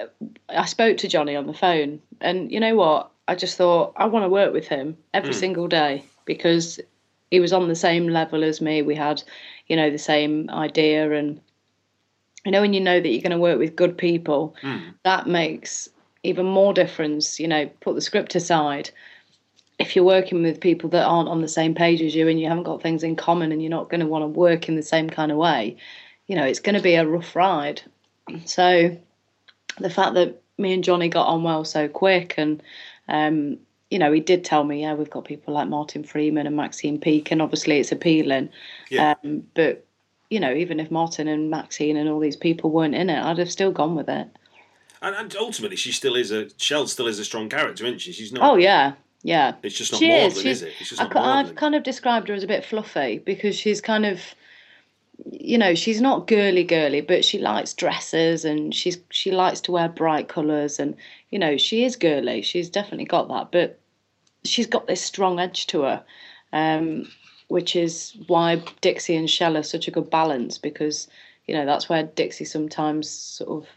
uh, 0.00 0.06
I 0.48 0.64
spoke 0.64 0.96
to 0.98 1.08
Jonny 1.08 1.36
on 1.36 1.46
the 1.46 1.54
phone, 1.54 2.02
and 2.20 2.50
you 2.50 2.58
know 2.58 2.74
what? 2.74 3.11
I 3.32 3.34
just 3.34 3.56
thought 3.56 3.94
I 3.96 4.04
want 4.04 4.26
to 4.26 4.28
work 4.28 4.52
with 4.52 4.68
him 4.68 4.94
every 5.14 5.32
hmm. 5.32 5.38
single 5.38 5.66
day 5.66 6.04
because 6.26 6.78
he 7.30 7.40
was 7.40 7.54
on 7.54 7.66
the 7.66 7.74
same 7.74 8.08
level 8.08 8.44
as 8.44 8.60
me. 8.60 8.82
We 8.82 8.94
had, 8.94 9.22
you 9.68 9.74
know, 9.74 9.88
the 9.90 9.96
same 9.96 10.50
idea, 10.50 11.10
and 11.12 11.40
you 12.44 12.52
know, 12.52 12.60
when 12.60 12.74
you 12.74 12.80
know 12.82 13.00
that 13.00 13.08
you're 13.08 13.22
going 13.22 13.30
to 13.30 13.38
work 13.38 13.58
with 13.58 13.74
good 13.74 13.96
people, 13.96 14.54
hmm. 14.60 14.90
that 15.04 15.26
makes 15.26 15.88
even 16.24 16.44
more 16.44 16.74
difference. 16.74 17.40
You 17.40 17.48
know, 17.48 17.70
put 17.80 17.94
the 17.94 18.02
script 18.02 18.34
aside. 18.34 18.90
If 19.78 19.96
you're 19.96 20.04
working 20.04 20.42
with 20.42 20.60
people 20.60 20.90
that 20.90 21.06
aren't 21.06 21.30
on 21.30 21.40
the 21.40 21.48
same 21.48 21.74
page 21.74 22.02
as 22.02 22.14
you 22.14 22.28
and 22.28 22.38
you 22.38 22.48
haven't 22.48 22.64
got 22.64 22.82
things 22.82 23.02
in 23.02 23.16
common 23.16 23.50
and 23.50 23.62
you're 23.62 23.70
not 23.70 23.88
going 23.88 24.00
to 24.00 24.06
want 24.06 24.24
to 24.24 24.28
work 24.28 24.68
in 24.68 24.76
the 24.76 24.82
same 24.82 25.08
kind 25.08 25.32
of 25.32 25.38
way, 25.38 25.78
you 26.26 26.36
know, 26.36 26.44
it's 26.44 26.60
going 26.60 26.76
to 26.76 26.82
be 26.82 26.96
a 26.96 27.06
rough 27.06 27.34
ride. 27.34 27.80
So 28.44 28.94
the 29.80 29.90
fact 29.90 30.12
that 30.14 30.42
me 30.58 30.74
and 30.74 30.84
Jonny 30.84 31.08
got 31.08 31.26
on 31.26 31.42
well 31.42 31.64
so 31.64 31.88
quick 31.88 32.34
and 32.36 32.62
um, 33.12 33.58
you 33.90 33.98
know, 33.98 34.10
he 34.10 34.20
did 34.20 34.42
tell 34.42 34.64
me, 34.64 34.80
yeah, 34.80 34.94
we've 34.94 35.10
got 35.10 35.26
people 35.26 35.52
like 35.54 35.68
Martin 35.68 36.02
Freeman 36.02 36.46
and 36.46 36.56
Maxine 36.56 36.98
Peake, 36.98 37.30
and 37.30 37.42
obviously 37.42 37.78
it's 37.78 37.92
appealing. 37.92 38.48
Yeah. 38.90 39.14
Um, 39.22 39.44
but 39.54 39.86
you 40.30 40.40
know, 40.40 40.52
even 40.54 40.80
if 40.80 40.90
Martin 40.90 41.28
and 41.28 41.50
Maxine 41.50 41.98
and 41.98 42.08
all 42.08 42.18
these 42.18 42.36
people 42.36 42.70
weren't 42.70 42.94
in 42.94 43.10
it, 43.10 43.22
I'd 43.22 43.36
have 43.36 43.52
still 43.52 43.70
gone 43.70 43.94
with 43.94 44.08
it. 44.08 44.28
And, 45.02 45.14
and 45.14 45.36
ultimately, 45.36 45.76
she 45.76 45.92
still 45.92 46.16
is 46.16 46.30
a 46.32 46.48
Shell 46.56 46.86
still 46.86 47.06
is 47.06 47.18
a 47.18 47.24
strong 47.24 47.50
character, 47.50 47.84
isn't 47.84 48.00
she? 48.00 48.12
She's 48.12 48.32
not. 48.32 48.50
Oh 48.50 48.56
yeah, 48.56 48.94
yeah. 49.22 49.56
It's 49.62 49.76
just 49.76 49.92
not 49.92 49.98
she 49.98 50.08
maudlin, 50.08 50.30
is. 50.30 50.36
is, 50.36 50.42
She's, 50.42 50.62
it? 50.62 50.72
It's 50.80 50.88
just 50.88 51.00
I, 51.02 51.04
not 51.04 51.12
ca- 51.12 51.20
I've 51.22 51.54
kind 51.56 51.74
of 51.74 51.82
described 51.82 52.28
her 52.28 52.34
as 52.34 52.42
a 52.42 52.46
bit 52.46 52.64
fluffy 52.64 53.18
because 53.18 53.54
she's 53.56 53.82
kind 53.82 54.06
of, 54.06 54.20
you 55.30 55.58
know, 55.58 55.74
she's 55.74 56.00
not 56.00 56.26
girly 56.26 56.64
girly, 56.64 57.00
but 57.00 57.24
she 57.24 57.38
likes 57.38 57.74
dresses 57.74 58.44
and 58.44 58.74
she's 58.74 58.98
she 59.10 59.30
likes 59.30 59.60
to 59.62 59.72
wear 59.72 59.88
bright 59.88 60.28
colours 60.28 60.78
and 60.78 60.96
you 61.30 61.38
know 61.38 61.56
she 61.56 61.84
is 61.84 61.96
girly. 61.96 62.42
She's 62.42 62.70
definitely 62.70 63.04
got 63.04 63.28
that, 63.28 63.52
but 63.52 63.78
she's 64.44 64.66
got 64.66 64.86
this 64.86 65.00
strong 65.00 65.38
edge 65.38 65.66
to 65.68 65.82
her, 65.82 66.04
um, 66.52 67.08
which 67.48 67.76
is 67.76 68.16
why 68.26 68.62
Dixie 68.80 69.16
and 69.16 69.30
Shell 69.30 69.56
are 69.56 69.62
such 69.62 69.88
a 69.88 69.92
good 69.92 70.10
balance 70.10 70.58
because 70.58 71.08
you 71.46 71.54
know 71.54 71.66
that's 71.66 71.88
where 71.88 72.04
Dixie 72.04 72.44
sometimes 72.44 73.08
sort 73.08 73.50
of, 73.62 73.68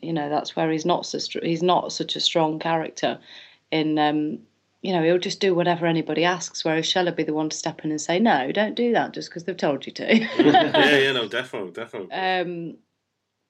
you 0.00 0.12
know, 0.12 0.28
that's 0.28 0.54
where 0.54 0.70
he's 0.70 0.86
not 0.86 1.06
so 1.06 1.18
he's 1.42 1.62
not 1.62 1.92
such 1.92 2.16
a 2.16 2.20
strong 2.20 2.58
character 2.58 3.18
in 3.70 3.98
um, 3.98 4.38
you 4.86 4.92
know, 4.92 5.02
he'll 5.02 5.18
just 5.18 5.40
do 5.40 5.52
whatever 5.52 5.84
anybody 5.84 6.24
asks, 6.24 6.64
whereas 6.64 6.86
Shell 6.86 7.06
will 7.06 7.12
be 7.12 7.24
the 7.24 7.34
one 7.34 7.48
to 7.48 7.56
step 7.56 7.84
in 7.84 7.90
and 7.90 8.00
say, 8.00 8.20
no, 8.20 8.52
don't 8.52 8.76
do 8.76 8.92
that 8.92 9.12
just 9.12 9.28
because 9.28 9.42
they've 9.42 9.56
told 9.56 9.84
you 9.84 9.92
to. 9.92 10.18
yeah, 10.38 10.96
yeah, 10.96 11.12
no, 11.12 11.26
definitely, 11.40 11.72
definitely. 11.72 12.12
um, 12.14 12.76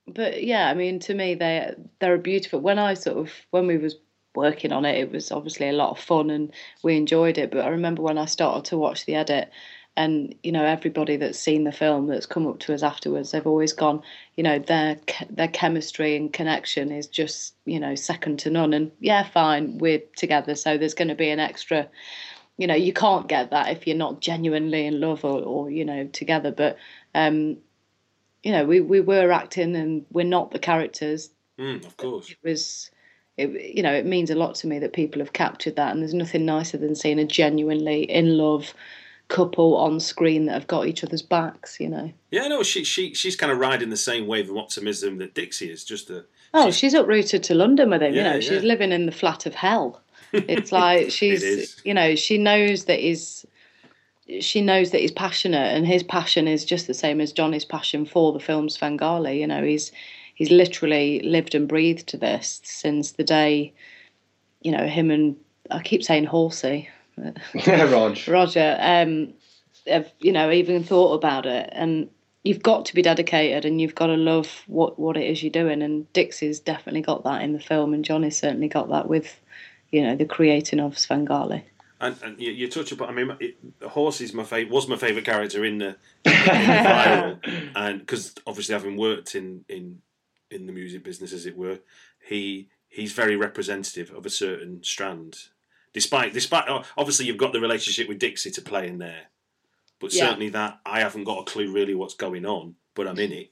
but 0.07 0.43
yeah, 0.43 0.71
I 0.71 0.75
mean, 0.75 0.99
to 1.01 1.15
me, 1.15 1.35
they 1.35 1.75
they're 2.01 2.17
beautiful. 2.17 2.61
When 2.61 2.79
I 2.79 2.95
sort 2.95 3.19
of 3.19 3.33
when 3.51 3.67
we 3.67 3.77
was 3.77 3.97
working 4.35 4.73
on 4.73 4.87
it, 4.87 4.99
it 4.99 5.13
was 5.13 5.31
obviously 5.31 5.69
a 5.69 5.73
lot 5.73 5.91
of 5.91 5.99
fun 5.99 6.31
and 6.31 6.53
we 6.83 6.97
enjoyed 6.97 7.37
it. 7.37 7.51
But 7.51 7.67
I 7.67 7.69
remember 7.69 8.03
when 8.03 8.17
I 8.17 8.25
started 8.25 8.65
to 8.67 8.79
watch 8.79 9.05
the 9.05 9.17
edit, 9.17 9.51
and 9.97 10.35
you 10.43 10.53
know, 10.53 10.65
everybody 10.65 11.17
that's 11.17 11.39
seen 11.39 11.65
the 11.65 11.73
film 11.73 12.07
that's 12.07 12.27
come 12.27 12.47
up 12.47 12.59
to 12.61 12.75
us 12.75 12.83
afterwards, 12.83 13.31
they've 13.31 13.47
always 13.47 13.73
gone, 13.73 14.03
you 14.37 14.43
know, 14.43 14.59
their 14.59 14.99
their 15.31 15.49
chemistry 15.49 16.17
and 16.17 16.33
connection 16.33 16.93
is 16.93 17.07
just 17.07 17.55
you 17.65 17.81
know 17.81 17.95
second 17.95 18.39
to 18.41 18.51
none. 18.51 18.75
And 18.75 18.93
yeah, 19.01 19.29
fine, 19.29 19.79
we're 19.79 20.03
together, 20.17 20.55
so 20.55 20.77
there's 20.77 20.95
going 20.95 21.09
to 21.09 21.15
be 21.15 21.31
an 21.31 21.41
extra. 21.41 21.89
You 22.59 22.67
know, 22.67 22.75
you 22.75 22.93
can't 22.93 23.29
get 23.29 23.51
that 23.51 23.71
if 23.71 23.87
you're 23.87 23.97
not 23.97 24.21
genuinely 24.21 24.87
in 24.87 24.99
love 25.01 25.25
or, 25.25 25.43
or 25.43 25.71
you 25.71 25.85
know 25.85 26.07
together. 26.07 26.51
But 26.51 26.79
um, 27.15 27.59
you 28.47 28.53
know, 28.53 28.65
we, 28.65 28.81
we 28.81 29.01
were 29.01 29.33
acting 29.33 29.75
and 29.75 30.07
we're 30.13 30.25
not 30.25 30.53
the 30.53 30.61
characters. 30.61 31.31
Mm, 31.59 31.85
of 31.85 31.97
course. 31.97 32.31
It 32.31 32.39
was, 32.45 32.91
it, 33.37 33.75
you 33.75 33.83
know, 33.83 33.93
it 33.93 34.07
means 34.07 34.31
a 34.31 34.37
lot 34.37 34.55
to 34.57 34.69
me 34.69 34.79
that 34.79 34.93
people 34.93 35.21
have 35.21 35.33
captured 35.33 35.75
that. 35.75 35.91
And 35.91 36.01
there's 36.01 36.15
nothing 36.15 36.45
nicer 36.45 36.79
than 36.79 36.95
seeing 36.95 37.19
a 37.19 37.25
genuinely 37.25 38.05
in 38.05 38.39
love 38.39 38.73
couple 39.29 39.77
on 39.77 39.99
screen 39.99 40.47
that 40.47 40.53
have 40.53 40.67
got 40.67 40.87
each 40.87 41.03
other's 41.03 41.23
backs, 41.23 41.81
you 41.81 41.89
know. 41.89 42.13
Yeah, 42.31 42.49
no, 42.49 42.63
she 42.63 42.85
she 42.85 43.15
she's 43.15 43.37
kind 43.37 43.51
of 43.53 43.59
riding 43.59 43.91
the 43.91 43.97
same 43.97 44.27
wave 44.27 44.51
of 44.51 44.57
optimism 44.57 45.19
that 45.19 45.35
Dixie 45.35 45.71
is. 45.71 45.85
Just 45.85 46.11
a 46.11 46.25
Oh, 46.55 46.71
she's 46.71 46.95
uprooted 46.95 47.43
to 47.45 47.55
London 47.55 47.91
with 47.91 48.03
him, 48.03 48.15
you 48.15 48.21
Yeah, 48.21 48.35
know, 48.35 48.41
she's 48.41 48.63
living 48.63 48.93
in 48.93 49.07
the 49.07 49.13
flat 49.13 49.47
of 49.47 49.55
hell. 49.55 50.01
It's 50.33 50.73
like 50.73 51.11
she's, 51.11 51.43
is. 51.43 51.81
you 51.85 51.93
know, 51.93 52.15
she 52.15 52.39
knows 52.39 52.87
that 52.87 52.99
he's, 53.01 53.45
she 54.41 54.63
knows 54.63 54.91
that 54.91 55.01
he's 55.01 55.13
passionate 55.13 55.75
and 55.77 55.87
his 55.87 56.03
passion 56.03 56.49
is 56.49 56.65
just 56.65 56.87
the 56.87 56.95
same 56.95 57.21
as 57.21 57.33
Jonny's 57.33 57.65
passion 57.65 58.07
for 58.07 58.33
the 58.33 58.41
film 58.41 58.69
Svengali. 58.69 59.41
You 59.41 59.47
know, 59.47 59.63
he's 59.63 59.93
he's 60.35 60.51
literally 60.51 61.21
lived 61.21 61.55
and 61.55 61.69
breathed 61.69 62.07
to 62.09 62.17
this 62.17 62.61
since 62.65 63.13
the 63.13 63.25
day, 63.25 63.73
you 64.63 64.73
know, 64.73 64.87
him 64.87 65.11
and 65.11 65.37
I 65.71 65.83
keep 65.83 66.03
saying 66.03 66.25
Horsey, 66.25 66.89
Rog. 67.67 68.19
Roger, 68.29 68.77
um, 68.81 69.35
have 69.87 70.11
you 70.21 70.33
know 70.33 70.51
even 70.51 70.85
thought 70.85 71.15
about 71.15 71.47
it, 71.47 71.69
and 71.73 72.11
you've 72.45 72.63
got 72.63 72.87
to 72.87 72.95
be 72.95 73.03
dedicated, 73.03 73.65
and 73.65 73.81
you've 73.81 73.95
got 73.95 74.07
to 74.09 74.17
love 74.17 74.63
what 74.67 74.99
what 74.99 75.17
it 75.17 75.29
is 75.29 75.43
you're 75.43 75.51
doing. 75.51 75.83
And 75.83 76.11
Dixie's 76.13 76.61
definitely 76.61 77.03
got 77.03 77.25
that 77.25 77.43
in 77.43 77.53
the 77.53 77.61
film, 77.61 77.95
and 77.95 78.05
Jonny's 78.05 78.37
certainly 78.37 78.69
got 78.69 78.89
that 78.91 79.09
with, 79.09 79.41
you 79.91 80.03
know, 80.03 80.17
the 80.17 80.25
creating 80.25 80.81
of 80.81 80.99
Svengali. 80.99 81.65
and, 82.01 82.17
and 82.23 82.41
you, 82.41 82.53
you 82.53 82.69
touch 82.69 82.93
upon. 82.93 83.09
I 83.09 83.13
mean, 83.13 83.37
it, 83.41 83.57
Horse 83.89 84.21
is 84.21 84.35
my 84.35 84.45
favorite. 84.45 84.73
Was 84.73 84.89
my 84.89 84.97
favorite 84.97 85.25
character 85.25 85.65
in 85.65 85.79
the, 85.79 85.87
in 85.87 85.97
the 86.25 86.31
viral, 86.31 87.71
and 87.75 88.01
because 88.01 88.35
obviously 88.47 88.75
having 88.75 88.97
worked 88.97 89.35
in 89.35 89.65
in 89.69 90.01
in 90.51 90.67
the 90.67 90.73
music 90.73 91.03
business, 91.03 91.33
as 91.33 91.47
it 91.47 91.57
were, 91.57 91.81
he 92.27 92.69
he's 92.89 93.13
very 93.13 93.37
representative 93.37 94.11
of 94.11 94.27
a 94.27 94.31
certain 94.31 94.83
strand. 94.83 95.49
Despite 95.97 96.35
despite 96.35 96.69
obviously 96.99 97.25
you've 97.25 97.39
got 97.39 97.55
the 97.55 97.61
relationship 97.61 98.07
with 98.07 98.19
Dixie 98.19 98.51
to 98.51 98.61
play 98.61 98.87
in 98.87 98.99
there, 98.99 99.31
but 99.99 100.13
Yeah. 100.13 100.27
certainly 100.27 100.51
that 100.51 100.79
I 100.85 101.01
haven't 101.01 101.25
got 101.25 101.39
a 101.41 101.45
clue 101.45 101.73
really 101.73 101.95
what's 101.95 102.13
going 102.13 102.45
on, 102.45 102.75
but 102.95 103.09
I'm 103.09 103.19
in 103.19 103.33
it. 103.33 103.51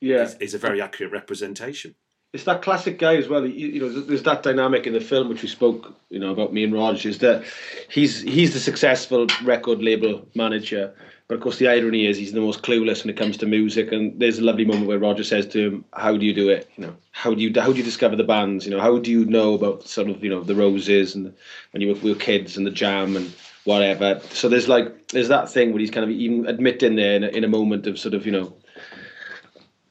Yeah. 0.00 0.22
Is, 0.22 0.34
is 0.40 0.54
a 0.54 0.58
very 0.58 0.80
accurate 0.80 1.12
representation. 1.12 1.94
It's 2.34 2.44
that 2.44 2.62
classic 2.62 2.98
guy 2.98 3.14
as 3.14 3.28
well. 3.28 3.46
You, 3.46 3.68
you 3.68 3.80
know, 3.80 3.88
there's 3.88 4.24
that 4.24 4.42
dynamic 4.42 4.88
in 4.88 4.92
the 4.92 5.00
film 5.00 5.28
which 5.28 5.42
we 5.42 5.48
spoke, 5.48 5.94
you 6.10 6.18
know, 6.18 6.32
about 6.32 6.52
me 6.52 6.64
and 6.64 6.74
Rog 6.74 7.06
is 7.06 7.18
that 7.18 7.44
he's 7.88 8.22
he's 8.22 8.52
the 8.52 8.58
successful 8.58 9.28
record 9.44 9.80
label 9.80 10.26
manager, 10.34 10.92
but 11.28 11.36
of 11.36 11.40
course 11.40 11.58
the 11.58 11.68
irony 11.68 12.06
is 12.06 12.16
he's 12.16 12.32
the 12.32 12.40
most 12.40 12.62
clueless 12.62 13.04
when 13.04 13.10
it 13.10 13.16
comes 13.16 13.36
to 13.36 13.46
music. 13.46 13.92
And 13.92 14.18
there's 14.18 14.40
a 14.40 14.44
lovely 14.44 14.64
moment 14.64 14.88
where 14.88 14.98
Roger 14.98 15.22
says 15.22 15.46
to 15.50 15.60
him, 15.60 15.84
"How 15.92 16.16
do 16.16 16.26
you 16.26 16.34
do 16.34 16.48
it? 16.48 16.68
You 16.76 16.86
know, 16.86 16.96
how 17.12 17.34
do 17.34 17.40
you 17.40 17.52
how 17.60 17.70
do 17.70 17.78
you 17.78 17.84
discover 17.84 18.16
the 18.16 18.24
bands? 18.24 18.66
You 18.66 18.72
know, 18.72 18.80
how 18.80 18.98
do 18.98 19.12
you 19.12 19.24
know 19.26 19.54
about 19.54 19.86
sort 19.86 20.10
of 20.10 20.24
you 20.24 20.28
know 20.28 20.42
the 20.42 20.56
roses 20.56 21.14
and 21.14 21.32
when 21.70 21.82
you 21.82 21.88
were, 21.90 22.00
we 22.00 22.12
were 22.12 22.18
kids 22.18 22.56
and 22.56 22.66
the 22.66 22.72
jam 22.72 23.16
and." 23.16 23.32
Whatever. 23.64 24.20
So 24.28 24.50
there's 24.50 24.68
like 24.68 25.08
there's 25.08 25.28
that 25.28 25.50
thing 25.50 25.72
where 25.72 25.80
he's 25.80 25.90
kind 25.90 26.04
of 26.04 26.10
even 26.10 26.46
admitting 26.46 26.96
there 26.96 27.16
in 27.16 27.24
a, 27.24 27.28
in 27.28 27.44
a 27.44 27.48
moment 27.48 27.86
of 27.86 27.98
sort 27.98 28.12
of 28.12 28.26
you 28.26 28.32
know 28.32 28.54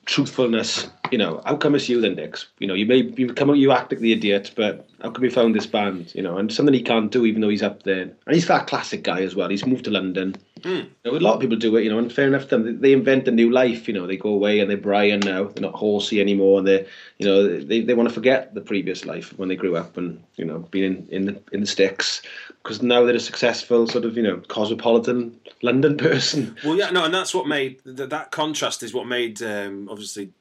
truthfulness 0.06 0.88
you 1.14 1.20
know, 1.20 1.44
how 1.46 1.56
come 1.56 1.76
it's 1.76 1.88
you 1.88 2.02
then, 2.02 2.16
Dix? 2.16 2.48
You 2.58 2.66
know, 2.66 2.74
you 2.74 2.88
may 2.88 3.04
you 3.16 3.32
come 3.32 3.54
you 3.54 3.72
act 3.72 3.92
like 3.92 4.02
the 4.02 4.14
idiot, 4.14 4.50
but 4.56 4.90
how 5.00 5.12
come 5.12 5.24
you 5.24 5.30
found 5.30 5.54
this 5.54 5.68
band? 5.68 6.12
You 6.16 6.24
know, 6.24 6.40
and 6.40 6.52
something 6.52 6.74
he 6.74 6.82
can't 6.82 7.12
do 7.12 7.28
even 7.28 7.40
though 7.40 7.50
he's 7.50 7.62
up 7.62 7.84
there. 7.84 8.02
And 8.02 8.34
he's 8.34 8.48
that 8.48 8.66
classic 8.66 9.04
guy 9.04 9.22
as 9.22 9.36
well. 9.36 9.48
He's 9.48 9.64
moved 9.64 9.86
to 9.86 9.92
London. 9.92 10.36
You 10.64 10.88
know, 11.06 11.12
a 11.12 11.20
lot 11.20 11.36
of 11.36 11.40
people 11.42 11.58
do 11.58 11.76
it, 11.76 11.84
you 11.84 11.92
know, 11.92 12.00
and 12.00 12.12
fair 12.12 12.26
enough 12.26 12.48
to 12.48 12.58
them. 12.58 12.82
They 12.82 12.94
invent 12.94 13.28
a 13.28 13.32
new 13.32 13.52
life, 13.52 13.88
you 13.88 13.94
know. 13.94 14.08
They 14.08 14.18
go 14.18 14.30
away 14.30 14.60
and 14.60 14.72
they're 14.72 14.78
Brian 14.78 15.20
now. 15.20 15.44
They're 15.44 15.62
not 15.62 15.76
horsey 15.76 16.20
anymore, 16.20 16.58
and 16.58 16.68
they, 16.68 16.88
you 17.20 17.28
know, 17.28 17.60
they, 17.60 17.82
they 17.82 17.94
want 17.94 18.10
to 18.10 18.16
forget 18.16 18.56
the 18.56 18.62
previous 18.62 19.06
life 19.06 19.38
when 19.38 19.50
they 19.50 19.56
grew 19.56 19.76
up 19.76 19.98
and 19.98 20.24
you 20.38 20.46
know 20.46 20.60
being 20.72 20.86
in 20.86 21.08
in 21.12 21.26
the 21.26 21.42
in 21.52 21.62
the 21.62 21.68
sticks 21.68 22.24
because 22.64 22.82
now 22.82 23.04
they're 23.04 23.16
a 23.16 23.20
successful 23.20 23.86
sort 23.86 24.06
of 24.06 24.18
you 24.18 24.24
know 24.24 24.38
cosmopolitan 24.48 25.40
London 25.62 25.96
person. 26.10 26.56
Well, 26.64 26.76
yeah, 26.76 26.90
no, 26.90 27.06
and 27.06 27.14
that's 27.14 27.36
what 27.36 27.46
made 27.46 27.82
that, 27.84 28.10
that 28.10 28.32
contrast 28.32 28.82
is 28.82 28.96
what 28.96 29.06
made 29.06 29.44
um, 29.44 29.88
obviously 29.92 30.32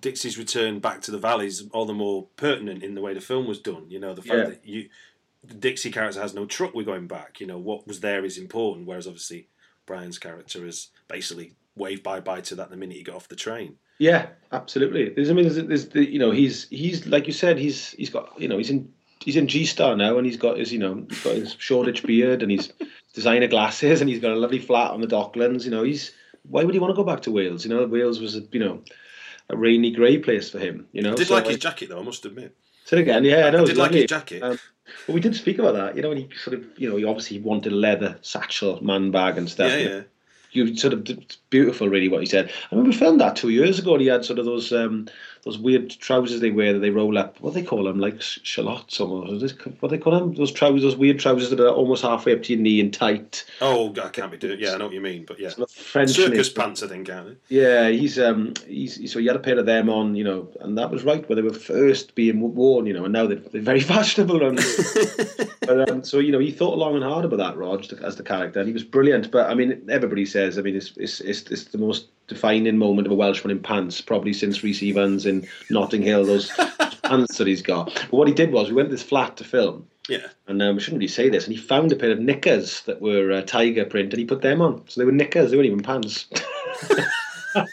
Dixie's 0.00 0.36
return 0.38 0.80
back 0.80 1.00
to 1.02 1.10
the 1.10 1.18
valleys 1.18 1.66
all 1.72 1.86
the 1.86 1.94
more 1.94 2.26
pertinent 2.36 2.82
in 2.82 2.94
the 2.94 3.00
way 3.00 3.14
the 3.14 3.20
film 3.20 3.46
was 3.46 3.58
done. 3.58 3.86
You 3.88 3.98
know, 3.98 4.14
the 4.14 4.22
fact 4.22 4.38
Yeah. 4.38 4.44
that 4.50 4.60
you 4.66 4.88
the 5.44 5.54
Dixie 5.54 5.90
character 5.92 6.20
has 6.20 6.34
no 6.34 6.46
truck 6.46 6.74
with 6.74 6.86
going 6.86 7.06
back. 7.06 7.40
You 7.40 7.46
know, 7.46 7.58
what 7.58 7.86
was 7.86 8.00
there 8.00 8.24
is 8.24 8.36
important, 8.38 8.86
whereas 8.86 9.06
obviously 9.06 9.48
Brian's 9.86 10.18
character 10.18 10.66
is 10.66 10.88
basically 11.06 11.52
waved 11.76 12.02
bye 12.02 12.20
bye 12.20 12.40
to 12.42 12.54
that 12.56 12.70
the 12.70 12.76
minute 12.76 12.96
he 12.96 13.02
got 13.04 13.14
off 13.16 13.28
the 13.28 13.36
train. 13.36 13.76
Yeah, 14.00 14.26
absolutely. 14.52 15.08
There's, 15.10 15.30
I 15.30 15.32
mean, 15.32 15.44
there's, 15.48 15.66
there's 15.66 15.88
the, 15.88 16.04
you 16.08 16.18
know, 16.18 16.30
he's 16.32 16.68
he's 16.68 17.06
like 17.06 17.26
you 17.26 17.32
said, 17.32 17.58
he's 17.58 17.90
he's 17.92 18.10
got, 18.10 18.38
you 18.40 18.46
know, 18.48 18.58
he's 18.58 18.70
in 18.70 18.92
he's 19.24 19.36
in 19.36 19.48
G 19.48 19.64
Star 19.64 19.96
now, 19.96 20.18
and 20.18 20.26
he's 20.26 20.36
got 20.36 20.58
his, 20.58 20.72
you 20.72 20.78
know, 20.78 21.04
he's 21.08 21.22
got 21.24 21.34
his 21.36 21.56
Shoreditch 21.58 22.02
beard, 22.04 22.42
and 22.42 22.50
he's 22.50 22.72
designer 23.14 23.46
glasses, 23.48 24.00
and 24.00 24.10
he's 24.10 24.20
got 24.20 24.32
a 24.32 24.36
lovely 24.36 24.58
flat 24.58 24.90
on 24.90 25.00
the 25.00 25.06
Docklands. 25.06 25.64
You 25.64 25.70
know, 25.70 25.82
he's 25.82 26.12
why 26.48 26.62
would 26.64 26.74
he 26.74 26.80
want 26.80 26.90
to 26.92 26.96
go 26.96 27.04
back 27.04 27.22
to 27.22 27.30
Wales? 27.32 27.64
You 27.64 27.70
know, 27.70 27.86
Wales 27.86 28.20
was 28.20 28.38
you 28.52 28.60
know, 28.60 28.82
a 29.50 29.56
rainy 29.56 29.90
grey 29.90 30.18
place 30.18 30.50
for 30.50 30.58
him. 30.58 30.86
You 30.92 31.02
know, 31.02 31.12
I 31.12 31.16
did 31.16 31.28
So, 31.28 31.34
like 31.34 31.46
his 31.46 31.58
jacket 31.58 31.88
though, 31.88 32.00
I 32.00 32.02
must 32.02 32.24
admit. 32.24 32.54
Say 32.84 33.00
again, 33.00 33.24
yeah, 33.24 33.46
I 33.46 33.50
know. 33.50 33.62
I 33.62 33.66
did 33.66 33.76
like 33.76 33.86
lovely. 33.86 34.00
his 34.00 34.08
jacket. 34.08 34.42
Um, 34.42 34.58
well, 35.06 35.14
we 35.14 35.20
did 35.20 35.36
speak 35.36 35.58
about 35.58 35.74
that. 35.74 35.96
You 35.96 36.02
know, 36.02 36.08
when 36.08 36.18
he 36.18 36.28
sort 36.42 36.58
of, 36.58 36.64
you 36.76 36.88
know, 36.88 36.96
he 36.96 37.04
obviously 37.04 37.38
wanted 37.38 37.72
a 37.72 37.76
leather 37.76 38.18
satchel, 38.22 38.82
man 38.82 39.10
bag, 39.10 39.36
and 39.36 39.48
stuff. 39.48 39.70
yeah, 39.72 39.88
yeah. 39.88 40.00
You 40.52 40.74
sort 40.76 40.94
of 40.94 41.08
it's 41.10 41.36
beautiful, 41.50 41.90
really, 41.90 42.08
what 42.08 42.20
he 42.20 42.26
said. 42.26 42.50
I 42.72 42.74
mean, 42.74 42.84
we 42.84 42.94
filmed 42.94 43.20
that 43.20 43.36
two 43.36 43.50
years 43.50 43.78
ago. 43.78 43.92
And 43.92 44.00
he 44.00 44.06
had 44.08 44.24
sort 44.24 44.38
of 44.38 44.46
those 44.46 44.72
um, 44.72 45.06
those 45.44 45.58
weird 45.58 45.90
trousers 45.90 46.40
they 46.40 46.50
wear 46.50 46.72
that 46.72 46.80
they 46.80 46.90
roll 46.90 47.16
up. 47.18 47.40
What 47.40 47.54
do 47.54 47.60
they 47.60 47.66
call 47.66 47.84
them? 47.84 47.98
Like 47.98 48.20
sh- 48.20 48.40
shallots 48.42 49.00
almost. 49.00 49.42
Is 49.42 49.54
What 49.80 49.90
do 49.90 49.96
they 49.96 50.02
call 50.02 50.12
them? 50.18 50.34
Those 50.34 50.52
trousers, 50.52 50.82
those 50.82 50.96
weird 50.96 51.18
trousers 51.18 51.50
that 51.50 51.60
are 51.60 51.68
almost 51.68 52.02
halfway 52.02 52.32
up 52.34 52.42
to 52.44 52.52
your 52.52 52.62
knee 52.62 52.80
and 52.80 52.92
tight. 52.92 53.44
Oh, 53.60 53.94
I 54.02 54.08
can't 54.08 54.30
be 54.30 54.38
doing. 54.38 54.58
Yeah, 54.60 54.74
I 54.74 54.78
know 54.78 54.86
what 54.86 54.94
you 54.94 55.00
mean, 55.00 55.24
but 55.26 55.38
yeah, 55.38 55.50
French. 55.68 56.10
circus 56.10 56.48
pants, 56.48 56.82
I 56.82 56.88
think, 56.88 57.10
aren't 57.10 57.28
they? 57.48 57.56
Yeah, 57.56 57.88
he's 57.88 58.18
um 58.18 58.54
he's 58.66 59.12
so 59.12 59.18
he 59.18 59.26
had 59.26 59.36
a 59.36 59.40
pair 59.40 59.58
of 59.58 59.66
them 59.66 59.88
on, 59.88 60.14
you 60.14 60.24
know, 60.24 60.48
and 60.60 60.76
that 60.78 60.90
was 60.90 61.04
right 61.04 61.26
where 61.28 61.36
they 61.36 61.42
were 61.42 61.52
first 61.52 62.14
being 62.14 62.54
worn, 62.54 62.86
you 62.86 62.92
know, 62.94 63.04
and 63.04 63.12
now 63.12 63.26
they're, 63.26 63.36
they're 63.36 63.60
very 63.62 63.80
fashionable. 63.94 64.42
around 64.42 64.60
here. 64.60 65.48
but 65.60 65.90
um, 65.90 66.04
so 66.04 66.18
you 66.18 66.32
know, 66.32 66.38
he 66.38 66.50
thought 66.50 66.78
long 66.78 66.94
and 66.94 67.04
hard 67.04 67.24
about 67.24 67.38
that, 67.38 67.56
Rog, 67.56 67.84
as 68.02 68.16
the 68.16 68.22
character, 68.22 68.58
and 68.60 68.68
he 68.68 68.72
was 68.72 68.84
brilliant. 68.84 69.30
But 69.30 69.50
I 69.50 69.54
mean, 69.54 69.88
everybody 69.88 70.26
says, 70.26 70.58
I 70.58 70.62
mean, 70.62 70.76
it's 70.76 70.96
it's 70.96 71.20
it's, 71.20 71.42
it's 71.50 71.64
the 71.64 71.78
most 71.78 72.08
defining 72.28 72.78
moment 72.78 73.06
of 73.06 73.12
a 73.12 73.16
Welshman 73.16 73.50
in 73.50 73.62
pants, 73.62 74.00
probably 74.00 74.32
since 74.32 74.62
Rhys 74.62 74.80
Ifans 74.80 75.26
in 75.26 75.48
Notting 75.70 76.02
Hill. 76.02 76.24
Those 76.24 76.50
pants 77.02 77.38
that 77.38 77.46
he's 77.46 77.62
got. 77.62 77.92
But 77.94 78.12
what 78.12 78.28
he 78.28 78.34
did 78.34 78.52
was, 78.52 78.68
we 78.68 78.74
went 78.74 78.90
to 78.90 78.94
this 78.94 79.02
flat 79.02 79.36
to 79.38 79.44
film. 79.44 79.86
Yeah. 80.08 80.26
And 80.46 80.62
um, 80.62 80.76
we 80.76 80.80
shouldn't 80.80 81.00
really 81.00 81.08
say 81.08 81.28
this. 81.28 81.44
And 81.44 81.54
he 81.54 81.60
found 81.60 81.92
a 81.92 81.96
pair 81.96 82.10
of 82.10 82.20
knickers 82.20 82.82
that 82.82 83.00
were 83.00 83.32
uh, 83.32 83.42
tiger 83.42 83.84
print, 83.84 84.12
and 84.12 84.20
he 84.20 84.24
put 84.24 84.42
them 84.42 84.62
on. 84.62 84.84
So 84.88 85.00
they 85.00 85.04
were 85.04 85.12
knickers; 85.12 85.50
they 85.50 85.56
weren't 85.56 85.66
even 85.66 85.82
pants. 85.82 86.26
Which 87.54 87.66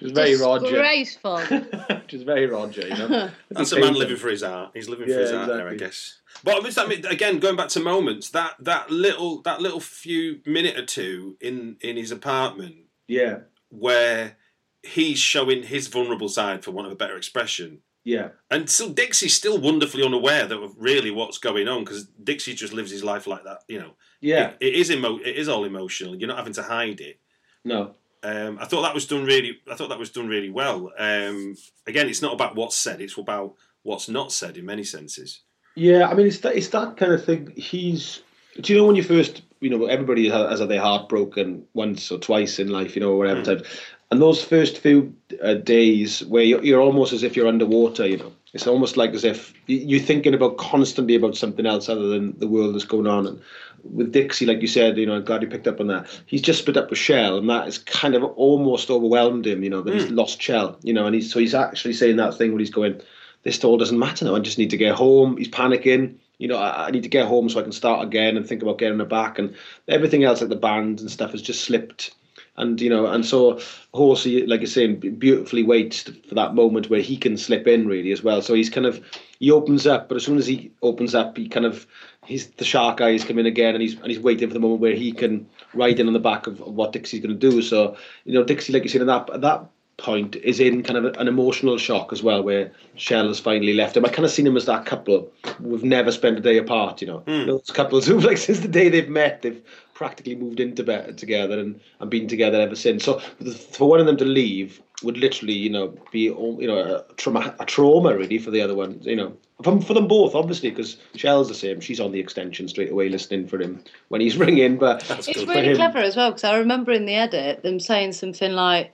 was 0.00 0.12
very 0.12 0.36
Roger. 0.36 0.66
Disgraceful. 0.66 1.40
Which 1.40 2.14
is 2.14 2.22
very 2.22 2.46
Roger, 2.46 2.82
you 2.82 2.96
know. 2.96 3.30
That's 3.50 3.72
a 3.72 3.80
man 3.80 3.94
living 3.94 4.16
for 4.16 4.28
his 4.28 4.42
art. 4.42 4.70
He's 4.74 4.88
living 4.88 5.08
Yeah, 5.08 5.16
for 5.16 5.20
his 5.20 5.32
art 5.32 5.48
there, 5.48 5.68
I 5.68 5.74
guess. 5.74 6.18
But 6.42 6.56
I 6.56 6.60
mean, 6.60 6.72
I 6.76 6.86
mean, 6.86 7.06
again, 7.06 7.38
going 7.38 7.56
back 7.56 7.68
to 7.70 7.80
moments, 7.80 8.30
that 8.30 8.56
that 8.60 8.90
little 8.90 9.42
that 9.42 9.60
little 9.60 9.80
few 9.80 10.40
minute 10.46 10.78
or 10.78 10.86
two 10.86 11.36
in 11.40 11.76
in 11.80 11.96
his 11.96 12.10
apartment 12.10 12.76
Yeah, 13.08 13.38
where 13.68 14.36
he's 14.82 15.18
showing 15.18 15.62
his 15.62 15.88
vulnerable 15.88 16.28
side, 16.28 16.62
for 16.64 16.70
want 16.70 16.86
of 16.86 16.92
a 16.92 16.96
better 16.96 17.16
expression. 17.16 17.80
yeah, 18.04 18.28
And 18.50 18.68
so 18.68 18.92
Dixie's 18.92 19.34
still 19.34 19.58
wonderfully 19.58 20.04
unaware 20.04 20.46
that 20.46 20.58
of 20.62 20.74
really 20.76 21.10
what's 21.10 21.38
going 21.38 21.68
on 21.68 21.84
because 21.84 22.04
Dixie 22.22 22.54
just 22.54 22.74
lives 22.74 22.90
his 22.90 23.02
life 23.02 23.26
like 23.26 23.44
that. 23.44 23.60
You 23.66 23.78
know, 23.80 23.90
yeah. 24.20 24.50
it, 24.60 24.68
it 24.68 24.74
is 24.74 24.90
emo- 24.90 25.18
It 25.20 25.36
is 25.36 25.48
all 25.48 25.64
emotional. 25.64 26.14
You're 26.14 26.28
not 26.28 26.36
having 26.38 26.52
to 26.54 26.62
hide 26.62 27.00
it. 27.00 27.18
No, 27.64 27.94
Um, 28.22 28.58
I 28.60 28.66
thought 28.66 28.82
that 28.82 28.94
was 28.94 29.06
done 29.06 29.24
really. 29.24 29.58
I 29.70 29.74
thought 29.74 29.88
that 29.88 29.98
was 29.98 30.10
done 30.10 30.28
really 30.28 30.50
well. 30.50 30.92
Um, 30.98 31.56
again, 31.86 32.08
it's 32.08 32.20
not 32.22 32.34
about 32.34 32.56
what's 32.56 32.76
said; 32.76 33.00
it's 33.00 33.16
about 33.16 33.54
what's 33.82 34.08
not 34.08 34.32
said 34.32 34.56
in 34.58 34.66
many 34.66 34.84
senses. 34.84 35.40
yeah. 35.74 36.08
I 36.08 36.14
mean, 36.14 36.26
it's 36.26 36.40
that 36.40 36.56
it's 36.56 36.68
that 36.68 36.96
kind 36.98 37.12
of 37.12 37.24
thing. 37.24 37.52
He's. 37.56 38.20
Do 38.60 38.72
you 38.72 38.78
know 38.78 38.86
when 38.86 38.96
you 38.96 39.02
first, 39.02 39.42
you 39.60 39.70
know, 39.70 39.86
everybody 39.86 40.28
has, 40.28 40.60
had 40.60 40.68
their 40.68 40.80
heart 40.80 41.08
broken 41.08 41.64
once 41.74 42.10
or 42.10 42.18
twice 42.18 42.58
in 42.58 42.68
life, 42.68 42.94
you 42.94 43.00
know, 43.00 43.16
whatever 43.16 43.40
Mm. 43.40 43.44
time. 43.44 43.62
And 44.10 44.22
those 44.22 44.44
first 44.44 44.78
few 44.78 45.12
uh, 45.42 45.54
days 45.54 46.24
where 46.26 46.44
you're, 46.44 46.62
you're 46.62 46.80
almost 46.80 47.12
as 47.12 47.24
if 47.24 47.34
you're 47.34 47.48
underwater, 47.48 48.06
you 48.06 48.18
know, 48.18 48.32
it's 48.52 48.68
almost 48.68 48.96
like 48.96 49.10
as 49.10 49.24
if 49.24 49.52
you're 49.66 49.98
thinking 49.98 50.34
about 50.34 50.58
constantly 50.58 51.16
about 51.16 51.36
something 51.36 51.66
else 51.66 51.88
other 51.88 52.06
than 52.06 52.38
the 52.38 52.46
world 52.46 52.74
that's 52.74 52.84
going 52.84 53.08
on. 53.08 53.26
And 53.26 53.40
with 53.82 54.12
Dixie, 54.12 54.46
like 54.46 54.60
you 54.60 54.68
said, 54.68 54.96
you 54.96 55.06
know, 55.06 55.16
I'm 55.16 55.24
glad 55.24 55.42
you 55.42 55.48
picked 55.48 55.66
up 55.66 55.80
on 55.80 55.88
that. 55.88 56.06
He's 56.26 56.42
just 56.42 56.60
split 56.60 56.76
up 56.76 56.90
with 56.90 56.98
Shell, 56.98 57.38
and 57.38 57.50
that 57.50 57.64
has 57.64 57.78
kind 57.78 58.14
of 58.14 58.22
almost 58.22 58.88
overwhelmed 58.90 59.46
him, 59.46 59.64
you 59.64 59.70
know, 59.70 59.82
that 59.82 59.92
he's 59.94 60.10
lost 60.10 60.40
Shell, 60.40 60.78
you 60.82 60.92
know, 60.92 61.06
and 61.06 61.14
he's 61.16 61.32
so 61.32 61.40
he's 61.40 61.54
actually 61.54 61.94
saying 61.94 62.16
that 62.16 62.36
thing 62.36 62.52
where 62.52 62.60
he's 62.60 62.70
going, 62.70 63.00
this 63.42 63.64
all 63.64 63.76
doesn't 63.76 63.98
matter 63.98 64.24
now. 64.24 64.36
I 64.36 64.38
just 64.38 64.58
need 64.58 64.70
to 64.70 64.76
get 64.76 64.94
home. 64.94 65.36
He's 65.36 65.48
panicking. 65.48 66.14
You 66.38 66.48
know, 66.48 66.58
I, 66.58 66.86
I 66.86 66.90
need 66.90 67.02
to 67.04 67.08
get 67.08 67.26
home 67.26 67.48
so 67.48 67.60
I 67.60 67.62
can 67.62 67.72
start 67.72 68.06
again 68.06 68.36
and 68.36 68.46
think 68.46 68.62
about 68.62 68.78
getting 68.78 68.98
her 68.98 69.04
back. 69.04 69.38
And 69.38 69.54
everything 69.88 70.24
else, 70.24 70.40
like 70.40 70.50
the 70.50 70.56
band 70.56 71.00
and 71.00 71.10
stuff, 71.10 71.32
has 71.32 71.42
just 71.42 71.64
slipped. 71.64 72.14
And 72.56 72.80
you 72.80 72.88
know, 72.88 73.06
and 73.06 73.26
so 73.26 73.60
Horsey, 73.92 74.46
like 74.46 74.60
you're 74.60 74.68
saying, 74.68 75.00
beautifully 75.18 75.64
waits 75.64 76.02
for 76.02 76.34
that 76.36 76.54
moment 76.54 76.88
where 76.88 77.00
he 77.00 77.16
can 77.16 77.36
slip 77.36 77.66
in, 77.66 77.88
really, 77.88 78.12
as 78.12 78.22
well. 78.22 78.42
So 78.42 78.54
he's 78.54 78.70
kind 78.70 78.86
of 78.86 79.04
he 79.40 79.50
opens 79.50 79.86
up, 79.88 80.08
but 80.08 80.16
as 80.16 80.24
soon 80.24 80.38
as 80.38 80.46
he 80.46 80.70
opens 80.80 81.16
up, 81.16 81.36
he 81.36 81.48
kind 81.48 81.66
of 81.66 81.84
he's 82.24 82.46
the 82.50 82.64
shark 82.64 83.00
eyes 83.00 83.24
come 83.24 83.40
in 83.40 83.46
again, 83.46 83.74
and 83.74 83.82
he's 83.82 83.94
and 83.94 84.06
he's 84.06 84.20
waiting 84.20 84.48
for 84.48 84.54
the 84.54 84.60
moment 84.60 84.80
where 84.80 84.94
he 84.94 85.10
can 85.10 85.48
ride 85.74 85.98
in 85.98 86.06
on 86.06 86.12
the 86.12 86.20
back 86.20 86.46
of, 86.46 86.60
of 86.60 86.74
what 86.74 86.92
Dixie's 86.92 87.20
going 87.20 87.38
to 87.38 87.50
do. 87.50 87.60
So 87.60 87.96
you 88.24 88.34
know, 88.34 88.44
Dixie, 88.44 88.72
like 88.72 88.84
you 88.84 88.88
said, 88.88 89.00
in 89.00 89.08
that 89.08 89.40
that 89.40 89.66
point 89.96 90.36
is 90.36 90.60
in 90.60 90.82
kind 90.82 90.98
of 90.98 91.16
an 91.16 91.28
emotional 91.28 91.78
shock 91.78 92.12
as 92.12 92.22
well, 92.22 92.42
where 92.42 92.72
Shell 92.96 93.28
has 93.28 93.38
finally 93.38 93.74
left 93.74 93.96
him. 93.96 94.04
I 94.04 94.08
kind 94.08 94.24
of 94.24 94.30
seen 94.30 94.46
him 94.46 94.56
as 94.56 94.66
that 94.66 94.86
couple 94.86 95.30
who've 95.58 95.84
never 95.84 96.10
spent 96.10 96.38
a 96.38 96.40
day 96.40 96.58
apart. 96.58 97.00
You 97.00 97.08
know, 97.08 97.18
hmm. 97.20 97.46
those 97.46 97.70
couples 97.70 98.06
who 98.08 98.18
like 98.20 98.38
since 98.38 98.60
the 98.60 98.68
day 98.68 98.88
they've 98.88 99.08
met, 99.08 99.42
they've 99.42 99.62
practically 99.94 100.34
moved 100.34 100.58
into 100.58 100.82
bed 100.82 101.16
together 101.16 101.58
and, 101.58 101.80
and 102.00 102.10
been 102.10 102.26
together 102.26 102.60
ever 102.60 102.74
since. 102.74 103.04
So 103.04 103.18
for 103.18 103.88
one 103.88 104.00
of 104.00 104.06
them 104.06 104.16
to 104.16 104.24
leave 104.24 104.82
would 105.02 105.16
literally, 105.16 105.54
you 105.54 105.70
know, 105.70 105.94
be 106.10 106.30
all- 106.30 106.60
you 106.60 106.66
know 106.66 106.78
a 106.78 107.14
trauma, 107.14 107.54
a 107.60 107.64
trauma 107.64 108.16
really 108.16 108.38
for 108.38 108.50
the 108.50 108.60
other 108.60 108.74
one. 108.74 108.98
You 109.02 109.16
know, 109.16 109.36
for, 109.62 109.80
for 109.80 109.94
them 109.94 110.08
both, 110.08 110.34
obviously, 110.34 110.70
because 110.70 110.96
Shell's 111.14 111.48
the 111.48 111.54
same. 111.54 111.80
She's 111.80 112.00
on 112.00 112.12
the 112.12 112.20
extension 112.20 112.66
straight 112.68 112.90
away, 112.90 113.08
listening 113.08 113.46
for 113.46 113.60
him 113.60 113.82
when 114.08 114.20
he's 114.20 114.36
ringing. 114.46 114.76
But 114.76 115.08
It's 115.28 115.46
really 115.46 115.76
clever 115.76 115.98
as 115.98 116.16
well 116.16 116.30
because 116.30 116.44
I 116.44 116.58
remember 116.58 116.90
in 116.90 117.06
the 117.06 117.14
edit 117.14 117.62
them 117.62 117.78
saying 117.78 118.12
something 118.12 118.52
like, 118.52 118.92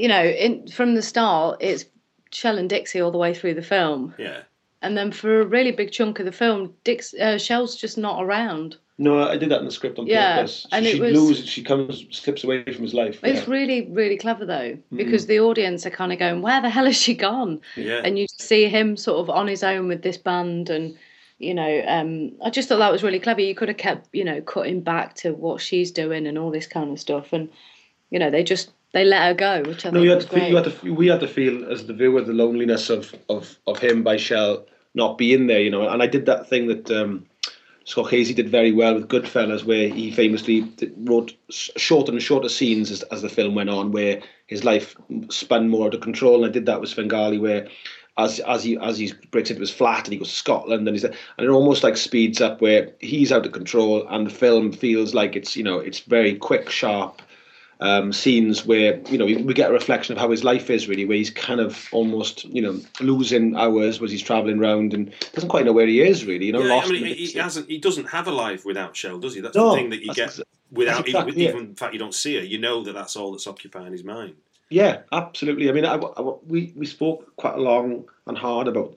you 0.00 0.08
know, 0.08 0.24
in 0.24 0.66
from 0.68 0.94
the 0.94 1.02
start 1.02 1.58
it's 1.60 1.84
Shell 2.32 2.58
and 2.58 2.70
Dixie 2.70 3.00
all 3.00 3.10
the 3.10 3.18
way 3.18 3.34
through 3.34 3.54
the 3.54 3.62
film, 3.74 4.14
Yeah, 4.18 4.40
and 4.82 4.96
then 4.96 5.12
for 5.12 5.40
a 5.40 5.46
really 5.46 5.72
big 5.72 5.90
chunk 5.92 6.18
of 6.20 6.26
the 6.26 6.32
film, 6.32 6.72
Dix 6.84 7.12
uh, 7.14 7.38
Shell's 7.38 7.76
just 7.76 7.98
not 7.98 8.22
around. 8.24 8.76
No, 8.96 9.22
I 9.22 9.36
did 9.38 9.48
that 9.50 9.60
in 9.60 9.64
the 9.64 9.70
script 9.70 9.98
on 9.98 10.06
Yeah, 10.06 10.36
purpose. 10.36 10.66
and 10.72 10.84
she 10.86 10.92
it 10.92 11.00
was- 11.00 11.12
loses, 11.14 11.48
she 11.48 11.62
comes, 11.62 12.04
slips 12.10 12.44
away 12.44 12.62
from 12.64 12.82
his 12.82 12.92
life. 12.94 13.18
It's 13.24 13.46
yeah. 13.46 13.52
really, 13.56 13.88
really 13.90 14.16
clever 14.16 14.44
though, 14.46 14.76
Mm. 14.92 14.96
because 14.96 15.26
the 15.26 15.40
audience 15.40 15.84
are 15.86 15.90
kind 16.00 16.12
of 16.12 16.18
going, 16.18 16.40
"Where 16.42 16.60
the 16.62 16.70
hell 16.70 16.86
has 16.86 16.96
she 17.00 17.14
gone?" 17.14 17.60
yeah. 17.76 18.00
And 18.04 18.18
you 18.18 18.26
see 18.28 18.68
him 18.68 18.96
sort 18.96 19.18
of 19.20 19.28
on 19.30 19.48
his 19.48 19.62
own 19.62 19.88
with 19.88 20.02
this 20.02 20.16
band, 20.18 20.70
and 20.70 20.96
you 21.38 21.54
know, 21.54 21.82
um, 21.88 22.32
I 22.44 22.50
just 22.50 22.68
thought 22.68 22.78
that 22.78 22.92
was 22.92 23.02
really 23.02 23.18
clever. 23.18 23.40
You 23.40 23.54
could 23.54 23.68
have 23.68 23.78
kept, 23.78 24.08
you 24.12 24.24
know, 24.24 24.40
cutting 24.42 24.82
back 24.82 25.14
to 25.22 25.32
what 25.32 25.60
she's 25.62 25.90
doing 25.90 26.26
and 26.26 26.36
all 26.38 26.50
this 26.50 26.66
kind 26.66 26.90
of 26.92 27.00
stuff, 27.00 27.32
and 27.32 27.48
you 28.10 28.18
know, 28.18 28.30
they 28.30 28.44
just 28.44 28.70
they 28.92 29.04
let 29.04 29.22
her 29.28 29.34
go, 29.34 29.62
which 29.68 29.86
I 29.86 29.90
No, 29.90 30.00
think 30.00 30.04
you 30.04 30.10
had 30.10 30.24
feel, 30.24 30.48
you 30.48 30.56
had 30.56 30.64
to, 30.64 30.70
feel- 30.70 30.94
we 30.94 31.06
had 31.06 31.20
to 31.20 31.28
feel 31.28 31.70
as 31.70 31.86
the 31.86 31.92
viewer 31.92 32.22
the 32.22 32.32
loneliness 32.32 32.90
of, 32.90 33.14
of, 33.28 33.56
of 33.66 33.78
him 33.78 34.02
by 34.02 34.16
Shell 34.16 34.66
not 34.94 35.18
being 35.18 35.46
there, 35.46 35.60
you 35.60 35.70
know. 35.70 35.88
And 35.88 36.02
I 36.02 36.06
did 36.06 36.26
that 36.26 36.48
thing 36.48 36.66
that 36.66 36.90
um, 36.90 37.24
Scorsese 37.86 38.34
did 38.34 38.48
very 38.48 38.72
well 38.72 38.94
with 38.94 39.08
Goodfellas, 39.08 39.64
where 39.64 39.88
he 39.88 40.10
famously 40.10 40.62
did- 40.62 40.94
wrote 40.98 41.32
shorter 41.50 42.12
and 42.12 42.22
shorter 42.22 42.48
scenes 42.48 42.90
as, 42.90 43.02
as 43.04 43.22
the 43.22 43.28
film 43.28 43.54
went 43.54 43.70
on, 43.70 43.92
where 43.92 44.20
his 44.46 44.64
life 44.64 44.96
spun 45.28 45.68
more 45.68 45.86
out 45.86 45.94
of 45.94 46.00
control. 46.00 46.36
And 46.42 46.46
I 46.46 46.52
did 46.52 46.66
that 46.66 46.80
with 46.80 46.90
Svengali, 46.90 47.38
where 47.38 47.68
as 48.18 48.40
as 48.40 48.64
he 48.64 48.76
as 48.78 48.98
he 48.98 49.12
breaks 49.30 49.50
into 49.50 49.60
his 49.60 49.70
flat 49.70 50.04
and 50.04 50.12
he 50.12 50.18
goes 50.18 50.28
to 50.28 50.34
Scotland 50.34 50.86
and 50.86 50.94
he's 50.96 51.04
and 51.04 51.14
it 51.38 51.48
almost 51.48 51.84
like 51.84 51.96
speeds 51.96 52.40
up 52.40 52.60
where 52.60 52.90
he's 52.98 53.30
out 53.30 53.46
of 53.46 53.52
control 53.52 54.06
and 54.08 54.26
the 54.26 54.30
film 54.30 54.72
feels 54.72 55.14
like 55.14 55.36
it's 55.36 55.56
you 55.56 55.62
know 55.62 55.78
it's 55.78 56.00
very 56.00 56.34
quick, 56.34 56.68
sharp, 56.68 57.22
um, 57.80 58.12
scenes 58.12 58.66
where 58.66 59.00
you 59.08 59.16
know 59.18 59.24
we, 59.24 59.36
we 59.36 59.54
get 59.54 59.70
a 59.70 59.72
reflection 59.72 60.12
of 60.14 60.18
how 60.20 60.30
his 60.30 60.44
life 60.44 60.68
is 60.70 60.88
really, 60.88 61.04
where 61.04 61.16
he's 61.16 61.30
kind 61.30 61.60
of 61.60 61.88
almost 61.92 62.44
you 62.44 62.60
know 62.62 62.78
losing 63.00 63.56
hours 63.56 64.00
as 64.02 64.10
he's 64.10 64.22
travelling 64.22 64.58
around 64.58 64.92
and 64.94 65.12
doesn't 65.32 65.48
quite 65.48 65.64
know 65.64 65.72
where 65.72 65.86
he 65.86 66.00
is 66.02 66.24
really. 66.26 66.46
You 66.46 66.52
know, 66.52 66.62
Yeah, 66.62 66.74
lost. 66.74 66.88
I 66.88 66.92
mean, 66.92 67.06
he, 67.06 67.26
he 67.26 67.38
hasn't. 67.38 67.68
He 67.68 67.78
doesn't 67.78 68.06
have 68.06 68.26
a 68.26 68.32
life 68.32 68.64
without 68.64 68.96
Shell, 68.96 69.18
does 69.18 69.34
he? 69.34 69.40
That's 69.40 69.56
No, 69.56 69.70
the 69.70 69.76
thing 69.76 69.90
that 69.90 70.02
you 70.04 70.12
get 70.14 70.30
exa- 70.30 70.42
without 70.70 71.08
even, 71.08 71.22
exactly 71.22 71.48
even 71.48 71.70
the 71.70 71.76
fact 71.76 71.92
you 71.92 71.98
don't 71.98 72.14
see 72.14 72.36
her. 72.36 72.44
You 72.44 72.58
know 72.58 72.82
that 72.84 72.92
that's 72.92 73.16
all 73.16 73.32
that's 73.32 73.46
occupying 73.46 73.92
his 73.92 74.04
mind. 74.04 74.34
Yeah, 74.68 75.00
absolutely. 75.10 75.68
I 75.68 75.72
mean, 75.72 75.84
I, 75.84 75.94
I- 75.96 76.34
we 76.46 76.72
we 76.76 76.86
spoke 76.86 77.34
quite 77.36 77.58
long 77.58 78.04
and 78.26 78.36
hard 78.38 78.68
about 78.68 78.96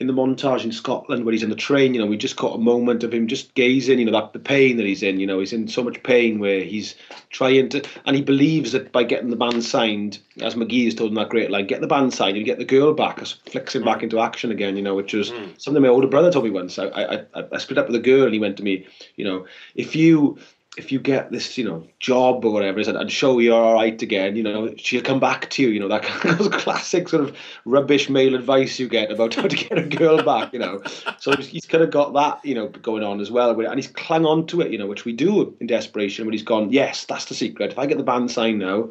in 0.00 0.06
the 0.06 0.14
montage 0.14 0.64
in 0.64 0.72
Scotland 0.72 1.24
where 1.24 1.32
he's 1.32 1.42
in 1.42 1.50
the 1.50 1.56
train. 1.56 1.92
You 1.92 2.00
know, 2.00 2.06
we 2.06 2.16
just 2.16 2.36
caught 2.36 2.56
a 2.56 2.62
moment 2.62 3.04
of 3.04 3.12
him 3.12 3.28
just 3.28 3.54
gazing. 3.54 3.98
You 3.98 4.06
know, 4.06 4.12
that 4.12 4.32
the 4.32 4.38
pain 4.38 4.78
that 4.78 4.86
he's 4.86 5.02
in. 5.02 5.20
You 5.20 5.26
know, 5.26 5.38
he's 5.38 5.52
in 5.52 5.68
so 5.68 5.84
much 5.84 6.02
pain 6.02 6.38
where 6.38 6.64
he's 6.64 6.94
trying 7.28 7.68
to, 7.68 7.86
and 8.06 8.16
he 8.16 8.22
believes 8.22 8.72
that 8.72 8.92
by 8.92 9.04
getting 9.04 9.28
the 9.28 9.36
band 9.36 9.62
signed, 9.62 10.18
as 10.40 10.54
McGee 10.54 10.86
has 10.86 10.94
told 10.94 11.10
him 11.10 11.16
that 11.16 11.28
great 11.28 11.50
line, 11.50 11.66
get 11.66 11.82
the 11.82 11.86
band 11.86 12.14
signed 12.14 12.36
you 12.36 12.44
get 12.44 12.58
the 12.58 12.64
girl 12.64 12.94
back, 12.94 13.20
as 13.20 13.32
flicks 13.32 13.74
him 13.74 13.84
back 13.84 13.98
mm. 13.98 14.04
into 14.04 14.20
action 14.20 14.50
again. 14.50 14.76
You 14.76 14.82
know, 14.82 14.94
which 14.94 15.12
was 15.12 15.30
mm. 15.30 15.60
something 15.60 15.82
my 15.82 15.88
older 15.88 16.08
brother 16.08 16.32
told 16.32 16.46
me 16.46 16.50
once. 16.50 16.78
I, 16.78 16.86
I 16.86 17.14
I 17.34 17.44
I 17.52 17.58
split 17.58 17.78
up 17.78 17.86
with 17.86 17.96
a 17.96 18.00
girl 18.00 18.24
and 18.24 18.32
he 18.32 18.40
went 18.40 18.56
to 18.56 18.62
me, 18.62 18.86
you 19.16 19.24
know, 19.24 19.46
if 19.74 19.94
you 19.94 20.38
if 20.76 20.92
you 20.92 21.00
get 21.00 21.32
this, 21.32 21.58
you 21.58 21.64
know, 21.64 21.84
job 21.98 22.44
or 22.44 22.52
whatever, 22.52 22.80
and, 22.80 23.10
show 23.10 23.38
you're 23.40 23.60
all 23.60 23.74
right 23.74 24.00
again, 24.00 24.36
you 24.36 24.42
know, 24.42 24.72
she'll 24.76 25.02
come 25.02 25.18
back 25.18 25.50
to 25.50 25.62
you. 25.62 25.68
You 25.68 25.80
know, 25.80 25.88
that 25.88 26.02
kind 26.04 26.40
of 26.40 26.52
classic 26.52 27.08
sort 27.08 27.24
of 27.24 27.36
rubbish 27.64 28.08
male 28.08 28.36
advice 28.36 28.78
you 28.78 28.88
get 28.88 29.10
about 29.10 29.34
how 29.34 29.48
to 29.48 29.56
get 29.56 29.78
a 29.78 29.82
girl 29.82 30.22
back. 30.22 30.52
You 30.52 30.60
know, 30.60 30.82
so 31.18 31.34
he's, 31.36 31.66
kind 31.66 31.82
of 31.82 31.90
got 31.90 32.12
that, 32.14 32.44
you 32.44 32.54
know, 32.54 32.68
going 32.68 33.02
on 33.02 33.20
as 33.20 33.30
well, 33.30 33.58
and 33.60 33.74
he's 33.76 33.88
clung 33.88 34.24
on 34.24 34.46
to 34.48 34.60
it. 34.60 34.70
You 34.70 34.78
know, 34.78 34.86
which 34.86 35.04
we 35.04 35.12
do 35.12 35.56
in 35.60 35.66
desperation. 35.66 36.24
When 36.24 36.32
he's 36.32 36.42
gone, 36.42 36.72
yes, 36.72 37.04
that's 37.04 37.24
the 37.24 37.34
secret. 37.34 37.72
If 37.72 37.78
I 37.78 37.86
get 37.86 37.98
the 37.98 38.04
band 38.04 38.30
signed 38.30 38.60
now, 38.60 38.90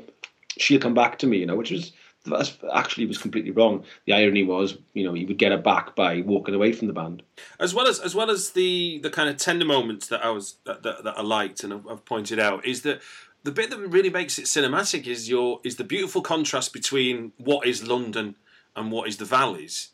she'll 0.57 0.81
come 0.81 0.93
back 0.93 1.17
to 1.19 1.27
me. 1.27 1.37
You 1.37 1.45
know, 1.45 1.55
which 1.55 1.71
was 1.71 1.93
that's 2.25 2.57
actually 2.73 3.05
was 3.05 3.17
completely 3.17 3.51
wrong. 3.51 3.83
The 4.05 4.13
irony 4.13 4.43
was, 4.43 4.77
you 4.93 5.03
know, 5.03 5.13
he 5.13 5.25
would 5.25 5.37
get 5.37 5.51
her 5.51 5.57
back 5.57 5.95
by 5.95 6.21
walking 6.21 6.53
away 6.53 6.73
from 6.73 6.87
the 6.87 6.93
band. 6.93 7.23
as 7.59 7.73
well 7.73 7.87
as 7.87 7.99
as 7.99 8.13
well 8.13 8.29
as 8.29 8.51
the 8.51 8.99
the 8.99 9.09
kind 9.09 9.29
of 9.29 9.37
tender 9.37 9.65
moments 9.65 10.07
that 10.07 10.23
I 10.23 10.29
was 10.29 10.55
that, 10.65 10.83
that, 10.83 11.03
that 11.03 11.17
I 11.17 11.21
liked 11.21 11.63
and 11.63 11.73
I've, 11.73 12.05
pointed 12.05 12.39
out 12.39 12.65
is 12.65 12.81
that 12.81 13.01
the 13.43 13.51
bit 13.51 13.69
that 13.69 13.77
really 13.77 14.09
makes 14.09 14.37
it 14.37 14.45
cinematic 14.45 15.07
is 15.07 15.29
your 15.29 15.61
is 15.63 15.77
the 15.77 15.83
beautiful 15.83 16.21
contrast 16.21 16.73
between 16.73 17.31
what 17.37 17.65
is 17.65 17.87
London 17.87 18.35
and 18.75 18.91
what 18.91 19.07
is 19.07 19.17
the 19.17 19.25
valleys, 19.25 19.89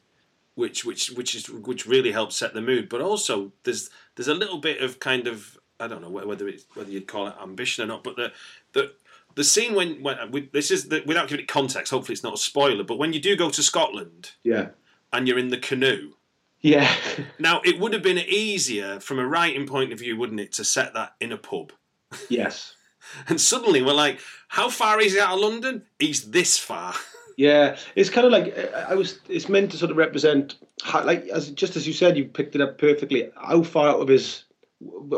which 0.55 0.83
which 0.83 1.11
which 1.11 1.35
is 1.35 1.49
which 1.49 1.85
really 1.85 2.11
helps 2.11 2.35
set 2.35 2.53
the 2.53 2.61
mood. 2.61 2.89
But 2.89 3.01
also 3.01 3.51
there's 3.63 3.89
there's 4.15 4.27
a 4.27 4.33
little 4.33 4.57
bit 4.57 4.81
of 4.81 4.99
kind 4.99 5.27
of 5.27 5.59
I 5.79 5.87
don't 5.87 6.01
know 6.01 6.09
whether 6.09 6.47
it's 6.47 6.65
whether 6.73 6.89
you'd 6.89 7.07
call 7.07 7.27
it 7.27 7.35
ambition 7.41 7.83
or 7.83 7.87
not, 7.87 8.03
but 8.03 8.15
the 8.15 8.31
the 8.73 8.93
the 9.35 9.43
scene 9.43 9.75
when 9.75 10.01
when 10.01 10.17
uh, 10.19 10.27
we, 10.31 10.49
this 10.53 10.71
is 10.71 10.87
the, 10.89 11.03
without 11.05 11.27
giving 11.27 11.43
it 11.43 11.47
context. 11.47 11.91
Hopefully, 11.91 12.13
it's 12.13 12.23
not 12.23 12.33
a 12.33 12.37
spoiler. 12.37 12.83
But 12.83 12.97
when 12.97 13.13
you 13.13 13.19
do 13.19 13.35
go 13.35 13.49
to 13.49 13.63
Scotland 13.63 14.31
Yeah, 14.43 14.69
and 15.13 15.27
you're 15.27 15.39
in 15.39 15.49
the 15.49 15.57
canoe. 15.57 16.13
yeah, 16.61 16.91
Now, 17.39 17.61
it 17.63 17.79
would 17.79 17.93
have 17.93 18.03
been 18.03 18.17
easier 18.19 18.99
from 18.99 19.19
a 19.19 19.27
writing 19.27 19.67
point 19.67 19.91
of 19.93 19.99
view, 19.99 20.17
wouldn't 20.17 20.39
it, 20.39 20.53
to 20.53 20.63
set 20.63 20.93
that 20.93 21.13
in 21.19 21.31
a 21.31 21.37
pub? 21.37 21.71
yes. 22.29 22.73
And 23.27 23.39
suddenly 23.39 23.81
we're 23.83 23.93
like, 23.93 24.19
how 24.47 24.67
far 24.69 24.99
is 24.99 25.13
he 25.13 25.19
out 25.19 25.33
of 25.35 25.39
London? 25.39 25.83
He's 25.99 26.31
this 26.31 26.57
far. 26.57 26.93
Yeah, 27.37 27.75
it's 27.95 28.09
kind 28.09 28.25
of 28.25 28.31
like 28.31 28.57
I 28.73 28.91
I 28.91 28.95
was. 28.95 29.19
It's 29.27 29.49
meant 29.49 29.69
to 29.71 29.77
sort 29.77 29.91
of 29.91 29.97
represent, 29.97 30.55
how, 30.81 31.03
like 31.03 31.27
as 31.27 31.51
just 31.51 31.75
as 31.75 31.85
you 31.85 31.91
said, 31.91 32.15
you 32.15 32.23
picked 32.23 32.55
it 32.55 32.61
up 32.61 32.77
perfectly. 32.77 33.29
How 33.35 33.61
far 33.61 33.89
out 33.89 33.99
of 33.99 34.07
his 34.07 34.45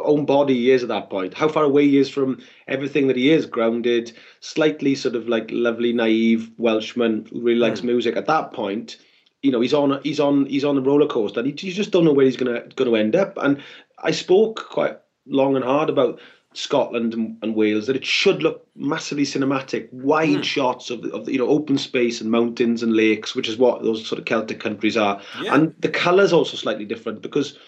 own 0.03 0.26
body 0.26 0.53
he 0.53 0.72
is 0.72 0.84
at 0.84 0.89
that 0.89 1.09
point. 1.09 1.34
How 1.34 1.47
far 1.47 1.63
away 1.63 1.88
he 1.88 1.97
is 1.97 2.09
from 2.09 2.41
everything 2.68 3.07
that 3.07 3.18
he 3.18 3.32
is. 3.32 3.45
Grounded, 3.45 4.11
slightly 4.39 4.95
sort 4.95 5.15
of 5.15 5.28
like 5.28 5.49
lovely, 5.51 5.93
naive 5.93 6.51
Welshman 6.57 7.28
who 7.32 7.41
really 7.41 7.59
likes 7.59 7.82
hmm. 7.82 7.88
music. 7.88 8.15
At 8.15 8.28
that 8.28 8.53
point, 8.53 8.97
you 9.41 9.51
know, 9.51 9.61
he's 9.61 9.74
on. 9.74 9.99
He's 10.03 10.20
on. 10.20 10.45
He's 10.45 10.65
on 10.65 10.76
the 10.76 10.82
roller 10.82 11.07
coaster. 11.07 11.39
And 11.39 11.59
he, 11.59 11.68
you 11.68 11.74
just 11.74 11.91
don't 11.91 12.05
know 12.05 12.13
where 12.13 12.26
he's 12.26 12.38
gonna 12.38 12.61
gonna 12.76 12.97
end 12.97 13.15
up. 13.15 13.38
And 13.38 13.61
I 14.03 14.11
spoke 14.11 14.68
quite 14.70 14.97
long 15.26 15.55
and 15.55 15.65
hard 15.65 15.89
about. 15.89 16.20
Scotland 16.53 17.13
and, 17.13 17.38
and 17.43 17.55
Wales 17.55 17.86
that 17.86 17.95
it 17.95 18.05
should 18.05 18.41
look 18.41 18.65
massively 18.76 19.26
cinematic, 19.26 19.93
wide 19.93 20.38
hmm. 20.38 20.41
shots 20.41 20.89
of 20.89 21.05
of 21.05 21.30
you 21.30 21.38
know 21.38 21.47
open 21.47 21.78
space 21.78 22.20
and 22.20 22.32
mountains 22.32 22.82
and 22.82 22.93
lakes, 22.95 23.36
which 23.36 23.47
is 23.47 23.57
what 23.57 23.84
those 23.84 24.07
sort 24.07 24.18
of 24.18 24.26
Celtic 24.26 24.59
countries 24.59 24.97
are. 24.97 25.22
Yeah. 25.43 25.53
And 25.53 25.76
the 25.78 25.89
colours 25.89 26.34
also 26.34 26.57
slightly 26.57 26.86
different 26.86 27.22
because 27.22 27.59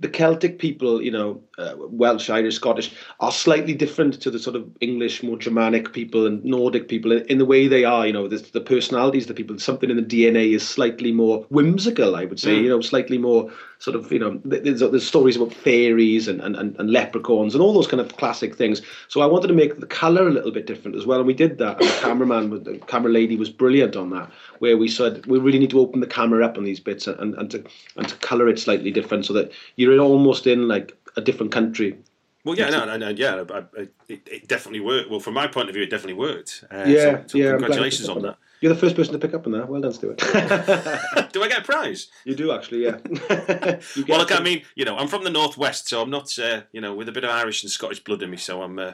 the 0.00 0.08
Celtic 0.08 0.58
people, 0.58 1.02
you 1.02 1.10
know, 1.10 1.42
uh, 1.58 1.74
Welsh, 1.76 2.30
Irish, 2.30 2.56
Scottish, 2.56 2.92
are 3.20 3.30
slightly 3.30 3.74
different 3.74 4.20
to 4.22 4.30
the 4.30 4.38
sort 4.38 4.56
of 4.56 4.66
English, 4.80 5.22
more 5.22 5.36
Germanic 5.36 5.92
people 5.92 6.26
and 6.26 6.42
Nordic 6.42 6.88
people 6.88 7.12
in, 7.12 7.22
in 7.26 7.38
the 7.38 7.44
way 7.44 7.68
they 7.68 7.84
are. 7.84 8.06
You 8.06 8.14
know, 8.14 8.26
the, 8.26 8.38
the 8.38 8.62
personalities, 8.62 9.26
the 9.26 9.34
people, 9.34 9.58
something 9.58 9.90
in 9.90 9.96
the 9.96 10.02
DNA 10.02 10.54
is 10.54 10.66
slightly 10.66 11.12
more 11.12 11.44
whimsical, 11.50 12.16
I 12.16 12.24
would 12.24 12.40
say. 12.40 12.58
You 12.58 12.70
know, 12.70 12.80
slightly 12.80 13.18
more 13.18 13.52
sort 13.80 13.96
of, 13.96 14.12
you 14.12 14.18
know, 14.18 14.38
there's, 14.44 14.80
there's 14.80 15.06
stories 15.06 15.36
about 15.36 15.54
fairies 15.54 16.28
and, 16.28 16.40
and, 16.42 16.54
and, 16.54 16.90
leprechauns 16.90 17.54
and 17.54 17.62
all 17.62 17.72
those 17.72 17.86
kind 17.86 18.00
of 18.00 18.14
classic 18.18 18.54
things. 18.54 18.82
So 19.08 19.22
I 19.22 19.26
wanted 19.26 19.48
to 19.48 19.54
make 19.54 19.80
the 19.80 19.86
colour 19.86 20.28
a 20.28 20.30
little 20.30 20.52
bit 20.52 20.66
different 20.66 20.98
as 20.98 21.06
well, 21.06 21.18
and 21.18 21.26
we 21.26 21.32
did 21.32 21.56
that. 21.58 21.80
And 21.80 21.88
the 21.88 22.00
cameraman, 22.00 22.62
the 22.62 22.78
camera 22.86 23.10
lady, 23.10 23.36
was 23.36 23.48
brilliant 23.48 23.96
on 23.96 24.10
that. 24.10 24.30
Where 24.58 24.76
we 24.76 24.86
said 24.86 25.24
we 25.24 25.38
really 25.38 25.58
need 25.58 25.70
to 25.70 25.80
open 25.80 26.00
the 26.00 26.06
camera 26.06 26.44
up 26.44 26.58
on 26.58 26.64
these 26.64 26.78
bits 26.78 27.06
and, 27.06 27.34
and, 27.34 27.50
to 27.52 27.64
and 27.96 28.06
to 28.06 28.14
colour 28.16 28.48
it 28.48 28.58
slightly 28.58 28.90
different, 28.90 29.24
so 29.24 29.32
that 29.32 29.50
you're 29.76 29.98
almost 29.98 30.46
in 30.46 30.68
like 30.68 30.94
a 31.16 31.22
different 31.22 31.50
country. 31.50 31.96
Well, 32.44 32.56
yeah, 32.56 32.68
no, 32.68 32.84
no, 32.84 32.98
no 32.98 33.08
yeah, 33.08 33.44
I, 33.50 33.58
I, 33.58 33.88
it, 34.08 34.20
it 34.26 34.48
definitely 34.48 34.80
worked. 34.80 35.10
Well, 35.10 35.20
from 35.20 35.34
my 35.34 35.46
point 35.46 35.70
of 35.70 35.74
view, 35.74 35.84
it 35.84 35.90
definitely 35.90 36.14
worked. 36.14 36.64
Uh, 36.70 36.84
Yeah, 36.86 37.22
so, 37.22 37.24
so 37.28 37.38
yeah. 37.38 37.52
I'm 37.52 37.58
glad 37.58 37.60
you 37.60 37.66
congratulations 37.66 38.08
on 38.10 38.22
that. 38.22 38.36
You're 38.60 38.74
the 38.74 38.78
first 38.78 38.94
person 38.96 39.12
to 39.14 39.18
pick 39.18 39.34
up 39.34 39.46
on 39.46 39.52
that. 39.52 39.68
Well 39.68 39.80
done, 39.80 39.92
Stuart. 39.92 40.18
Do 41.32 41.42
I 41.42 41.48
get 41.48 41.60
a 41.60 41.62
prize? 41.62 42.08
you 42.24 42.34
do 42.34 42.52
actually, 42.52 42.84
yeah. 42.84 42.98
Well, 44.08 44.18
look, 44.18 44.32
I 44.38 44.40
mean, 44.42 44.62
you 44.74 44.84
know, 44.84 44.96
I'm 44.96 45.08
from 45.08 45.24
the 45.24 45.30
northwest, 45.30 45.88
so 45.88 46.02
I'm 46.02 46.10
not, 46.10 46.38
uh, 46.38 46.62
you 46.72 46.80
know, 46.80 46.94
with 46.94 47.08
a 47.08 47.12
bit 47.12 47.24
of 47.24 47.30
Irish 47.30 47.62
and 47.62 47.70
Scottish 47.70 48.04
blood 48.04 48.22
in 48.22 48.30
me. 48.30 48.36
So 48.36 48.62
I'm, 48.62 48.78
uh, 48.78 48.92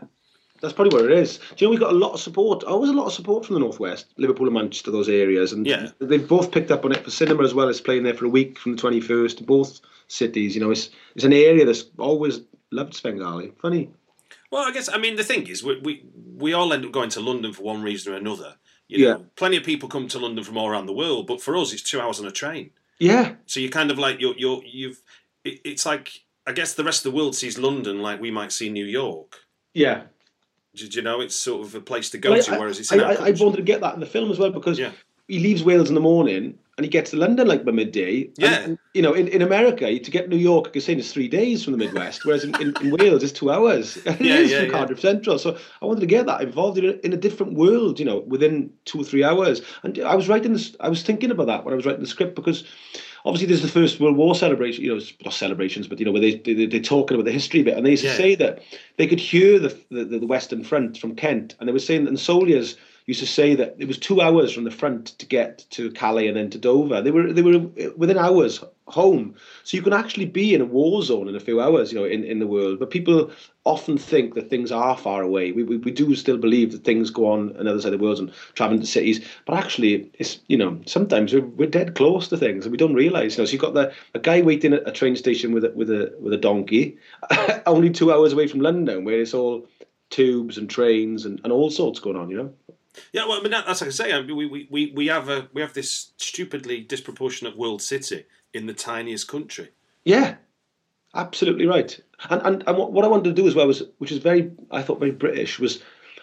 That's 0.60 0.72
probably 0.72 0.96
where 0.96 1.10
it 1.10 1.18
is. 1.18 1.38
Do 1.38 1.44
you 1.58 1.66
know 1.66 1.70
we 1.72 1.76
got 1.78 1.92
a 1.92 1.96
lot 1.96 2.12
of 2.12 2.20
support? 2.20 2.62
Always 2.64 2.90
a 2.90 2.94
lot 2.94 3.06
of 3.06 3.12
support 3.12 3.44
from 3.44 3.54
the 3.54 3.60
northwest, 3.60 4.06
Liverpool 4.18 4.46
and 4.46 4.54
Manchester, 4.54 4.90
those 4.92 5.08
areas, 5.08 5.52
and 5.52 5.66
Yeah. 5.66 5.88
they've 6.00 6.26
both 6.28 6.52
picked 6.52 6.70
up 6.70 6.84
on 6.84 6.92
it 6.92 7.02
for 7.02 7.10
cinema 7.10 7.42
as 7.42 7.52
well 7.54 7.68
as 7.68 7.80
playing 7.80 8.04
there 8.04 8.14
for 8.14 8.26
a 8.26 8.30
week 8.30 8.58
from 8.58 8.72
the 8.76 8.78
twenty 8.80 9.00
first. 9.00 9.44
Both 9.46 9.80
cities, 10.08 10.54
you 10.54 10.60
know, 10.60 10.70
it's 10.70 10.90
it's 11.16 11.24
an 11.24 11.32
area 11.32 11.64
that's 11.64 11.86
always 11.98 12.40
loved 12.70 12.94
Svengali. 12.94 13.52
Funny, 13.60 13.90
Well, 14.52 14.62
I 14.64 14.70
guess 14.72 14.88
I 14.88 14.98
mean 14.98 15.16
the 15.16 15.24
thing 15.24 15.48
is 15.48 15.64
we 15.64 15.80
we, 15.80 16.04
we 16.36 16.52
all 16.52 16.72
end 16.72 16.84
up 16.84 16.92
going 16.92 17.10
to 17.10 17.20
London 17.20 17.52
for 17.52 17.62
one 17.64 17.82
reason 17.82 18.12
or 18.12 18.16
another. 18.16 18.54
You 18.88 18.98
know, 18.98 19.16
Yeah. 19.18 19.24
plenty 19.36 19.56
of 19.56 19.64
people 19.64 19.88
come 19.88 20.06
to 20.08 20.18
London 20.18 20.44
from 20.44 20.56
all 20.56 20.68
around 20.68 20.86
the 20.86 20.92
world, 20.92 21.26
but 21.26 21.40
for 21.42 21.56
us, 21.56 21.72
it's 21.72 21.82
two 21.82 22.00
hours 22.00 22.20
on 22.20 22.26
a 22.26 22.30
train. 22.30 22.70
yeah, 22.98 23.34
So 23.46 23.60
you're 23.60 23.70
kind 23.70 23.90
of 23.90 23.98
like 23.98 24.20
you're 24.20 24.34
you're 24.38 24.62
you've. 24.64 25.00
It, 25.44 25.60
it's 25.64 25.84
like 25.86 26.22
I 26.46 26.52
guess 26.52 26.74
the 26.74 26.84
rest 26.84 27.04
of 27.04 27.12
the 27.12 27.16
world 27.16 27.34
sees 27.34 27.58
London 27.58 28.00
like 28.00 28.20
we 28.20 28.30
might 28.30 28.52
see 28.52 28.68
New 28.70 28.84
York. 28.86 29.40
yeah. 29.74 30.02
Do 30.74 30.84
you 30.84 31.00
know, 31.00 31.22
it's 31.22 31.34
sort 31.34 31.66
of 31.66 31.74
a 31.74 31.80
place 31.80 32.10
to 32.10 32.18
go 32.18 32.32
Well, 32.32 32.42
to, 32.42 32.54
I, 32.54 32.58
whereas 32.58 32.78
it's 32.78 32.92
I, 32.92 32.98
I, 32.98 33.12
I 33.28 33.30
wanted 33.30 33.56
to 33.56 33.62
get 33.62 33.80
that 33.80 33.94
in 33.94 34.00
the 34.00 34.04
film 34.04 34.30
as 34.30 34.38
well 34.38 34.50
because 34.50 34.78
Yeah. 34.78 34.92
he 35.26 35.38
leaves 35.38 35.64
Wales 35.64 35.88
in 35.88 35.94
the 35.94 36.02
morning 36.02 36.58
and 36.76 36.84
he 36.84 36.90
gets 36.90 37.10
to 37.12 37.16
London 37.16 37.46
like 37.48 37.64
by 37.64 37.72
midday. 37.72 38.24
And- 38.24 38.32
Yeah. 38.38 38.60
and, 38.64 38.78
you 38.92 39.02
know, 39.02 39.12
in, 39.14 39.28
in 39.28 39.40
America, 39.42 39.86
to 39.98 40.10
get 40.10 40.28
New 40.28 40.36
York, 40.36 40.70
you're 40.74 40.82
saying 40.82 40.98
it's 40.98 41.12
three 41.12 41.28
days 41.28 41.64
from 41.64 41.72
the 41.72 41.78
Midwest, 41.78 42.24
whereas 42.24 42.44
in, 42.44 42.54
in, 42.60 42.74
in 42.82 42.90
Wales 42.90 43.22
it's 43.22 43.32
two 43.32 43.50
hours. 43.50 43.96
it 44.06 44.20
Yeah, 44.20 44.36
is 44.36 44.50
yeah, 44.50 44.58
from 44.58 44.66
yeah. 44.66 44.72
Cardiff 44.72 45.00
Central. 45.00 45.38
So 45.38 45.56
I 45.80 45.86
wanted 45.86 46.00
to 46.00 46.06
get 46.06 46.26
that 46.26 46.42
involved 46.42 46.78
in 46.78 46.84
a, 46.84 46.92
in 47.04 47.12
a 47.12 47.16
different 47.16 47.54
world, 47.54 47.98
you 47.98 48.04
know, 48.04 48.20
within 48.26 48.70
two 48.84 49.00
or 49.00 49.04
three 49.04 49.24
hours. 49.24 49.62
And 49.82 49.98
I 50.00 50.14
was 50.14 50.28
writing 50.28 50.52
this, 50.52 50.76
I 50.80 50.88
was 50.88 51.02
thinking 51.02 51.30
about 51.30 51.46
that 51.46 51.64
when 51.64 51.72
I 51.72 51.76
was 51.76 51.86
writing 51.86 52.02
the 52.02 52.06
script 52.08 52.34
because 52.36 52.64
obviously 53.24 53.46
there's 53.48 53.62
the 53.62 53.68
First 53.68 53.98
World 53.98 54.16
War 54.16 54.34
celebration, 54.34 54.84
you 54.84 54.94
know, 54.94 55.02
not 55.24 55.34
celebrations, 55.34 55.88
but 55.88 55.98
you 55.98 56.04
know, 56.04 56.12
where 56.12 56.20
they, 56.20 56.36
they 56.36 56.66
they're 56.66 56.80
talking 56.80 57.14
about 57.16 57.24
the 57.24 57.32
history 57.32 57.60
of 57.60 57.68
it, 57.68 57.76
and 57.76 57.84
they 57.86 57.90
used 57.92 58.02
to 58.02 58.08
Yeah. 58.10 58.16
say 58.16 58.34
that 58.36 58.62
they 58.98 59.06
could 59.06 59.20
hear 59.20 59.58
the, 59.58 59.76
the 59.90 60.04
the 60.04 60.26
Western 60.26 60.62
Front 60.62 60.98
from 60.98 61.16
Kent, 61.16 61.54
and 61.58 61.68
they 61.68 61.72
were 61.72 61.78
saying 61.78 62.04
that 62.04 62.10
the 62.12 62.18
soldiers 62.18 62.76
used 63.06 63.20
to 63.20 63.26
say 63.26 63.54
that 63.54 63.76
it 63.78 63.86
was 63.86 63.98
two 63.98 64.20
hours 64.20 64.52
from 64.52 64.64
the 64.64 64.70
front 64.70 65.06
to 65.18 65.26
get 65.26 65.64
to 65.70 65.90
Calais 65.92 66.26
and 66.26 66.36
then 66.36 66.50
to 66.50 66.58
Dover. 66.58 67.00
They 67.00 67.12
were 67.12 67.32
they 67.32 67.42
were 67.42 67.58
within 67.96 68.18
hours 68.18 68.62
home, 68.88 69.36
so 69.62 69.76
you 69.76 69.82
can 69.82 69.92
actually 69.92 70.26
be 70.26 70.54
in 70.54 70.60
a 70.60 70.64
war 70.64 71.02
zone 71.02 71.28
in 71.28 71.36
a 71.36 71.40
few 71.40 71.60
hours, 71.60 71.92
you 71.92 71.98
know, 71.98 72.04
in, 72.04 72.24
in 72.24 72.40
the 72.40 72.46
world. 72.46 72.80
But 72.80 72.90
people 72.90 73.30
often 73.64 73.96
think 73.96 74.34
that 74.34 74.50
things 74.50 74.72
are 74.72 74.96
far 74.96 75.22
away. 75.22 75.52
We, 75.52 75.62
we, 75.62 75.76
we 75.76 75.90
do 75.92 76.14
still 76.16 76.36
believe 76.36 76.72
that 76.72 76.84
things 76.84 77.10
go 77.10 77.30
on 77.30 77.54
another 77.56 77.80
side 77.80 77.92
of 77.92 78.00
the 78.00 78.04
world 78.04 78.18
and 78.18 78.32
traveling 78.54 78.80
to 78.80 78.86
cities, 78.86 79.24
but 79.46 79.56
actually, 79.56 80.10
it's 80.14 80.40
you 80.48 80.56
know 80.56 80.80
sometimes 80.86 81.32
we're, 81.32 81.46
we're 81.46 81.70
dead 81.70 81.94
close 81.94 82.26
to 82.28 82.36
things 82.36 82.64
and 82.64 82.72
we 82.72 82.78
don't 82.78 82.94
realise. 82.94 83.36
You 83.36 83.42
know, 83.42 83.46
so 83.46 83.52
you've 83.52 83.62
got 83.62 83.74
the 83.74 83.92
a 84.14 84.18
guy 84.18 84.42
waiting 84.42 84.72
at 84.72 84.88
a 84.88 84.92
train 84.92 85.14
station 85.14 85.52
with 85.52 85.64
a 85.64 85.70
with 85.70 85.90
a 85.90 86.12
with 86.18 86.32
a 86.32 86.38
donkey, 86.38 86.98
only 87.66 87.90
two 87.90 88.12
hours 88.12 88.32
away 88.32 88.48
from 88.48 88.60
London, 88.60 89.04
where 89.04 89.20
it's 89.20 89.34
all 89.34 89.68
tubes 90.10 90.56
and 90.58 90.70
trains 90.70 91.24
and, 91.24 91.40
and 91.44 91.52
all 91.52 91.70
sorts 91.70 92.00
going 92.00 92.16
on. 92.16 92.30
You 92.30 92.36
know. 92.36 92.54
Yeah, 93.12 93.26
well, 93.26 93.38
I 93.38 93.42
mean 93.42 93.52
that, 93.52 93.66
that's 93.66 93.80
like 93.80 93.88
I 93.88 93.90
can 93.90 93.96
say. 93.96 94.12
I 94.12 94.22
mean, 94.22 94.36
we, 94.36 94.68
we, 94.70 94.92
we, 94.94 95.06
have 95.08 95.28
a 95.28 95.48
we 95.52 95.60
have 95.60 95.74
this 95.74 96.12
stupidly 96.16 96.80
disproportionate 96.80 97.56
world 97.56 97.82
city 97.82 98.24
in 98.54 98.66
the 98.66 98.74
tiniest 98.74 99.28
country. 99.28 99.70
Yeah, 100.04 100.36
absolutely 101.14 101.66
right. 101.66 101.98
And 102.30 102.42
and, 102.42 102.64
and 102.66 102.78
what, 102.78 102.92
what 102.92 103.04
I 103.04 103.08
wanted 103.08 103.24
to 103.24 103.42
do 103.42 103.46
as 103.46 103.54
well 103.54 103.66
was, 103.66 103.82
which 103.98 104.12
is 104.12 104.18
very, 104.18 104.50
I 104.70 104.82
thought 104.82 105.00
very 105.00 105.12
British, 105.12 105.58
was 105.58 105.82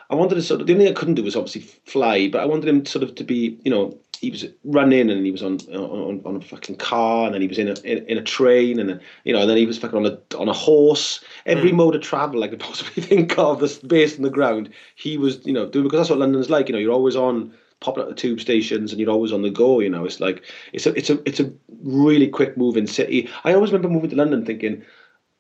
I 0.10 0.16
wanted 0.16 0.36
to 0.36 0.42
sort 0.42 0.62
of 0.62 0.68
the 0.68 0.74
only 0.74 0.86
thing 0.86 0.96
I 0.96 1.00
couldn't 1.00 1.16
do 1.16 1.24
was 1.24 1.36
obviously 1.36 1.62
fly, 1.62 2.30
but 2.30 2.42
I 2.42 2.46
wanted 2.46 2.68
him 2.68 2.86
sort 2.86 3.04
of 3.04 3.16
to 3.16 3.24
be, 3.24 3.60
you 3.64 3.72
know, 3.72 3.98
he 4.24 4.32
was 4.32 4.46
running 4.64 5.10
and 5.12 5.26
he 5.26 5.32
was 5.32 5.44
on 5.44 5.60
on, 5.76 6.22
on 6.26 6.36
a 6.38 6.42
fucking 6.42 6.78
car 6.78 7.26
and 7.26 7.34
then 7.36 7.42
he 7.42 7.48
was 7.48 7.60
in 7.60 7.68
a 7.68 7.74
in, 7.82 8.06
in 8.08 8.18
a 8.18 8.24
train 8.24 8.80
and 8.80 8.90
then, 8.90 9.02
you 9.26 9.34
know 9.34 9.42
and 9.42 9.50
then 9.50 9.58
he 9.58 9.66
was 9.66 9.78
fucking 9.78 9.98
on 9.98 10.06
a 10.06 10.38
on 10.38 10.50
a 10.50 10.54
horse. 10.54 11.24
Every 11.46 11.72
Hmm. 11.72 11.78
mode 11.78 11.96
of 11.96 12.02
travel 12.02 12.44
I 12.44 12.48
could 12.48 12.60
possibly 12.70 13.04
think 13.04 13.38
of, 13.38 13.60
this 13.60 13.78
based 13.80 14.18
on 14.18 14.24
the 14.24 14.30
ground, 14.30 14.70
he 14.96 15.18
was, 15.18 15.46
you 15.46 15.54
know, 15.54 15.68
doing 15.70 15.84
because 15.86 16.00
that's 16.00 16.10
what 16.10 16.20
London's 16.20 16.50
like. 16.50 16.68
You 16.70 16.74
know, 16.74 16.80
you're 16.80 16.94
always 16.94 17.16
on 17.16 17.54
popping 17.82 18.04
up 18.04 18.10
the 18.10 18.16
tube 18.16 18.40
stations 18.40 18.92
and 18.92 19.00
you're 19.02 19.12
always 19.12 19.34
on 19.34 19.42
the 19.42 19.50
go. 19.50 19.80
You 19.82 19.90
know, 19.90 20.06
it's 20.06 20.20
like 20.22 20.44
it's 20.72 20.86
a 20.86 20.94
it's 20.94 21.10
a 21.10 21.22
it's 21.28 21.40
a 21.42 21.52
really 21.84 22.28
quick 22.30 22.58
moving 22.58 22.88
city. 22.88 23.30
I 23.44 23.54
always 23.54 23.72
remember 23.72 23.90
moving 23.94 24.10
to 24.12 24.16
London 24.16 24.46
thinking. 24.46 24.84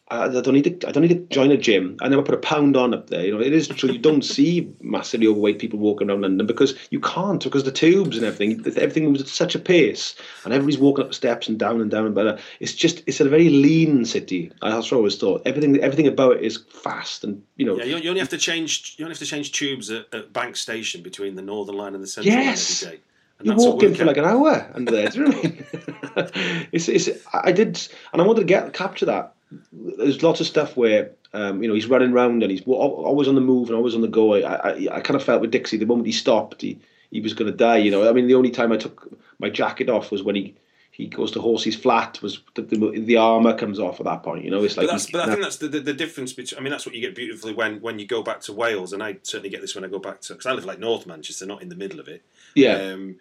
I 0.09 0.25
I 0.25 0.41
don't 0.41 0.53
need 0.53 0.81
to. 0.81 0.87
I 0.87 0.91
don't 0.91 1.03
need 1.03 1.29
to 1.29 1.33
join 1.33 1.51
a 1.51 1.57
gym. 1.57 1.97
I 2.01 2.09
never 2.09 2.21
put 2.21 2.35
a 2.35 2.39
pound 2.39 2.75
on 2.75 2.93
up 2.93 3.09
there. 3.09 3.25
You 3.25 3.33
know, 3.33 3.41
it 3.41 3.53
is 3.53 3.67
true. 3.67 3.91
You 3.91 3.99
don't 3.99 4.21
see 4.35 4.71
massively 4.81 5.27
overweight 5.27 5.59
people 5.59 5.79
walking 5.79 6.09
around 6.09 6.21
London 6.21 6.45
because 6.45 6.75
you 6.89 6.99
can't 6.99 7.43
because 7.43 7.63
the 7.63 7.71
tubes 7.71 8.17
and 8.17 8.25
everything. 8.25 8.59
Everything 8.77 9.05
moves 9.05 9.21
at 9.21 9.27
such 9.27 9.55
a 9.55 9.59
pace, 9.59 10.15
and 10.43 10.53
everybody's 10.53 10.79
walking 10.79 11.03
up 11.03 11.09
the 11.09 11.15
steps 11.15 11.47
and 11.47 11.57
down 11.57 11.81
and 11.81 11.89
down. 11.89 12.13
But 12.13 12.39
it's 12.59 12.73
just 12.73 13.03
it's 13.07 13.21
a 13.21 13.29
very 13.29 13.49
lean 13.49 14.05
city. 14.05 14.51
That's 14.61 14.91
what 14.91 14.93
I 14.93 14.97
always 14.97 15.17
thought. 15.17 15.41
Everything 15.45 15.77
everything 15.79 16.07
about 16.07 16.37
it 16.37 16.43
is 16.43 16.63
fast 16.69 17.23
and 17.23 17.41
you 17.55 17.65
know. 17.65 17.77
Yeah, 17.77 17.85
you, 17.85 17.97
you 17.97 18.09
only 18.09 18.19
have 18.19 18.29
to 18.29 18.37
change. 18.37 18.95
You 18.97 19.05
only 19.05 19.13
have 19.13 19.19
to 19.19 19.25
change 19.25 19.51
tubes 19.51 19.89
at, 19.89 20.13
at 20.13 20.33
Bank 20.33 20.57
Station 20.57 21.01
between 21.01 21.35
the 21.35 21.41
Northern 21.41 21.75
Line 21.75 21.95
and 21.95 22.03
the 22.03 22.07
Central 22.07 22.35
Yes. 22.35 22.83
Line 22.83 22.89
every 22.89 22.97
day. 22.97 23.03
And 23.39 23.47
You 23.47 23.55
walk 23.55 23.83
in 23.83 23.95
for 23.95 24.05
like 24.05 24.17
an 24.17 24.25
hour 24.25 24.71
under 24.73 24.91
there. 24.91 25.09
Do 25.09 25.19
you 25.19 25.25
know 25.25 25.37
what 25.37 25.45
I 25.45 25.49
mean? 25.49 26.67
it's, 26.71 26.87
it's, 26.87 27.09
I 27.33 27.51
did, 27.51 27.81
and 28.13 28.21
I 28.21 28.25
wanted 28.25 28.41
to 28.41 28.45
get 28.45 28.73
capture 28.73 29.05
that. 29.07 29.32
There's 29.71 30.23
lots 30.23 30.39
of 30.39 30.47
stuff 30.47 30.75
where 30.77 31.11
um, 31.33 31.61
you 31.61 31.67
know 31.67 31.75
he's 31.75 31.87
running 31.87 32.11
around 32.11 32.43
and 32.43 32.51
he's 32.51 32.63
always 32.65 33.27
on 33.27 33.35
the 33.35 33.41
move 33.41 33.69
and 33.69 33.75
always 33.75 33.95
on 33.95 34.01
the 34.01 34.07
go. 34.07 34.35
I, 34.35 34.39
I, 34.39 34.97
I 34.97 35.01
kind 35.01 35.15
of 35.15 35.23
felt 35.23 35.41
with 35.41 35.51
Dixie 35.51 35.77
the 35.77 35.85
moment 35.85 36.07
he 36.07 36.13
stopped, 36.13 36.61
he, 36.61 36.79
he 37.11 37.21
was 37.21 37.33
going 37.33 37.51
to 37.51 37.57
die. 37.57 37.77
You 37.77 37.91
know, 37.91 38.09
I 38.09 38.13
mean, 38.13 38.27
the 38.27 38.35
only 38.35 38.51
time 38.51 38.71
I 38.71 38.77
took 38.77 39.09
my 39.39 39.49
jacket 39.49 39.89
off 39.89 40.11
was 40.11 40.23
when 40.23 40.35
he 40.35 40.55
he 40.91 41.07
goes 41.07 41.31
to 41.31 41.41
Horsey's 41.41 41.75
flat. 41.75 42.21
Was 42.21 42.39
the, 42.53 42.61
the, 42.61 42.99
the 42.99 43.17
armor 43.17 43.57
comes 43.57 43.79
off 43.79 43.99
at 43.99 44.05
that 44.05 44.21
point. 44.21 44.45
You 44.45 44.51
know, 44.51 44.63
it's 44.63 44.77
like 44.77 44.85
But 44.85 44.93
that's, 44.93 45.09
but 45.09 45.21
I 45.21 45.25
think 45.31 45.41
that's 45.41 45.57
the, 45.57 45.67
the, 45.67 45.79
the 45.79 45.93
difference 45.93 46.33
between. 46.33 46.59
I 46.59 46.61
mean, 46.61 46.69
that's 46.69 46.85
what 46.85 46.93
you 46.93 47.01
get 47.01 47.15
beautifully 47.15 47.53
when, 47.53 47.81
when 47.81 47.97
you 47.97 48.05
go 48.05 48.21
back 48.21 48.41
to 48.41 48.53
Wales, 48.53 48.93
and 48.93 49.01
I 49.01 49.17
certainly 49.23 49.49
get 49.49 49.61
this 49.61 49.73
when 49.73 49.83
I 49.83 49.87
go 49.87 49.97
back 49.97 50.21
to 50.21 50.33
because 50.33 50.45
I 50.45 50.51
live 50.51 50.65
like 50.65 50.79
North 50.79 51.07
Manchester, 51.07 51.47
not 51.47 51.63
in 51.63 51.69
the 51.69 51.75
middle 51.75 51.99
of 51.99 52.07
it. 52.07 52.21
yeah, 52.53 52.75
Um, 52.75 53.15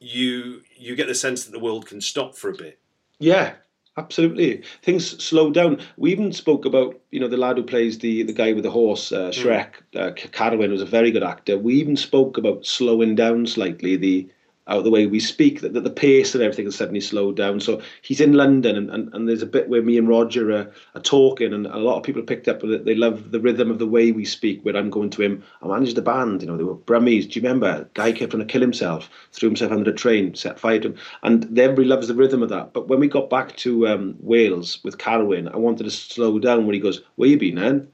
you 0.00 0.62
you 0.76 0.96
get 0.96 1.06
the 1.06 1.14
sense 1.14 1.44
that 1.44 1.52
the 1.52 1.58
world 1.58 1.86
can 1.86 2.00
stop 2.00 2.34
for 2.34 2.48
a 2.48 2.54
bit. 2.54 2.78
Yeah, 3.18 3.54
absolutely. 3.98 4.62
Things 4.82 5.22
slow 5.22 5.50
down. 5.50 5.80
We 5.96 6.12
even 6.12 6.32
spoke 6.32 6.64
about 6.64 6.98
you 7.10 7.20
know 7.20 7.28
the 7.28 7.36
lad 7.36 7.56
who 7.56 7.62
plays 7.64 7.98
the 7.98 8.22
the 8.22 8.32
guy 8.32 8.52
with 8.52 8.64
the 8.64 8.70
horse, 8.70 9.12
uh, 9.12 9.30
Shrek. 9.30 9.74
Uh, 9.94 10.12
Carwin 10.32 10.70
was 10.70 10.82
a 10.82 10.86
very 10.86 11.10
good 11.10 11.22
actor. 11.24 11.58
We 11.58 11.74
even 11.74 11.96
spoke 11.96 12.38
about 12.38 12.64
slowing 12.64 13.14
down 13.14 13.46
slightly 13.46 13.96
the 13.96 14.28
out 14.68 14.78
of 14.78 14.84
the 14.84 14.90
way 14.90 15.06
we 15.06 15.20
speak, 15.20 15.60
that, 15.60 15.72
that 15.72 15.84
the 15.84 15.90
pace 15.90 16.34
and 16.34 16.44
everything 16.44 16.66
has 16.66 16.76
suddenly 16.76 17.00
slowed 17.00 17.36
down. 17.36 17.58
So 17.60 17.80
he's 18.02 18.20
in 18.20 18.34
London, 18.34 18.76
and, 18.76 18.90
and, 18.90 19.14
and 19.14 19.28
there's 19.28 19.42
a 19.42 19.46
bit 19.46 19.68
where 19.68 19.82
me 19.82 19.98
and 19.98 20.08
Roger 20.08 20.50
are, 20.52 20.72
are 20.94 21.00
talking, 21.00 21.52
and 21.52 21.66
a 21.66 21.78
lot 21.78 21.96
of 21.96 22.02
people 22.02 22.22
picked 22.22 22.48
up 22.48 22.60
that 22.60 22.84
they 22.84 22.94
love 22.94 23.30
the 23.30 23.40
rhythm 23.40 23.70
of 23.70 23.78
the 23.78 23.86
way 23.86 24.12
we 24.12 24.24
speak. 24.24 24.64
Where 24.64 24.76
I'm 24.76 24.90
going 24.90 25.10
to 25.10 25.22
him, 25.22 25.42
I 25.62 25.68
managed 25.68 25.96
the 25.96 26.02
band, 26.02 26.42
you 26.42 26.48
know, 26.48 26.56
they 26.56 26.64
were 26.64 26.74
Brummies. 26.74 27.30
Do 27.30 27.40
you 27.40 27.46
remember? 27.46 27.88
Guy 27.94 28.12
kept 28.12 28.32
trying 28.32 28.46
to 28.46 28.52
kill 28.52 28.60
himself, 28.60 29.10
threw 29.32 29.48
himself 29.48 29.72
under 29.72 29.90
a 29.90 29.94
train, 29.94 30.34
set 30.34 30.60
fire 30.60 30.78
to 30.80 30.88
him, 30.88 30.96
and 31.22 31.58
everybody 31.58 31.88
loves 31.88 32.08
the 32.08 32.14
rhythm 32.14 32.42
of 32.42 32.50
that. 32.50 32.72
But 32.72 32.88
when 32.88 33.00
we 33.00 33.08
got 33.08 33.30
back 33.30 33.56
to 33.58 33.88
um, 33.88 34.16
Wales 34.20 34.80
with 34.84 34.98
Carwin, 34.98 35.48
I 35.48 35.56
wanted 35.56 35.84
to 35.84 35.90
slow 35.90 36.38
down. 36.38 36.66
Where 36.66 36.74
he 36.74 36.80
goes, 36.80 37.02
"Where 37.16 37.28
you 37.28 37.38
been, 37.38 37.56
then?" 37.56 37.88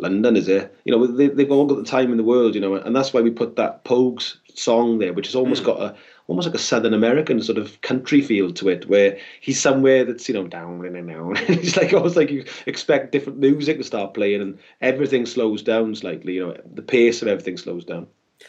London 0.00 0.36
is 0.36 0.48
it? 0.48 0.74
You 0.84 0.92
know, 0.92 1.06
they, 1.06 1.28
they've 1.28 1.50
all 1.50 1.66
got 1.66 1.76
the 1.76 1.84
time 1.84 2.10
in 2.10 2.16
the 2.16 2.24
world, 2.24 2.54
you 2.54 2.60
know, 2.60 2.74
and 2.74 2.96
that's 2.96 3.12
why 3.12 3.20
we 3.20 3.30
put 3.30 3.56
that 3.56 3.84
Pogues 3.84 4.36
song 4.60 4.98
there, 4.98 5.12
which 5.12 5.26
has 5.26 5.34
almost 5.34 5.64
got 5.64 5.80
a 5.80 5.96
almost 6.26 6.46
like 6.46 6.54
a 6.54 6.58
Southern 6.58 6.94
American 6.94 7.42
sort 7.42 7.58
of 7.58 7.80
country 7.80 8.20
feel 8.20 8.52
to 8.52 8.68
it, 8.68 8.88
where 8.88 9.18
he's 9.40 9.60
somewhere 9.60 10.04
that's 10.04 10.28
you 10.28 10.34
know 10.34 10.46
down 10.46 10.84
and 10.84 11.08
down. 11.08 11.36
it's 11.48 11.76
like 11.76 11.92
almost 11.92 12.16
like 12.16 12.30
you 12.30 12.44
expect 12.66 13.12
different 13.12 13.38
music 13.38 13.78
to 13.78 13.84
start 13.84 14.14
playing, 14.14 14.40
and 14.40 14.58
everything 14.80 15.26
slows 15.26 15.62
down 15.62 15.94
slightly. 15.94 16.34
You 16.34 16.46
know, 16.46 16.56
the 16.74 16.82
pace 16.82 17.22
of 17.22 17.28
everything 17.28 17.56
slows 17.56 17.84
down. 17.84 18.06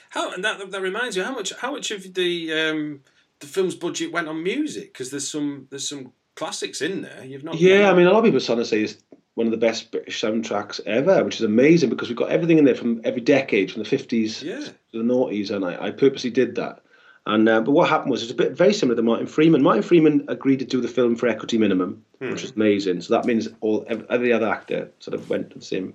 How 0.10 0.32
and 0.34 0.44
that 0.44 0.72
that 0.72 0.82
reminds 0.82 1.16
you 1.16 1.24
how 1.24 1.34
much 1.34 1.54
how 1.60 1.72
much 1.72 1.92
of 1.92 2.14
the 2.14 2.54
um, 2.54 3.02
the 3.40 3.48
film's 3.48 3.76
budget 3.76 4.12
went 4.12 4.28
on 4.28 4.44
music 4.44 4.94
because 4.94 5.12
there's 5.12 5.30
some 5.30 5.68
there's 5.70 5.88
some 5.88 6.14
classics 6.36 6.82
in 6.82 7.02
there. 7.02 7.24
You've 7.26 7.44
not 7.44 7.56
Yeah, 7.56 7.90
I 7.90 7.94
mean, 7.94 8.08
a 8.08 8.12
lot 8.12 8.20
of 8.20 8.26
people 8.26 8.38
are 8.38 8.42
starting 8.42 8.64
to 8.64 8.70
say 8.70 8.82
it's 8.82 8.98
one 9.36 9.48
of 9.48 9.52
the 9.52 9.58
best 9.58 9.92
British 9.92 10.22
soundtracks 10.22 10.80
ever, 10.86 11.24
which 11.24 11.36
is 11.36 11.42
amazing 11.42 11.90
because 11.90 12.10
we've 12.10 12.18
got 12.18 12.30
everything 12.30 12.58
in 12.58 12.66
there 12.66 12.76
from 12.76 13.02
every 13.04 13.22
decade, 13.22 13.72
from 13.72 13.84
the 13.84 13.90
50s 13.90 14.44
Yeah. 14.44 14.70
To 14.92 15.00
the 15.00 15.04
noughties, 15.04 15.52
and 15.52 15.66
I, 15.66 15.88
I 15.88 15.92
purposely 15.92 16.30
did 16.30 16.56
that. 16.56 16.82
And 17.26 17.48
uh, 17.48 17.62
but 17.62 17.72
what 17.72 17.90
happened 17.90 18.12
was 18.12 18.24
it's 18.24 18.32
a 18.32 18.36
bit 18.36 18.54
very 18.54 18.74
similar 18.74 18.96
to 18.96 19.04
Martin 19.04 19.28
Freeman. 19.28 19.62
Martin 19.62 19.84
Freeman 19.84 20.26
agreed 20.28 20.60
to 20.60 20.66
do 20.66 20.82
the 20.82 20.88
film 20.88 21.16
for 21.16 21.28
equity 21.28 21.58
minimum, 21.58 22.04
which 22.18 22.44
is 22.44 22.52
amazing. 22.52 23.02
So 23.02 23.14
that 23.14 23.26
means 23.26 23.48
all 23.62 23.86
every 23.88 24.34
other 24.34 24.50
actor 24.50 24.92
sort 25.00 25.14
of 25.14 25.30
went 25.30 25.54
the 25.54 25.62
same 25.62 25.94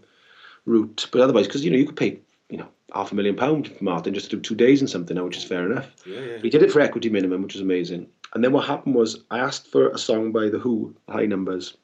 route. 0.67 1.09
But 1.11 1.23
otherwise, 1.23 1.47
because 1.47 1.65
you 1.65 1.71
know 1.71 1.79
you 1.79 1.87
could 1.87 1.97
pay 1.97 2.21
you 2.49 2.59
know 2.59 2.69
half 2.95 3.11
a 3.11 3.17
million 3.17 3.35
pound 3.35 3.69
for 3.69 3.83
Martin 3.83 4.15
just 4.15 4.31
to 4.31 4.37
do 4.37 4.43
two 4.43 4.55
days 4.55 4.81
and 4.81 4.89
something, 4.89 5.17
now, 5.17 5.25
which 5.25 5.37
is 5.37 5.45
fair 5.45 5.67
enough. 5.67 5.91
Yeah, 6.07 6.21
yeah. 6.21 6.39
He 6.39 6.49
did 6.49 6.63
it 6.63 6.71
for 6.71 6.81
equity 6.81 7.09
minimum, 7.11 7.43
which 7.43 7.55
was 7.55 7.63
amazing. 7.63 8.07
And 8.35 8.45
then 8.45 8.53
what 8.53 8.67
happened 8.67 8.95
was 8.95 9.25
I 9.31 9.41
asked 9.41 9.67
for 9.67 9.89
a 9.89 9.99
song 9.99 10.31
by 10.31 10.49
the 10.49 10.59
Who, 10.61 10.95
High 11.09 11.27
Numbers, 11.27 11.77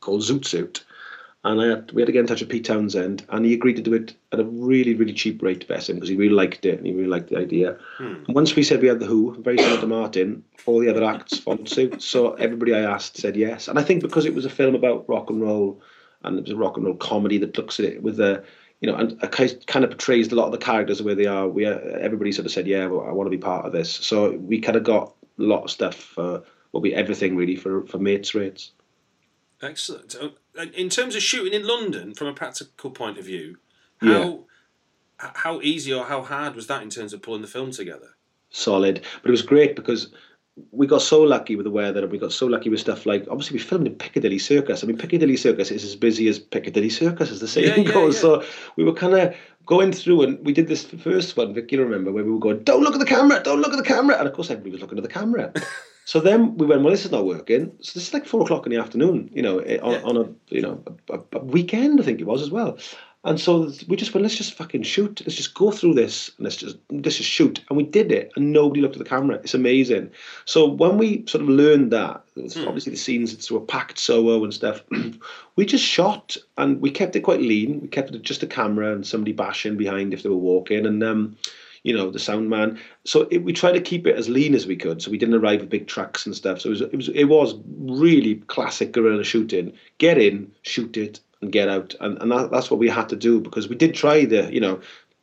called 0.00 0.20
Zoot 0.20 0.44
Suit. 0.44 0.84
And 1.46 1.60
I 1.60 1.66
had, 1.66 1.92
we 1.92 2.02
had 2.02 2.06
to 2.06 2.12
get 2.12 2.20
in 2.20 2.26
touch 2.26 2.40
with 2.40 2.48
Pete 2.48 2.64
Townshend, 2.64 3.24
and 3.28 3.46
he 3.46 3.54
agreed 3.54 3.76
to 3.76 3.82
do 3.82 3.94
it 3.94 4.16
at 4.32 4.40
a 4.40 4.44
really, 4.44 4.94
really 4.94 5.12
cheap 5.12 5.40
rate 5.40 5.60
to 5.60 5.66
Besson 5.68 5.94
because 5.94 6.08
he 6.08 6.16
really 6.16 6.34
liked 6.34 6.66
it 6.66 6.76
and 6.76 6.84
he 6.84 6.92
really 6.92 7.06
liked 7.06 7.28
the 7.30 7.38
idea. 7.38 7.78
And 8.26 8.34
once 8.34 8.56
we 8.56 8.64
said 8.64 8.82
we 8.82 8.88
had 8.88 8.98
the 8.98 9.06
Who, 9.06 9.40
very 9.42 9.56
similar 9.56 9.80
to 9.80 9.86
Martin, 9.86 10.42
all 10.66 10.80
the 10.80 10.90
other 10.90 11.04
acts 11.04 11.38
followed 11.38 11.68
suit. 11.68 12.02
So 12.02 12.32
everybody 12.34 12.74
I 12.74 12.80
asked 12.80 13.16
said 13.16 13.36
yes. 13.36 13.68
And 13.68 13.78
I 13.78 13.82
think 13.82 14.02
because 14.02 14.26
it 14.26 14.34
was 14.34 14.44
a 14.44 14.50
film 14.50 14.74
about 14.74 15.08
rock 15.08 15.30
and 15.30 15.40
roll, 15.40 15.80
and 16.24 16.36
it 16.36 16.42
was 16.42 16.50
a 16.50 16.56
rock 16.56 16.76
and 16.76 16.84
roll 16.84 16.96
comedy 16.96 17.38
that 17.38 17.56
looks 17.56 17.78
at 17.78 17.86
it 17.86 18.02
with 18.02 18.18
a, 18.18 18.42
you 18.80 18.90
know, 18.90 18.96
and 18.96 19.20
kind 19.30 19.84
of 19.84 19.90
portrays 19.90 20.32
a 20.32 20.34
lot 20.34 20.46
of 20.46 20.52
the 20.52 20.58
characters 20.58 21.00
where 21.00 21.14
they 21.14 21.26
are. 21.26 21.46
We 21.46 21.64
uh, 21.64 21.78
everybody 22.00 22.32
sort 22.32 22.46
of 22.46 22.52
said, 22.52 22.66
yeah, 22.66 22.86
well, 22.86 23.06
I 23.06 23.12
want 23.12 23.26
to 23.26 23.36
be 23.36 23.38
part 23.38 23.66
of 23.66 23.72
this. 23.72 23.90
So 23.94 24.32
we 24.32 24.60
kind 24.60 24.76
of 24.76 24.82
got 24.82 25.14
a 25.38 25.42
lot 25.42 25.62
of 25.62 25.70
stuff 25.70 25.94
for 25.94 26.42
will 26.72 26.80
be 26.80 26.92
everything 26.92 27.36
really 27.36 27.54
for 27.54 27.86
for 27.86 27.98
mates 27.98 28.34
rates. 28.34 28.72
Excellent. 29.62 30.14
In 30.74 30.88
terms 30.88 31.14
of 31.16 31.22
shooting 31.22 31.52
in 31.52 31.66
London, 31.66 32.14
from 32.14 32.26
a 32.28 32.32
practical 32.34 32.90
point 32.90 33.18
of 33.18 33.24
view, 33.24 33.56
how 34.00 34.08
Yeah. 35.20 35.30
how 35.34 35.60
easy 35.62 35.92
or 35.92 36.04
how 36.04 36.22
hard 36.22 36.54
was 36.54 36.66
that 36.66 36.82
in 36.82 36.90
terms 36.90 37.12
of 37.14 37.22
pulling 37.22 37.42
the 37.42 37.48
film 37.48 37.70
together? 37.70 38.10
solid. 38.50 39.02
But 39.22 39.28
it 39.28 39.32
was 39.32 39.42
great 39.42 39.76
because 39.76 40.08
we 40.70 40.86
got 40.86 41.02
so 41.02 41.20
lucky 41.22 41.56
with 41.56 41.64
the 41.64 41.70
weather 41.70 42.00
and 42.02 42.10
we 42.12 42.16
got 42.16 42.32
so 42.32 42.46
lucky 42.46 42.70
with 42.70 42.80
stuff 42.80 43.04
like 43.04 43.26
obviously 43.30 43.56
we 43.56 43.62
filmed 43.62 43.86
in 43.86 43.94
Piccadilly 43.96 44.38
Circus. 44.38 44.82
I 44.82 44.86
mean 44.86 44.96
Piccadilly 44.96 45.36
Circus 45.36 45.70
is 45.70 45.84
as 45.84 45.96
busy 45.96 46.28
as 46.28 46.38
Piccadilly 46.38 46.88
Circus 46.88 47.30
as 47.30 47.40
the 47.40 47.48
saying 47.48 47.84
Yeah, 47.86 47.92
goes. 47.92 48.14
yeah. 48.14 48.20
So 48.20 48.44
we 48.76 48.84
were 48.84 48.94
kind 48.94 49.14
of 49.14 49.34
going 49.66 49.92
through 49.92 50.22
and 50.22 50.46
we 50.46 50.52
did 50.54 50.68
this 50.68 50.84
first 50.84 51.36
one, 51.36 51.52
Vic, 51.52 51.70
you 51.72 51.82
remember, 51.82 52.12
where 52.12 52.24
we 52.24 52.30
were 52.30 52.38
going, 52.38 52.62
Don't 52.62 52.82
look 52.82 52.94
at 52.94 53.00
the 53.00 53.04
camera, 53.04 53.42
don't 53.42 53.60
look 53.60 53.72
at 53.72 53.76
the 53.78 53.82
camera 53.94 54.16
and 54.18 54.26
of 54.28 54.32
course 54.32 54.48
everybody 54.50 54.70
was 54.72 54.80
looking 54.80 54.96
at 54.98 55.04
the 55.04 55.10
camera. 55.10 55.52
so 56.06 56.20
then 56.20 56.56
we 56.56 56.66
went, 56.66 56.82
Well, 56.82 56.92
this 56.92 57.04
is 57.04 57.10
not 57.10 57.26
working. 57.26 57.72
So 57.80 57.92
this 57.98 58.06
is 58.08 58.14
like 58.14 58.26
four 58.26 58.40
o'clock 58.42 58.64
in 58.64 58.70
the 58.72 58.78
afternoon, 58.78 59.28
you 59.34 59.42
know, 59.42 59.58
eh, 59.58 59.78
on, 59.82 59.92
Yeah. 59.92 60.02
on 60.04 60.16
a 60.16 60.54
you 60.54 60.62
know 60.62 60.82
a, 61.10 61.18
a 61.32 61.44
weekend 61.44 62.00
I 62.00 62.04
think 62.04 62.20
it 62.20 62.26
was 62.26 62.42
as 62.42 62.50
well. 62.50 62.78
And 63.24 63.40
so 63.40 63.72
we 63.88 63.96
just 63.96 64.14
went, 64.14 64.22
let's 64.22 64.36
just 64.36 64.54
fucking 64.54 64.84
shoot. 64.84 65.20
Let's 65.22 65.34
just 65.34 65.52
go 65.52 65.72
through 65.72 65.94
this 65.94 66.30
and 66.36 66.44
let's 66.44 66.54
just 66.54 66.76
let's 66.90 67.16
just 67.16 67.28
shoot. 67.28 67.60
And 67.68 67.76
we 67.76 67.82
did 67.82 68.12
it, 68.12 68.30
and 68.36 68.52
nobody 68.52 68.80
looked 68.80 68.94
at 68.94 69.02
the 69.02 69.08
camera. 69.16 69.40
It's 69.42 69.52
amazing. 69.52 70.12
So 70.44 70.64
when 70.68 70.96
we 70.96 71.26
sort 71.26 71.42
of 71.42 71.48
learned 71.48 71.90
that, 71.90 72.22
it 72.36 72.44
was 72.44 72.56
obviously 72.58 72.92
the 72.92 72.98
scenes 72.98 73.50
were 73.50 73.58
packed 73.58 73.98
Soho 73.98 74.44
and 74.44 74.54
stuff. 74.54 74.84
we 75.56 75.66
just 75.66 75.84
shot, 75.84 76.36
and 76.56 76.80
we 76.80 76.88
kept 76.88 77.16
it 77.16 77.22
quite 77.22 77.40
lean. 77.40 77.80
We 77.80 77.88
kept 77.88 78.14
it 78.14 78.22
just 78.22 78.44
a 78.44 78.46
camera 78.46 78.92
and 78.92 79.04
somebody 79.04 79.32
bashing 79.32 79.76
behind 79.76 80.14
if 80.14 80.22
they 80.22 80.28
were 80.28 80.36
walking, 80.36 80.86
and 80.86 81.02
um, 81.02 81.36
you 81.86 81.96
know 81.96 82.10
the 82.10 82.18
sound 82.18 82.50
man. 82.50 82.78
So 83.04 83.28
it, 83.30 83.38
we 83.38 83.52
tried 83.52 83.72
to 83.72 83.80
keep 83.80 84.08
it 84.08 84.16
as 84.16 84.28
lean 84.28 84.56
as 84.56 84.66
we 84.66 84.74
could. 84.76 85.00
So 85.00 85.10
we 85.10 85.18
didn't 85.18 85.36
arrive 85.36 85.60
with 85.60 85.70
big 85.70 85.86
trucks 85.86 86.26
and 86.26 86.34
stuff. 86.34 86.60
So 86.60 86.68
it 86.68 86.72
was 86.72 86.80
it 86.80 86.96
was 86.96 87.08
it 87.10 87.24
was 87.24 87.54
really 87.66 88.34
classic 88.48 88.90
guerrilla 88.90 89.22
shooting. 89.22 89.72
Get 89.98 90.18
in, 90.18 90.50
shoot 90.62 90.96
it, 90.96 91.20
and 91.40 91.52
get 91.52 91.68
out. 91.68 91.94
And 92.00 92.20
and 92.20 92.32
that, 92.32 92.50
that's 92.50 92.72
what 92.72 92.80
we 92.80 92.88
had 92.88 93.08
to 93.10 93.16
do 93.16 93.40
because 93.40 93.68
we 93.68 93.76
did 93.76 93.94
try 93.94 94.24
the 94.24 94.52
you 94.52 94.60
know. 94.60 94.80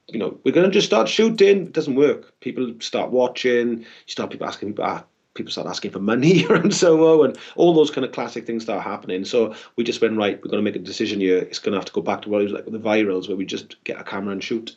You 0.09 0.19
know, 0.19 0.37
we're 0.43 0.51
going 0.51 0.65
to 0.65 0.71
just 0.71 0.85
start 0.85 1.07
shooting. 1.07 1.67
It 1.67 1.71
doesn't 1.71 1.95
work. 1.95 2.37
People 2.41 2.73
start 2.81 3.11
watching. 3.11 3.79
You 3.79 3.85
start 4.05 4.31
people 4.31 4.45
asking. 4.45 4.77
Ah, 4.81 5.05
people 5.33 5.51
start 5.51 5.65
asking 5.65 5.91
for 5.91 5.99
money 5.99 6.45
and 6.49 6.73
so 6.73 7.21
on, 7.21 7.29
and 7.29 7.37
all 7.55 7.73
those 7.73 7.89
kind 7.89 8.03
of 8.05 8.11
classic 8.11 8.45
things 8.45 8.63
start 8.63 8.83
happening. 8.83 9.23
So 9.23 9.55
we 9.77 9.85
just 9.85 10.01
went 10.01 10.17
right. 10.17 10.35
We're 10.37 10.51
going 10.51 10.63
to 10.63 10.69
make 10.69 10.75
a 10.75 10.79
decision 10.79 11.21
here. 11.21 11.37
It's 11.37 11.59
going 11.59 11.71
to 11.71 11.79
have 11.79 11.85
to 11.85 11.93
go 11.93 12.01
back 12.01 12.23
to 12.23 12.29
what 12.29 12.41
it 12.41 12.43
was 12.43 12.53
like 12.53 12.65
with 12.65 12.73
the 12.73 12.89
virals, 12.89 13.29
where 13.29 13.37
we 13.37 13.45
just 13.45 13.81
get 13.85 13.99
a 13.99 14.03
camera 14.03 14.33
and 14.33 14.43
shoot. 14.43 14.75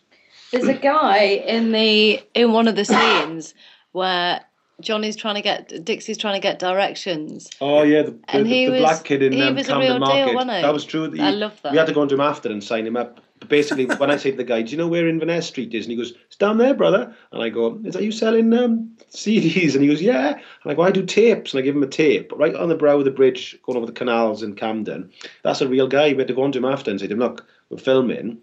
There's 0.53 0.69
a 0.69 0.75
guy 0.75 1.19
in 1.25 1.73
the 1.73 2.21
in 2.35 2.53
one 2.53 2.69
of 2.69 2.77
the 2.77 2.85
scenes 2.85 3.55
where 3.93 4.41
Jonny's 4.83 5.17
trying 5.17 5.37
to 5.37 5.41
get 5.43 5.85
Dixie's 5.85 6.19
trying 6.19 6.35
to 6.35 6.41
get 6.41 6.59
directions. 6.59 7.49
Oh 7.61 7.83
yeah, 7.83 8.03
the, 8.03 8.11
the, 8.13 8.19
And 8.29 8.47
he 8.47 8.67
the 8.67 8.73
was- 8.73 8.81
black 8.81 9.05
kid 9.05 9.23
in 9.23 9.33
he 9.33 9.43
um, 9.43 9.55
was 9.55 9.67
a 9.67 9.73
Camden 9.73 9.89
real 9.89 9.99
deal, 9.99 10.07
Market. 10.17 10.35
wasn't 10.35 10.53
he? 10.57 10.63
That 10.63 10.73
was 10.73 10.85
true. 10.85 11.05
I 11.21 11.31
love 11.31 11.61
that. 11.63 11.73
We 11.73 11.79
had 11.79 11.87
to 11.87 11.93
go 11.95 12.03
into 12.03 12.15
him 12.15 12.21
after 12.21 12.51
and 12.51 12.63
sign 12.63 12.87
him 12.87 12.97
up 12.97 13.21
But 13.41 13.49
basically, 13.49 13.87
when 13.97 14.11
I 14.11 14.17
say 14.17 14.31
to 14.33 14.37
the 14.37 14.45
guy, 14.45 14.63
"Do 14.63 14.71
you 14.71 14.77
know 14.77 14.87
where 14.89 15.09
Inverness 15.09 15.47
Street 15.49 15.75
is?" 15.75 15.87
and 15.87 15.93
he 15.93 15.97
goes, 15.97 16.13
"It's 16.27 16.37
down 16.37 16.59
there, 16.59 16.75
brother." 16.75 17.15
And 17.33 17.43
I 17.43 17.49
go, 17.49 17.81
"Is 17.85 17.95
that 17.95 18.03
you 18.05 18.13
selling 18.13 18.53
um, 18.53 18.91
CDs?" 19.11 19.73
And 19.75 19.83
he 19.83 19.89
goes, 19.89 20.03
"Yeah." 20.03 20.33
And 20.63 20.73
I 20.73 20.75
go, 20.75 20.83
"I 20.83 20.91
do 20.91 21.05
tapes," 21.05 21.53
and 21.53 21.59
I 21.59 21.63
give 21.65 21.75
him 21.77 21.83
a 21.83 21.87
tape 21.89 22.33
right 22.37 22.55
on 22.55 22.69
the 22.69 22.75
brow 22.77 22.99
of 22.99 23.05
the 23.05 23.11
bridge, 23.11 23.59
going 23.63 23.77
over 23.79 23.87
the 23.87 23.93
canals 23.93 24.43
in 24.43 24.55
Camden. 24.55 25.11
That's 25.43 25.61
a 25.63 25.69
real 25.69 25.89
guy. 25.89 26.13
We 26.13 26.19
had 26.19 26.29
to 26.29 26.35
go 26.35 26.43
on 26.45 26.53
to 26.53 26.59
him 26.59 26.65
after 26.67 26.91
and 26.91 27.01
say 27.01 27.07
to 27.09 27.15
him, 27.15 27.21
"Look, 27.21 27.47
we're 27.71 27.79
filming." 27.79 28.39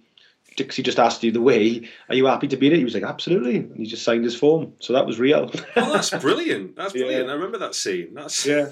Dixie 0.55 0.83
just 0.83 0.99
asked 0.99 1.23
you 1.23 1.31
the 1.31 1.41
way. 1.41 1.87
Are 2.09 2.15
you 2.15 2.25
happy 2.25 2.47
to 2.47 2.57
be 2.57 2.67
in 2.67 2.73
it? 2.73 2.77
He 2.77 2.83
was 2.83 2.93
like, 2.93 3.03
absolutely. 3.03 3.57
And 3.57 3.77
he 3.77 3.85
just 3.85 4.03
signed 4.03 4.23
his 4.23 4.35
form. 4.35 4.73
So 4.79 4.93
that 4.93 5.05
was 5.05 5.19
real. 5.19 5.49
Oh, 5.75 5.93
that's 5.93 6.09
brilliant. 6.11 6.75
That's 6.75 6.93
Yeah. 6.95 7.03
brilliant. 7.03 7.29
I 7.29 7.33
remember 7.33 7.57
that 7.59 7.75
scene. 7.75 8.13
That's 8.13 8.45
yeah. 8.45 8.69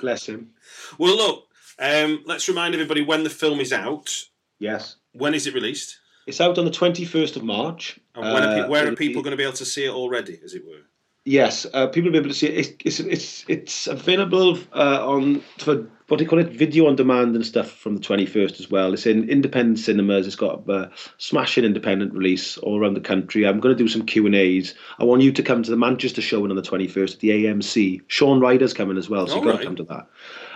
Bless 0.00 0.26
him. 0.28 0.50
Well, 0.98 1.16
look. 1.16 1.44
Um, 1.80 2.22
let's 2.26 2.48
remind 2.48 2.74
everybody 2.74 3.02
when 3.02 3.22
the 3.22 3.30
film 3.30 3.60
is 3.60 3.72
out. 3.72 4.24
Yes. 4.58 4.96
When 5.12 5.34
is 5.34 5.46
it 5.46 5.54
released? 5.54 5.98
It's 6.26 6.40
out 6.40 6.58
on 6.58 6.64
the 6.64 6.70
21st 6.70 7.36
of 7.36 7.44
March. 7.44 7.98
And 8.14 8.24
when 8.34 8.42
are 8.42 8.48
Uh, 8.48 8.62
pe- 8.64 8.68
where 8.68 8.88
are 8.88 8.96
people 8.96 9.22
going 9.22 9.30
to 9.30 9.36
be 9.36 9.44
able 9.44 9.52
to 9.54 9.64
see 9.64 9.84
it 9.84 9.90
already, 9.90 10.38
as 10.44 10.54
it 10.54 10.64
were? 10.66 10.82
Yes, 11.28 11.66
uh, 11.74 11.88
people 11.88 12.06
will 12.06 12.12
be 12.12 12.18
able 12.20 12.30
to 12.30 12.34
see 12.34 12.46
it. 12.46 12.80
It's, 12.86 13.00
it's, 13.00 13.44
it's, 13.48 13.86
available 13.86 14.58
uh, 14.72 15.06
on 15.06 15.40
for 15.58 15.86
what 16.06 16.16
do 16.16 16.24
you 16.24 16.30
call 16.30 16.38
it, 16.38 16.48
video 16.48 16.86
on 16.86 16.96
demand 16.96 17.36
and 17.36 17.44
stuff 17.44 17.70
from 17.70 17.96
the 17.96 18.00
21st 18.00 18.58
as 18.60 18.70
well. 18.70 18.94
It's 18.94 19.04
in 19.04 19.28
independent 19.28 19.78
cinemas. 19.78 20.26
It's 20.26 20.36
got 20.36 20.66
a 20.70 20.90
smashing 21.18 21.64
independent 21.64 22.14
release 22.14 22.56
all 22.56 22.80
around 22.80 22.94
the 22.94 23.02
country. 23.02 23.46
I'm 23.46 23.60
going 23.60 23.76
to 23.76 23.82
do 23.82 23.88
some 23.88 24.06
Q 24.06 24.24
and 24.24 24.34
A's. 24.34 24.74
I 24.98 25.04
want 25.04 25.20
you 25.20 25.30
to 25.32 25.42
come 25.42 25.62
to 25.62 25.70
the 25.70 25.76
Manchester 25.76 26.22
showing 26.22 26.48
on 26.48 26.56
the 26.56 26.62
21st 26.62 27.12
at 27.12 27.20
the 27.20 27.28
AMC. 27.28 28.00
Shaun 28.06 28.40
Ryder's 28.40 28.72
coming 28.72 28.96
as 28.96 29.10
well, 29.10 29.26
so 29.26 29.34
All 29.34 29.38
you've 29.40 29.44
got 29.44 29.50
right. 29.50 29.60
to 29.60 29.66
come 29.66 29.76
to 29.76 29.84
that. 29.84 30.06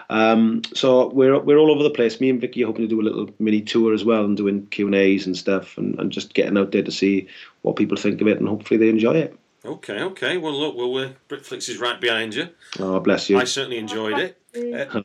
Um, 0.08 0.62
so 0.72 1.10
we're 1.10 1.38
we're 1.38 1.58
all 1.58 1.70
over 1.70 1.82
the 1.82 1.90
place. 1.90 2.18
Me 2.18 2.30
and 2.30 2.40
Vicky 2.40 2.64
are 2.64 2.68
hoping 2.68 2.84
to 2.84 2.88
do 2.88 3.00
a 3.00 3.04
little 3.04 3.28
mini 3.38 3.60
tour 3.60 3.92
as 3.92 4.06
well 4.06 4.24
and 4.24 4.38
doing 4.38 4.66
Q 4.68 4.86
and 4.86 4.94
A's 4.94 5.26
and 5.26 5.36
stuff, 5.36 5.76
and, 5.76 5.98
and 5.98 6.10
just 6.10 6.32
getting 6.32 6.56
out 6.56 6.72
there 6.72 6.82
to 6.82 6.90
see 6.90 7.28
what 7.60 7.76
people 7.76 7.98
think 7.98 8.22
of 8.22 8.26
it, 8.26 8.38
and 8.38 8.48
hopefully 8.48 8.78
they 8.78 8.88
enjoy 8.88 9.16
it. 9.16 9.38
Okay, 9.64 10.00
okay. 10.02 10.38
Well, 10.38 10.52
look, 10.58 10.76
well, 10.76 11.12
Britflicks 11.28 11.68
is 11.68 11.78
right 11.78 12.00
behind 12.00 12.34
you. 12.34 12.48
Oh, 12.80 12.98
bless 12.98 13.30
you. 13.30 13.38
I 13.38 13.44
certainly 13.44 13.78
enjoyed 13.78 14.18
it. 14.18 14.38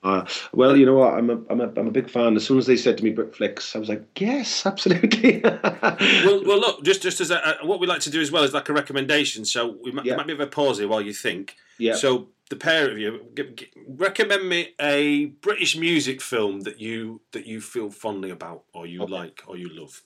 Uh, 0.04 0.26
well, 0.54 0.76
you 0.76 0.86
know 0.86 0.96
what? 0.96 1.14
I'm 1.14 1.30
a, 1.30 1.40
I'm 1.50 1.62
a, 1.62 1.68
I'm 1.78 1.88
a 1.88 1.92
big 1.92 2.10
fan. 2.10 2.36
As 2.36 2.46
soon 2.46 2.58
as 2.58 2.66
they 2.66 2.76
said 2.76 2.98
to 2.98 3.04
me 3.04 3.14
Britflicks, 3.14 3.76
I 3.76 3.80
was 3.80 3.88
like, 3.88 4.04
yes, 4.20 4.66
absolutely. 4.66 5.42
well, 5.44 6.44
well, 6.44 6.60
look, 6.60 6.84
just 6.84 7.04
just 7.04 7.22
as 7.22 7.30
a, 7.30 7.58
what 7.62 7.80
we 7.80 7.86
like 7.88 8.02
to 8.02 8.10
do 8.10 8.20
as 8.20 8.32
well 8.32 8.44
is 8.44 8.54
like 8.54 8.68
a 8.70 8.74
recommendation. 8.74 9.46
So 9.46 9.78
we 9.84 9.92
might, 9.92 10.06
Yeah. 10.06 10.16
might 10.16 10.26
be 10.28 10.34
a 10.34 10.36
bit 10.38 10.48
of 10.48 10.48
a 10.50 10.52
pause 10.56 10.80
here 10.80 10.88
while 10.88 11.02
you 11.02 11.14
think. 11.14 11.56
yeah. 11.78 11.96
So 11.96 12.30
the 12.50 12.56
pair 12.56 12.90
of 12.90 12.98
you, 12.98 13.26
g- 13.36 13.52
g- 13.56 13.68
recommend 13.88 14.48
me 14.48 14.74
a 14.80 15.26
British 15.26 15.76
music 15.78 16.22
film 16.22 16.62
that 16.62 16.80
you 16.82 17.22
that 17.34 17.46
you 17.46 17.62
feel 17.62 17.90
fondly 17.92 18.32
about, 18.32 18.64
or 18.74 18.88
you 18.88 19.04
Okay. 19.04 19.14
like, 19.14 19.44
or 19.48 19.56
you 19.58 19.70
love. 19.70 20.02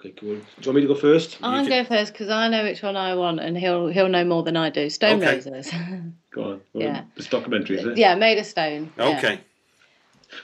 Okay, 0.00 0.10
cool. 0.18 0.34
Do 0.34 0.36
you 0.36 0.42
want 0.66 0.76
me 0.76 0.80
to 0.82 0.88
go 0.88 0.94
first? 0.94 1.38
I'm 1.42 1.64
can- 1.64 1.70
going 1.70 1.84
first 1.86 2.12
because 2.12 2.28
I 2.30 2.48
know 2.48 2.64
which 2.64 2.82
one 2.82 2.96
I 2.96 3.14
want, 3.14 3.40
and 3.40 3.56
he'll 3.56 3.88
he'll 3.88 4.08
know 4.08 4.24
more 4.24 4.42
than 4.42 4.56
I 4.56 4.70
do. 4.70 4.88
Stone 4.90 5.22
Okay. 5.22 5.34
Roses. 5.36 5.70
Go 6.30 6.42
on. 6.44 6.60
Well, 6.72 6.82
Yeah. 6.84 7.02
It's 7.16 7.26
documentary, 7.28 7.78
is 7.78 7.86
it? 7.86 7.96
yeah, 7.98 8.14
made 8.14 8.38
of 8.38 8.46
stone. 8.46 8.92
yeah. 8.98 9.16
Okay. 9.18 9.40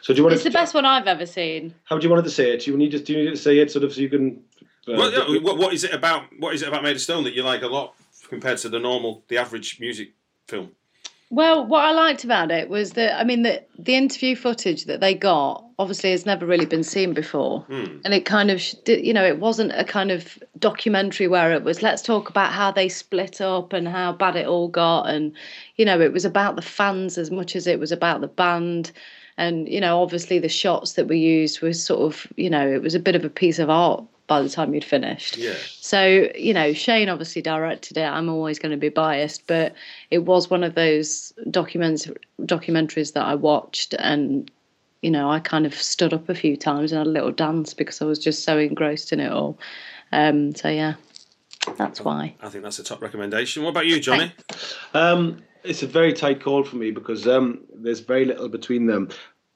So 0.01 0.15
do 0.15 0.19
you 0.19 0.23
want 0.25 0.33
It's 0.35 0.43
to? 0.45 0.49
the 0.49 0.55
best 0.55 0.75
one 0.75 0.87
I've 0.87 1.07
ever 1.07 1.27
seen. 1.27 1.75
How 1.85 1.99
do 1.99 2.05
you 2.07 2.11
want 2.11 2.21
it 2.25 2.29
to 2.29 2.35
say 2.35 2.53
it? 2.53 2.65
Do 2.65 2.71
you 2.71 2.77
need 2.79 2.93
to 2.93 2.99
do 2.99 3.13
you 3.13 3.25
need 3.25 3.31
to 3.33 3.37
say 3.37 3.59
it 3.59 3.71
sort 3.71 3.85
of 3.85 3.93
so 3.93 4.01
you 4.01 4.09
can? 4.09 4.43
Uh, 4.89 4.93
well, 4.97 5.13
yeah, 5.35 5.41
what, 5.41 5.59
what 5.59 5.73
is 5.75 5.85
it 5.85 5.93
about? 5.95 6.25
What 6.39 6.55
is 6.55 6.63
it 6.63 6.69
about 6.69 6.83
Made 6.83 6.97
of 6.97 7.03
Stone 7.03 7.25
that 7.25 7.35
you 7.35 7.43
like 7.43 7.63
a 7.63 7.67
lot 7.67 7.95
compared 8.29 8.59
to 8.59 8.69
the 8.69 8.79
normal, 8.79 9.23
the 9.29 9.37
average 9.39 9.79
music 9.81 10.13
film? 10.49 10.71
Well, 11.31 11.67
what 11.67 11.85
I 11.85 11.93
liked 11.93 12.25
about 12.25 12.51
it 12.51 12.69
was 12.69 12.93
that 12.93 13.19
I 13.21 13.25
mean 13.25 13.43
the 13.43 13.63
the 13.79 13.95
interview 13.95 14.37
footage 14.37 14.85
that 14.87 15.01
they 15.01 15.15
got 15.15 15.64
obviously 15.79 16.11
has 16.11 16.25
never 16.25 16.47
really 16.47 16.67
been 16.67 16.85
seen 16.85 17.15
before, 17.15 17.61
Hmm. 17.69 17.99
and 18.05 18.15
it 18.15 18.25
kind 18.25 18.51
of 18.51 18.63
you 18.87 19.13
know 19.13 19.25
it 19.25 19.39
wasn't 19.39 19.73
a 19.75 19.85
kind 19.85 20.11
of 20.11 20.39
documentary 20.59 21.29
where 21.29 21.53
it 21.53 21.65
was 21.65 21.83
let's 21.83 22.03
talk 22.03 22.29
about 22.29 22.53
how 22.53 22.71
they 22.71 22.89
split 22.89 23.41
up 23.41 23.73
and 23.73 23.89
how 23.89 24.13
bad 24.13 24.37
it 24.37 24.47
all 24.47 24.69
got, 24.69 25.05
and 25.05 25.33
you 25.77 25.85
know 25.85 26.01
it 26.01 26.13
was 26.13 26.25
about 26.25 26.57
the 26.57 26.63
fans 26.63 27.19
as 27.19 27.31
much 27.31 27.57
as 27.57 27.67
it 27.67 27.79
was 27.79 27.93
about 27.93 28.21
the 28.21 28.29
band, 28.29 28.93
and 29.37 29.69
you 29.69 29.81
know 29.81 30.01
obviously 30.03 30.39
the 30.39 30.49
shots 30.49 30.93
that 30.93 31.09
were 31.09 31.15
used 31.15 31.61
was 31.61 31.83
sort 31.83 32.01
of 32.01 32.27
you 32.37 32.51
know 32.51 32.67
it 32.69 32.83
was 32.83 32.95
a 32.95 33.01
bit 33.01 33.17
of 33.17 33.25
a 33.25 33.31
piece 33.31 33.59
of 33.59 33.71
art 33.71 34.05
by 34.27 34.41
the 34.41 34.49
time 34.49 34.73
you'd 34.73 34.83
finished. 34.85 35.37
Yeah. 35.37 35.53
So, 35.81 36.31
you 36.35 36.55
know, 36.55 36.73
Shane 36.73 37.11
obviously 37.11 37.43
directed 37.43 37.99
it. 37.99 38.05
I'm 38.05 38.31
always 38.31 38.59
going 38.59 38.71
to 38.73 38.79
be 38.79 38.89
biased, 38.89 39.47
but 39.47 39.75
it 40.11 40.21
was 40.21 40.49
one 40.49 40.65
of 40.65 40.75
those 40.75 41.35
documents 41.51 42.09
documentaries 42.41 43.13
that 43.13 43.27
I 43.27 43.35
watched 43.35 43.93
and 43.99 44.51
you 45.05 45.11
know, 45.11 45.31
I 45.31 45.39
kind 45.39 45.67
of 45.67 45.75
stood 45.75 46.15
up 46.15 46.29
a 46.31 46.35
few 46.35 46.57
times 46.57 46.91
and 46.91 46.99
had 46.99 47.07
a 47.07 47.11
little 47.11 47.31
dance 47.31 47.75
because 47.75 48.01
I 48.01 48.07
was 48.07 48.19
just 48.19 48.43
so 48.43 48.59
engrossed 48.59 49.13
in 49.13 49.21
it 49.21 49.31
all. 49.31 49.59
Um, 50.13 50.55
so 50.55 50.69
yeah. 50.71 50.95
That's 51.77 52.01
why. 52.01 52.35
I 52.43 52.49
think 52.49 52.65
that's 52.65 52.79
a 52.79 52.85
top 52.85 53.03
recommendation. 53.03 53.63
What 53.63 53.71
about 53.71 53.87
you, 53.87 54.01
Jonny? 54.01 54.33
Um, 54.93 55.43
it's 55.63 55.83
a 55.83 55.87
very 55.87 56.13
tight 56.13 56.43
call 56.43 56.63
for 56.63 56.77
me 56.77 56.91
because 56.91 57.27
um, 57.27 57.61
there's 57.75 58.01
very 58.01 58.25
little 58.25 58.49
between 58.49 58.87
them. 58.87 59.09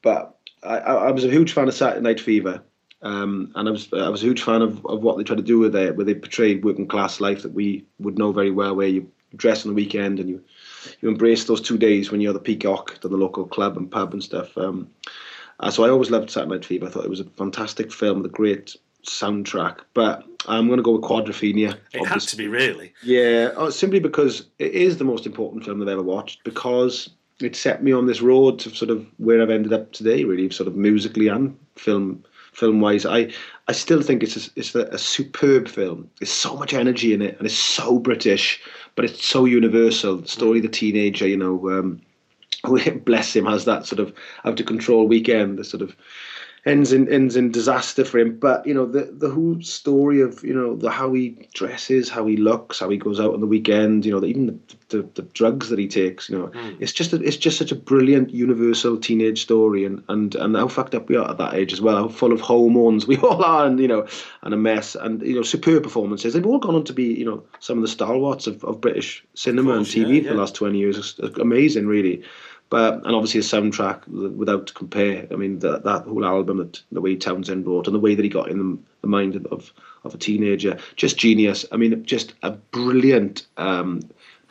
But 0.03 0.37
I, 0.63 0.79
I, 0.79 0.95
I 1.09 1.11
was 1.11 1.25
a 1.25 1.31
huge 1.31 1.53
fan 1.53 1.69
of 1.69 1.75
Saturday 1.75 2.01
Night 2.03 2.21
Fever, 2.21 2.63
um, 3.03 3.53
and 3.55 3.69
I 3.69 3.71
was 3.71 3.93
I 3.93 4.09
was 4.09 4.23
a 4.23 4.27
huge 4.27 4.43
fan 4.43 4.63
of, 4.63 4.85
of 4.87 5.03
what 5.03 5.19
they 5.19 5.25
tried 5.25 5.37
to 5.37 5.43
do 5.43 5.59
with 5.59 5.77
it, 5.77 5.97
where 5.97 6.07
they 6.07 6.15
portrayed 6.15 6.65
working 6.65 6.89
class 6.89 7.21
life 7.21 7.43
that 7.43 7.53
we 7.53 7.85
would 7.99 8.19
know 8.19 8.33
very 8.33 8.51
well, 8.51 8.75
where 8.75 8.89
you 8.89 9.11
dress 9.37 9.67
on 9.67 9.71
the 9.71 9.75
weekend 9.75 10.19
and 10.19 10.31
you 10.31 10.43
you 11.01 11.09
embrace 11.09 11.45
those 11.45 11.61
two 11.61 11.77
days 11.77 12.11
when 12.11 12.21
you're 12.21 12.33
the 12.33 12.41
peacock 12.41 12.99
to 13.01 13.09
the 13.09 13.17
local 13.17 13.47
club 13.47 13.77
and 13.77 13.91
pub 13.91 14.15
and 14.15 14.23
stuff. 14.23 14.57
Um, 14.57 14.89
uh, 15.61 15.71
so 15.71 15.85
I 15.85 15.91
always 15.91 16.11
loved 16.11 16.35
Night 16.37 16.65
Fever. 16.65 16.87
I 16.87 16.91
thought 16.91 17.05
it 17.05 17.11
was 17.11 17.21
a 17.21 17.25
fantastic 17.25 17.93
film 17.93 18.23
with 18.23 18.31
a 18.31 18.35
great 18.35 18.77
soundtrack. 19.05 19.79
But 19.95 20.25
I'm 20.47 20.67
going 20.67 20.79
to 20.79 20.83
go 20.83 20.93
with 20.93 21.03
Quadrophenia. 21.03 21.79
It 21.93 22.07
had 22.07 22.21
to 22.21 22.37
be 22.37 22.49
really. 22.49 22.93
Yeah, 23.03 23.51
oh, 23.57 23.71
simply 23.71 24.01
because 24.01 24.47
it 24.59 24.73
is 24.73 24.99
the 24.99 25.05
most 25.05 25.27
important 25.27 25.65
film 25.65 25.83
I've 25.83 25.89
ever 25.89 26.03
watched 26.03 26.45
because 26.45 27.11
it 27.41 27.57
set 27.57 27.83
me 27.83 27.93
on 27.93 28.07
this 28.07 28.21
road 28.21 28.59
to 28.61 28.71
sort 28.75 28.91
of 28.91 29.07
where 29.19 29.41
I've 29.41 29.51
ended 29.51 29.73
up 29.73 29.93
today, 29.93 30.25
really, 30.25 30.51
sort 30.51 30.67
of 30.69 30.77
musically 30.77 31.29
and 31.29 31.57
film 31.77 32.25
film 32.53 32.81
wise. 32.81 33.07
I 33.07 33.33
I 33.69 33.73
still 33.73 34.03
think 34.03 34.23
it's 34.23 34.49
a, 34.49 34.51
it's 34.57 34.75
a, 34.75 34.83
a 34.87 34.99
superb 34.99 35.69
film. 35.69 36.11
There's 36.19 36.31
so 36.31 36.57
much 36.57 36.75
energy 36.75 37.15
in 37.15 37.23
it, 37.23 37.37
and 37.39 37.47
it's 37.47 37.59
so 37.59 37.99
British, 37.99 38.61
but 38.95 39.05
it's 39.05 39.25
so 39.25 39.45
universal. 39.45 40.17
The 40.19 40.29
story 40.29 40.59
of 40.59 40.65
the 40.65 40.69
teenager, 40.69 41.27
you 41.27 41.37
know, 41.37 41.71
um, 41.71 42.01
bless 43.05 43.35
him 43.35 43.47
has 43.47 43.65
that 43.65 43.87
sort 43.87 44.01
of 44.01 44.13
out 44.45 44.61
of 44.61 44.67
control 44.67 45.07
weekend. 45.07 45.59
The 45.59 45.65
sort 45.65 45.83
of 45.83 45.97
ends 46.69 46.93
in 46.93 47.09
ends 47.13 47.37
in 47.37 47.51
disaster 47.51 48.05
for 48.05 48.19
him. 48.19 48.39
But 48.39 48.67
you 48.67 48.75
know 48.75 48.87
the 48.87 49.05
the 49.13 49.31
whole 49.31 49.61
story 49.63 50.21
of 50.21 50.43
you 50.45 50.55
know 50.55 50.77
the 50.77 50.91
how 50.91 51.13
he 51.13 51.49
dresses, 51.55 52.09
how 52.09 52.27
he 52.27 52.37
looks, 52.37 52.79
how 52.79 52.89
he 52.89 52.97
goes 52.97 53.21
out 53.21 53.35
on 53.35 53.41
the 53.41 53.47
weekend. 53.47 54.05
You 54.05 54.13
know 54.13 54.21
the, 54.21 54.27
even 54.27 54.47
the, 54.47 54.59
the 54.89 55.03
the 55.15 55.23
drugs 55.23 55.69
that 55.71 55.79
he 55.79 55.89
takes. 55.89 56.29
You 56.29 56.39
know 56.39 56.47
hmm. 56.47 56.77
it's 56.81 56.93
just 56.93 57.13
a, 57.13 57.17
it's 57.23 57.37
just 57.37 57.59
such 57.59 57.73
a 57.73 57.77
brilliant 57.77 58.31
universal 58.31 58.99
teenage 58.99 59.43
story, 59.43 59.85
and 59.85 60.03
and 60.09 60.35
and 60.35 60.57
how 60.57 60.69
fucked 60.69 60.95
up 60.95 61.09
we 61.09 61.17
are 61.17 61.31
at 61.31 61.39
that 61.39 61.55
age 61.55 61.73
as 61.73 61.81
well. 61.81 61.97
How 61.97 62.09
full 62.09 62.33
of 62.33 62.41
hormones 62.41 63.07
we 63.07 63.17
all 63.19 63.43
are, 63.43 63.67
and 63.67 63.81
you 63.81 63.89
know 63.89 64.07
and 64.43 64.55
a 64.55 64.59
mess, 64.59 64.95
and 64.95 65.23
you 65.23 65.35
know 65.35 65.43
superb 65.43 65.83
performances. 65.83 66.35
They've 66.35 66.47
all 66.47 66.59
gone 66.59 66.75
on 66.75 66.85
to 66.85 66.93
be 66.93 67.15
you 67.15 67.25
know 67.25 67.43
some 67.61 67.79
of 67.79 67.83
the 67.83 67.89
stalwarts 67.89 68.47
of, 68.47 68.63
of 68.65 68.81
British 68.81 69.25
cinema 69.35 69.75
course, 69.75 69.95
and 69.95 70.07
TV 70.07 70.17
yeah, 70.17 70.29
for 70.29 70.35
the 70.35 70.41
last 70.41 70.55
twenty 70.55 70.79
years. 70.79 70.99
It's 70.99 71.19
uh, 71.21 71.33
amazing, 71.41 71.87
really. 71.87 72.23
But 72.71 73.07
and 73.07 73.15
obviously 73.15 73.41
a 73.41 73.43
soundtrack 73.43 74.07
without 74.09 74.75
compare. 74.75 75.27
I 75.31 75.37
mean 75.37 75.59
that 75.61 75.85
that 75.85 76.05
whole 76.05 76.25
album 76.25 76.59
that 76.59 76.83
the 76.93 77.01
way 77.01 77.17
Townshend 77.17 77.67
wrote 77.67 77.87
and 77.87 77.95
the 77.95 78.01
way 78.01 78.15
that 78.15 78.23
he 78.23 78.29
got 78.29 78.51
in 78.51 78.59
the, 79.03 79.09
mind 79.09 79.37
of, 79.51 79.73
of 80.05 80.15
a 80.15 80.19
teenager, 80.19 80.77
just 80.97 81.17
genius. 81.17 81.65
I 81.73 81.77
mean, 81.79 82.05
just 82.05 82.35
a 82.43 82.51
brilliant, 82.51 83.47
um, 83.57 84.03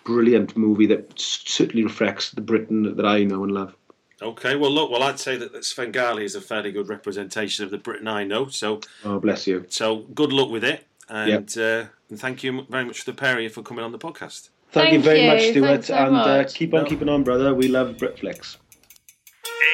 brilliant 0.04 0.58
movie 0.58 0.88
that 0.88 1.14
certainly 1.20 1.84
reflects 1.84 2.32
the 2.32 2.42
Britain 2.42 2.96
that 2.96 3.06
I 3.06 3.24
know 3.24 3.44
and 3.44 3.54
love. 3.54 3.76
Okay, 4.20 4.56
well, 4.56 4.72
look, 4.72 4.90
well, 4.90 5.04
I'd 5.04 5.20
say 5.20 5.38
that, 5.38 5.54
that 5.54 5.64
Svengali 5.64 6.26
is 6.26 6.34
a 6.34 6.42
fairly 6.42 6.72
good 6.72 6.90
representation 6.90 7.66
of 7.66 7.70
the 7.70 7.78
Britain 7.78 8.08
I 8.08 8.24
know. 8.24 8.48
So, 8.48 8.82
Oh, 9.06 9.20
bless 9.20 9.46
you. 9.46 9.66
so 9.70 9.98
good 10.16 10.34
luck 10.34 10.50
with 10.50 10.64
it, 10.64 10.88
and, 11.08 11.56
uh, 11.56 11.86
and 12.10 12.20
thank 12.20 12.44
you 12.44 12.66
very 12.68 12.84
much 12.84 13.02
for 13.02 13.12
the 13.12 13.16
pair 13.16 13.38
of 13.38 13.44
you 13.44 13.50
for 13.50 13.62
coming 13.62 13.86
on 13.86 13.92
the 13.92 14.00
podcast. 14.00 14.50
Thank, 14.72 14.94
you 14.94 15.00
very 15.02 15.22
you. 15.22 15.28
much, 15.28 15.42
Stuart, 15.50 15.86
so 15.86 15.96
and 15.96 16.16
uh, 16.16 16.44
keep 16.44 16.74
on 16.74 16.84
No. 16.84 16.90
keeping 16.90 17.10
on, 17.10 17.24
brother. 17.24 17.54
We 17.54 17.68
love 17.68 17.96
Britflicks. 17.98 18.58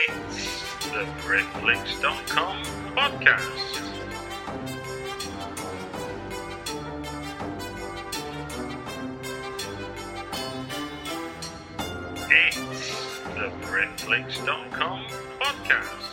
It's 0.08 0.86
the 0.92 1.06
Britflicks.com 1.26 2.64
podcast. 2.96 3.80
It's 12.30 13.20
the 13.36 13.52
Britflicks.com 13.68 15.06
podcast. 15.40 16.13